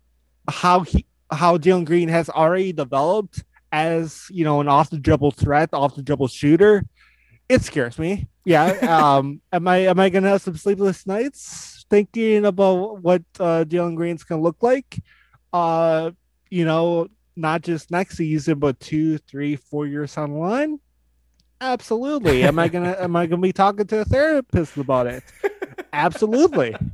how 0.49 0.81
he 0.81 1.05
how 1.31 1.57
Jalen 1.57 1.85
Green 1.85 2.09
has 2.09 2.29
already 2.29 2.73
developed 2.73 3.43
as 3.71 4.25
you 4.29 4.43
know 4.43 4.59
an 4.61 4.67
off 4.67 4.89
the 4.89 4.99
dribble 4.99 5.31
threat, 5.31 5.69
off 5.73 5.95
the 5.95 6.03
dribble 6.03 6.27
shooter. 6.27 6.83
It 7.49 7.61
scares 7.63 7.97
me. 7.97 8.27
Yeah. 8.45 8.71
Um 9.17 9.41
am 9.51 9.67
I 9.67 9.77
am 9.87 9.99
I 9.99 10.09
gonna 10.09 10.29
have 10.29 10.41
some 10.41 10.57
sleepless 10.57 11.05
nights 11.07 11.85
thinking 11.89 12.45
about 12.45 13.01
what 13.01 13.23
uh 13.39 13.63
Jalen 13.67 13.95
Green's 13.95 14.23
gonna 14.23 14.41
look 14.41 14.61
like? 14.61 14.99
Uh 15.53 16.11
you 16.49 16.65
know, 16.65 17.07
not 17.35 17.61
just 17.61 17.91
next 17.91 18.17
season, 18.17 18.59
but 18.59 18.79
two, 18.79 19.17
three, 19.19 19.55
four 19.55 19.85
years 19.85 20.17
on 20.17 20.31
the 20.33 20.37
line. 20.39 20.79
Absolutely. 21.59 22.43
Am 22.43 22.59
I 22.59 22.67
gonna 22.67 22.95
am 22.99 23.15
I 23.15 23.25
gonna 23.27 23.41
be 23.41 23.53
talking 23.53 23.87
to 23.87 24.01
a 24.01 24.05
therapist 24.05 24.77
about 24.77 25.07
it? 25.07 25.23
Absolutely. 25.93 26.75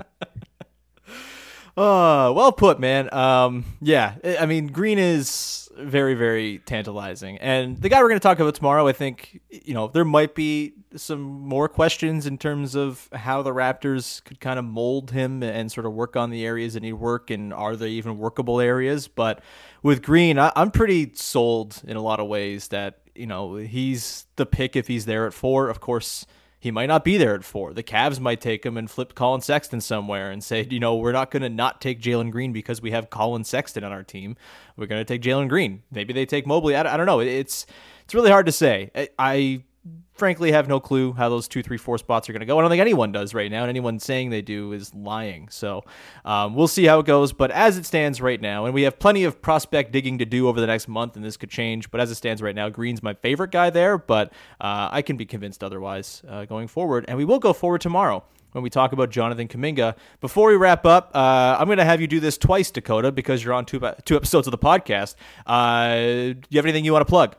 Uh, 1.75 2.31
well 2.35 2.51
put, 2.51 2.79
man. 2.79 3.11
Um, 3.11 3.65
yeah, 3.81 4.13
I- 4.23 4.37
I 4.37 4.45
mean, 4.45 4.67
Green 4.67 4.99
is 4.99 5.62
very, 5.77 6.13
very 6.13 6.59
tantalizing, 6.59 7.37
and 7.37 7.77
the 7.81 7.89
guy 7.89 8.01
we're 8.01 8.09
going 8.09 8.19
to 8.19 8.23
talk 8.23 8.39
about 8.39 8.55
tomorrow, 8.55 8.87
I 8.87 8.93
think, 8.93 9.41
you 9.49 9.73
know, 9.73 9.87
there 9.87 10.05
might 10.05 10.35
be 10.35 10.73
some 10.95 11.21
more 11.21 11.67
questions 11.67 12.25
in 12.25 12.37
terms 12.37 12.75
of 12.75 13.09
how 13.13 13.41
the 13.41 13.51
Raptors 13.51 14.23
could 14.23 14.39
kind 14.39 14.59
of 14.59 14.65
mold 14.65 15.11
him 15.11 15.41
and 15.43 15.71
sort 15.71 15.85
of 15.85 15.93
work 15.93 16.15
on 16.15 16.29
the 16.29 16.45
areas 16.45 16.73
that 16.75 16.81
need 16.81 16.93
work, 16.93 17.29
and 17.29 17.53
are 17.53 17.75
they 17.75 17.89
even 17.89 18.17
workable 18.17 18.59
areas? 18.59 19.07
But 19.07 19.41
with 19.81 20.01
Green, 20.01 20.37
I, 20.39 20.51
I'm 20.55 20.71
pretty 20.71 21.11
sold 21.15 21.81
in 21.85 21.97
a 21.97 22.01
lot 22.01 22.19
of 22.19 22.27
ways 22.27 22.69
that 22.69 22.99
you 23.15 23.27
know 23.27 23.55
he's 23.55 24.25
the 24.35 24.45
pick 24.45 24.75
if 24.75 24.87
he's 24.87 25.05
there 25.05 25.25
at 25.25 25.33
four. 25.33 25.69
Of 25.69 25.79
course 25.79 26.25
he 26.63 26.71
might 26.71 26.85
not 26.85 27.03
be 27.03 27.17
there 27.17 27.35
at 27.35 27.43
four. 27.43 27.73
The 27.73 27.83
Cavs 27.83 28.21
might 28.21 28.39
take 28.39 28.65
him 28.65 28.77
and 28.77 28.89
flip 28.89 29.15
Colin 29.15 29.41
Sexton 29.41 29.81
somewhere 29.81 30.31
and 30.31 30.41
say, 30.41 30.65
you 30.69 30.79
know, 30.79 30.95
we're 30.95 31.11
not 31.11 31.29
going 31.29 31.41
to 31.41 31.49
not 31.49 31.81
take 31.81 31.99
Jalen 31.99 32.31
Green 32.31 32.53
because 32.53 32.81
we 32.81 32.91
have 32.91 33.09
Colin 33.09 33.43
Sexton 33.43 33.83
on 33.83 33.91
our 33.91 34.01
team. 34.01 34.37
We're 34.77 34.85
going 34.85 35.01
to 35.01 35.03
take 35.03 35.21
Jalen 35.21 35.49
Green. 35.49 35.83
Maybe 35.91 36.13
they 36.13 36.25
take 36.25 36.47
Mobley. 36.47 36.73
I, 36.73 36.95
don't 36.95 37.05
know. 37.05 37.19
It's 37.19 37.65
it's 38.05 38.15
really 38.15 38.29
hard 38.29 38.45
to 38.45 38.53
say. 38.53 39.09
I 39.19 39.63
frankly 40.13 40.51
have 40.51 40.67
no 40.67 40.79
clue 40.79 41.11
how 41.13 41.27
those 41.29 41.47
two, 41.47 41.63
three, 41.63 41.77
four 41.77 41.97
spots 41.97 42.29
are 42.29 42.33
going 42.33 42.41
to 42.41 42.45
go. 42.45 42.57
I 42.57 42.61
don't 42.61 42.69
think 42.69 42.81
anyone 42.81 43.11
does 43.11 43.33
right 43.33 43.51
now, 43.51 43.61
and 43.61 43.69
anyone 43.69 43.99
saying 43.99 44.29
they 44.29 44.41
do 44.41 44.71
is 44.71 44.93
lying. 44.93 45.49
So 45.49 45.83
um, 46.23 46.55
we'll 46.55 46.67
see 46.67 46.85
how 46.85 46.99
it 46.99 47.05
goes. 47.05 47.33
But 47.33 47.51
as 47.51 47.77
it 47.77 47.85
stands 47.85 48.21
right 48.21 48.39
now, 48.39 48.65
and 48.65 48.73
we 48.73 48.83
have 48.83 48.99
plenty 48.99 49.23
of 49.23 49.41
prospect 49.41 49.91
digging 49.91 50.19
to 50.19 50.25
do 50.25 50.47
over 50.47 50.61
the 50.61 50.67
next 50.67 50.87
month, 50.87 51.15
and 51.15 51.25
this 51.25 51.37
could 51.37 51.49
change. 51.49 51.91
But 51.91 51.99
as 51.99 52.11
it 52.11 52.15
stands 52.15 52.41
right 52.41 52.55
now, 52.55 52.69
Green's 52.69 53.03
my 53.03 53.13
favorite 53.13 53.51
guy 53.51 53.69
there, 53.69 53.97
but 53.97 54.31
uh, 54.61 54.89
I 54.91 55.01
can 55.01 55.17
be 55.17 55.25
convinced 55.25 55.63
otherwise 55.63 56.21
uh, 56.27 56.45
going 56.45 56.67
forward. 56.67 57.05
And 57.07 57.17
we 57.17 57.25
will 57.25 57.39
go 57.39 57.53
forward 57.53 57.81
tomorrow 57.81 58.23
when 58.51 58.63
we 58.63 58.69
talk 58.69 58.93
about 58.93 59.09
Jonathan 59.09 59.47
Kuminga. 59.47 59.95
Before 60.21 60.49
we 60.49 60.55
wrap 60.55 60.85
up, 60.85 61.11
uh, 61.13 61.57
I'm 61.59 61.65
going 61.65 61.79
to 61.79 61.85
have 61.85 61.99
you 61.99 62.07
do 62.07 62.19
this 62.19 62.37
twice, 62.37 62.71
Dakota, 62.71 63.11
because 63.11 63.43
you're 63.43 63.53
on 63.53 63.65
two, 63.65 63.81
two 64.05 64.15
episodes 64.15 64.47
of 64.47 64.51
the 64.51 64.57
podcast. 64.57 65.15
Uh, 65.45 66.33
do 66.33 66.41
you 66.49 66.57
have 66.57 66.65
anything 66.65 66.85
you 66.85 66.93
want 66.93 67.05
to 67.05 67.09
plug? 67.09 67.35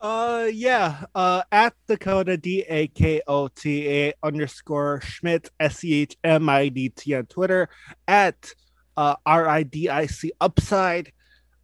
Uh 0.00 0.48
yeah. 0.52 1.04
Uh 1.14 1.42
at 1.52 1.74
Dakota 1.86 2.36
D 2.38 2.64
A 2.68 2.88
K 2.88 3.22
O 3.26 3.48
T 3.48 3.88
A 3.88 4.12
underscore 4.22 5.00
Schmidt 5.02 5.50
S 5.60 5.78
C 5.78 6.02
H 6.02 6.16
M 6.24 6.48
I 6.48 6.68
D 6.68 6.88
T 6.88 7.14
on 7.14 7.26
Twitter 7.26 7.68
at 8.08 8.52
uh 8.96 9.14
R 9.26 9.46
I 9.46 9.62
D 9.62 9.90
I 9.90 10.06
C 10.06 10.32
upside 10.40 11.12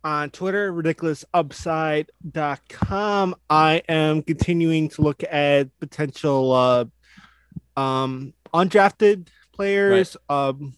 on 0.04 0.30
Twitter, 0.30 0.72
ridiculousupside.com. 0.72 3.34
I 3.50 3.82
am 3.88 4.22
continuing 4.22 4.88
to 4.90 5.02
look 5.02 5.24
at 5.24 5.68
potential 5.80 6.52
uh 6.52 6.84
um 7.80 8.34
undrafted 8.52 9.28
players, 9.52 10.14
um 10.28 10.76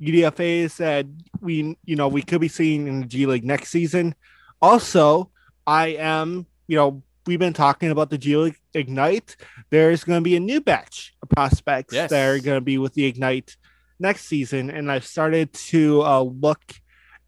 UDFAs 0.00 0.76
that 0.76 1.06
we 1.40 1.76
you 1.84 1.96
know 1.96 2.06
we 2.06 2.22
could 2.22 2.40
be 2.40 2.46
seeing 2.46 2.86
in 2.86 3.00
the 3.00 3.06
G 3.06 3.26
League 3.26 3.44
next 3.44 3.70
season. 3.70 4.14
Also, 4.60 5.32
I 5.66 5.88
am 5.88 6.46
you 6.72 6.78
know, 6.78 7.02
we've 7.26 7.38
been 7.38 7.52
talking 7.52 7.90
about 7.90 8.08
the 8.08 8.16
G 8.16 8.34
League 8.34 8.56
Ignite. 8.72 9.36
There's 9.68 10.04
going 10.04 10.20
to 10.20 10.24
be 10.24 10.36
a 10.36 10.40
new 10.40 10.58
batch 10.62 11.12
of 11.22 11.28
prospects 11.28 11.92
Yes. 11.92 12.08
that 12.08 12.26
are 12.26 12.38
going 12.40 12.56
to 12.56 12.62
be 12.62 12.78
with 12.78 12.94
the 12.94 13.04
Ignite 13.04 13.56
next 13.98 14.24
season, 14.24 14.70
and 14.70 14.90
I've 14.90 15.04
started 15.04 15.52
to 15.70 16.02
uh, 16.02 16.22
look 16.22 16.62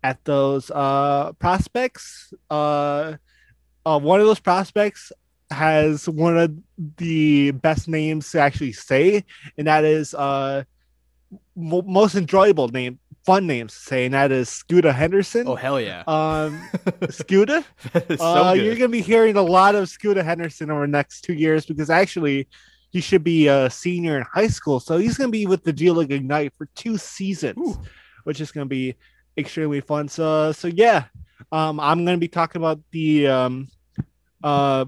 at 0.02 0.24
those 0.24 0.70
uh, 0.70 1.32
prospects. 1.38 2.32
Uh, 2.50 3.16
uh, 3.84 3.98
one 3.98 4.18
of 4.18 4.26
those 4.26 4.40
prospects 4.40 5.12
has 5.50 6.08
one 6.08 6.38
of 6.38 6.56
the 6.96 7.50
best 7.50 7.86
names 7.86 8.30
to 8.30 8.40
actually 8.40 8.72
say, 8.72 9.24
and 9.58 9.66
that 9.66 9.84
is 9.84 10.14
uh, 10.14 10.64
mo- 11.54 11.84
most 11.86 12.14
enjoyable 12.14 12.68
name, 12.68 12.98
fun 13.24 13.46
names 13.46 13.72
to 13.72 13.78
say, 13.80 14.04
and 14.04 14.14
that 14.14 14.30
is 14.32 14.48
Scooter 14.48 14.92
Henderson. 14.92 15.46
Oh, 15.48 15.54
hell 15.54 15.80
yeah. 15.80 16.02
Um, 16.06 16.62
Scooter. 17.10 17.64
So 18.16 18.24
Uh, 18.24 18.52
you're 18.52 18.74
gonna 18.76 18.88
be 18.88 19.00
hearing 19.00 19.36
a 19.36 19.42
lot 19.42 19.74
of 19.74 19.88
Scooter 19.88 20.22
Henderson 20.22 20.70
over 20.70 20.82
the 20.82 20.88
next 20.92 21.22
two 21.22 21.34
years 21.34 21.66
because 21.66 21.90
actually 21.90 22.48
he 22.90 23.00
should 23.00 23.24
be 23.24 23.48
a 23.48 23.68
senior 23.70 24.18
in 24.18 24.24
high 24.32 24.46
school, 24.46 24.78
so 24.80 24.98
he's 24.98 25.16
gonna 25.16 25.30
be 25.30 25.46
with 25.46 25.64
the 25.64 25.72
G 25.72 25.90
League 25.90 26.12
Ignite 26.12 26.52
for 26.56 26.68
two 26.74 26.96
seasons, 26.98 27.78
which 28.24 28.40
is 28.40 28.52
gonna 28.52 28.66
be 28.66 28.94
extremely 29.36 29.80
fun. 29.80 30.06
So, 30.08 30.52
so 30.52 30.68
yeah, 30.68 31.04
um, 31.50 31.80
I'm 31.80 32.04
gonna 32.04 32.18
be 32.18 32.28
talking 32.28 32.60
about 32.60 32.80
the 32.92 33.26
um, 33.26 33.68
uh, 34.44 34.84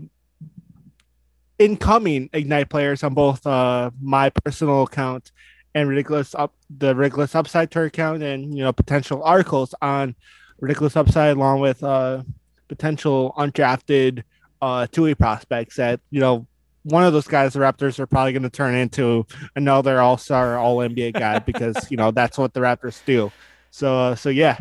incoming 1.59 2.29
Ignite 2.33 2.69
players 2.69 3.03
on 3.03 3.15
both 3.15 3.47
uh 3.47 3.91
my 4.01 4.31
personal 4.31 4.83
account 4.83 5.33
and 5.77 5.91
ridiculous 5.91 6.35
up 6.35 6.55
the 6.79 6.95
ridiculous 6.95 7.35
upside 7.35 7.71
tour 7.71 7.85
account, 7.85 8.23
and 8.23 8.57
you 8.57 8.65
know 8.65 8.73
potential 8.73 9.23
articles 9.23 9.75
on 9.83 10.17
ridiculous 10.59 10.97
upside 10.97 11.37
along 11.37 11.61
with 11.61 11.85
uh 11.85 12.23
potential 12.67 13.35
undrafted 13.37 14.23
uh 14.63 14.87
two-way 14.91 15.15
prospects 15.15 15.77
that 15.77 16.01
you 16.11 16.19
know 16.19 16.47
one 16.85 17.05
of 17.05 17.13
those 17.13 17.27
guys 17.29 17.53
the 17.53 17.59
raptors 17.59 17.99
are 17.99 18.07
probably 18.07 18.33
going 18.33 18.43
to 18.43 18.49
turn 18.49 18.75
into 18.75 19.27
another 19.55 20.01
all-star 20.01 20.57
all 20.57 20.79
nba 20.79 21.13
guy 21.13 21.39
because 21.51 21.91
you 21.91 21.97
know 21.99 22.11
that's 22.11 22.39
what 22.39 22.55
the 22.55 22.61
raptors 22.61 23.05
do. 23.05 23.31
So 23.71 23.99
uh, 23.99 24.15
so 24.17 24.31
yeah. 24.31 24.59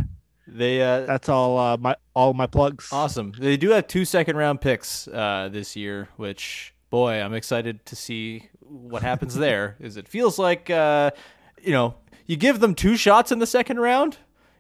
They 0.47 0.80
uh, 0.80 1.07
that's 1.07 1.28
all 1.28 1.57
uh 1.57 1.76
my 1.78 1.95
all 2.13 2.36
my 2.36 2.45
plugs. 2.45 2.89
Awesome. 2.91 3.34
They 3.36 3.57
do 3.57 3.72
have 3.72 3.88
two 3.88 4.05
second 4.05 4.38
round 4.38 4.61
picks 4.61 5.07
uh, 5.07 5.49
this 5.51 5.76
year, 5.76 6.09
which 6.18 6.76
boy, 6.91 7.20
I'm 7.22 7.34
excited 7.34 7.86
to 7.88 7.95
see 7.95 8.49
what 8.68 9.01
happens 9.01 9.36
there. 9.36 9.76
Is 9.80 9.97
it 9.97 10.07
feels 10.07 10.39
like 10.39 10.70
uh, 10.70 11.11
you 11.61 11.72
know 11.72 11.95
you 12.26 12.36
give 12.36 12.59
them 12.59 12.76
two 12.76 12.97
shots 12.97 13.32
in 13.32 13.39
the 13.39 13.47
second 13.47 13.80
round, 13.80 14.18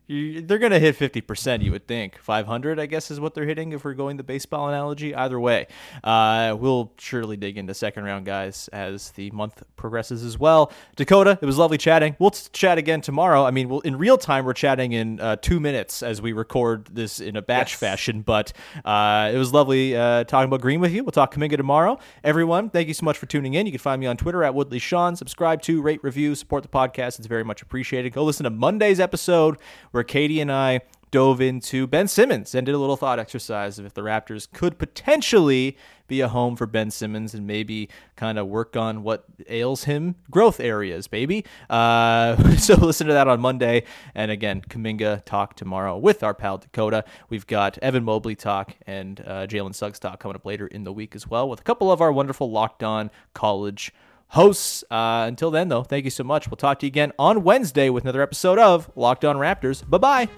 you, 0.07 0.41
they're 0.41 0.59
gonna 0.59 0.79
hit 0.79 0.95
fifty 0.95 1.21
percent. 1.21 1.63
You 1.63 1.71
would 1.71 1.87
think 1.87 2.17
five 2.19 2.47
hundred, 2.47 2.79
I 2.79 2.85
guess, 2.85 3.11
is 3.11 3.19
what 3.19 3.33
they're 3.33 3.45
hitting 3.45 3.71
if 3.71 3.83
we're 3.83 3.93
going 3.93 4.17
the 4.17 4.23
baseball 4.23 4.67
analogy. 4.69 5.13
Either 5.15 5.39
way, 5.39 5.67
uh, 6.03 6.55
we'll 6.59 6.93
surely 6.97 7.37
dig 7.37 7.57
into 7.57 7.73
second 7.73 8.03
round 8.03 8.25
guys 8.25 8.67
as 8.69 9.11
the 9.11 9.31
month 9.31 9.63
progresses 9.75 10.23
as 10.23 10.37
well. 10.37 10.71
Dakota, 10.95 11.39
it 11.41 11.45
was 11.45 11.57
lovely 11.57 11.77
chatting. 11.77 12.15
We'll 12.19 12.31
t- 12.31 12.47
chat 12.53 12.77
again 12.77 13.01
tomorrow. 13.01 13.43
I 13.43 13.51
mean, 13.51 13.69
we'll, 13.69 13.81
in 13.81 13.97
real 13.97 14.17
time, 14.17 14.45
we're 14.45 14.53
chatting 14.53 14.91
in 14.91 15.19
uh, 15.19 15.37
two 15.37 15.59
minutes 15.59 16.03
as 16.03 16.21
we 16.21 16.33
record 16.33 16.87
this 16.91 17.19
in 17.19 17.35
a 17.35 17.41
batch 17.41 17.75
fashion. 17.75 18.21
But 18.21 18.53
uh, 18.83 19.31
it 19.33 19.37
was 19.37 19.53
lovely 19.53 19.95
uh, 19.95 20.23
talking 20.25 20.47
about 20.47 20.61
Green 20.61 20.79
with 20.79 20.91
you. 20.91 21.03
We'll 21.03 21.11
talk 21.11 21.33
Kuminga 21.33 21.57
tomorrow. 21.57 21.97
Everyone, 22.23 22.69
thank 22.69 22.87
you 22.87 22.93
so 22.93 23.05
much 23.05 23.17
for 23.17 23.25
tuning 23.25 23.53
in. 23.53 23.65
You 23.65 23.71
can 23.71 23.79
find 23.79 23.99
me 23.99 24.07
on 24.07 24.17
Twitter 24.17 24.43
at 24.43 24.53
Woodley 24.53 24.79
Sean. 24.79 25.15
Subscribe 25.15 25.61
to, 25.63 25.81
rate, 25.81 26.03
review, 26.03 26.35
support 26.35 26.63
the 26.63 26.69
podcast. 26.69 27.19
It's 27.19 27.27
very 27.27 27.43
much 27.43 27.61
appreciated. 27.61 28.13
Go 28.13 28.23
listen 28.23 28.43
to 28.43 28.49
Monday's 28.49 28.99
episode 28.99 29.57
where 29.95 30.03
Katie 30.03 30.41
and 30.41 30.51
I 30.51 30.81
dove 31.09 31.39
into 31.39 31.87
Ben 31.87 32.09
Simmons 32.09 32.53
and 32.53 32.65
did 32.65 32.75
a 32.75 32.77
little 32.77 32.97
thought 32.97 33.17
exercise 33.17 33.79
of 33.79 33.85
if 33.85 33.93
the 33.93 34.01
Raptors 34.01 34.45
could 34.51 34.77
potentially 34.77 35.77
be 36.09 36.19
a 36.19 36.27
home 36.27 36.57
for 36.57 36.65
Ben 36.65 36.91
Simmons 36.91 37.33
and 37.33 37.47
maybe 37.47 37.87
kind 38.17 38.37
of 38.37 38.47
work 38.47 38.75
on 38.75 39.03
what 39.03 39.23
ails 39.47 39.85
him, 39.85 40.15
growth 40.29 40.59
areas, 40.59 41.07
baby. 41.07 41.45
Uh, 41.69 42.35
so 42.57 42.75
listen 42.75 43.07
to 43.07 43.13
that 43.13 43.29
on 43.29 43.39
Monday. 43.39 43.83
And 44.13 44.31
again, 44.31 44.63
Kuminga 44.67 45.23
talk 45.23 45.55
tomorrow 45.55 45.97
with 45.97 46.23
our 46.23 46.33
pal 46.33 46.57
Dakota. 46.57 47.05
We've 47.29 47.47
got 47.47 47.77
Evan 47.77 48.03
Mobley 48.03 48.35
talk 48.35 48.75
and 48.85 49.21
uh, 49.21 49.47
Jalen 49.47 49.73
Suggs 49.73 49.97
talk 49.97 50.19
coming 50.19 50.35
up 50.35 50.45
later 50.45 50.67
in 50.67 50.83
the 50.83 50.91
week 50.91 51.15
as 51.15 51.25
well 51.25 51.47
with 51.47 51.61
a 51.61 51.63
couple 51.63 51.89
of 51.89 52.01
our 52.01 52.11
wonderful 52.11 52.51
locked 52.51 52.83
on 52.83 53.09
college 53.33 53.93
hosts. 54.29 54.83
Uh, 54.89 55.25
until 55.27 55.51
then, 55.51 55.69
though, 55.69 55.83
thank 55.83 56.05
you 56.05 56.11
so 56.11 56.23
much. 56.23 56.49
We'll 56.49 56.57
talk 56.57 56.79
to 56.79 56.85
you 56.85 56.89
again 56.89 57.11
on 57.17 57.43
Wednesday 57.43 57.89
with 57.89 58.03
another 58.03 58.21
episode 58.21 58.59
of 58.59 58.89
Locked 58.95 59.25
On 59.25 59.37
Raptors. 59.37 59.87
Bye 59.89 59.97
bye. 59.97 60.29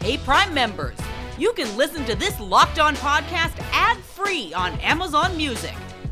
Hey, 0.00 0.18
Prime 0.18 0.52
members, 0.52 0.98
you 1.38 1.52
can 1.52 1.76
listen 1.76 2.04
to 2.06 2.16
this 2.16 2.38
Locked 2.40 2.80
On 2.80 2.96
podcast 2.96 3.56
ad 3.72 3.96
free 3.98 4.52
on 4.52 4.72
Amazon 4.80 5.36
Music. 5.36 5.74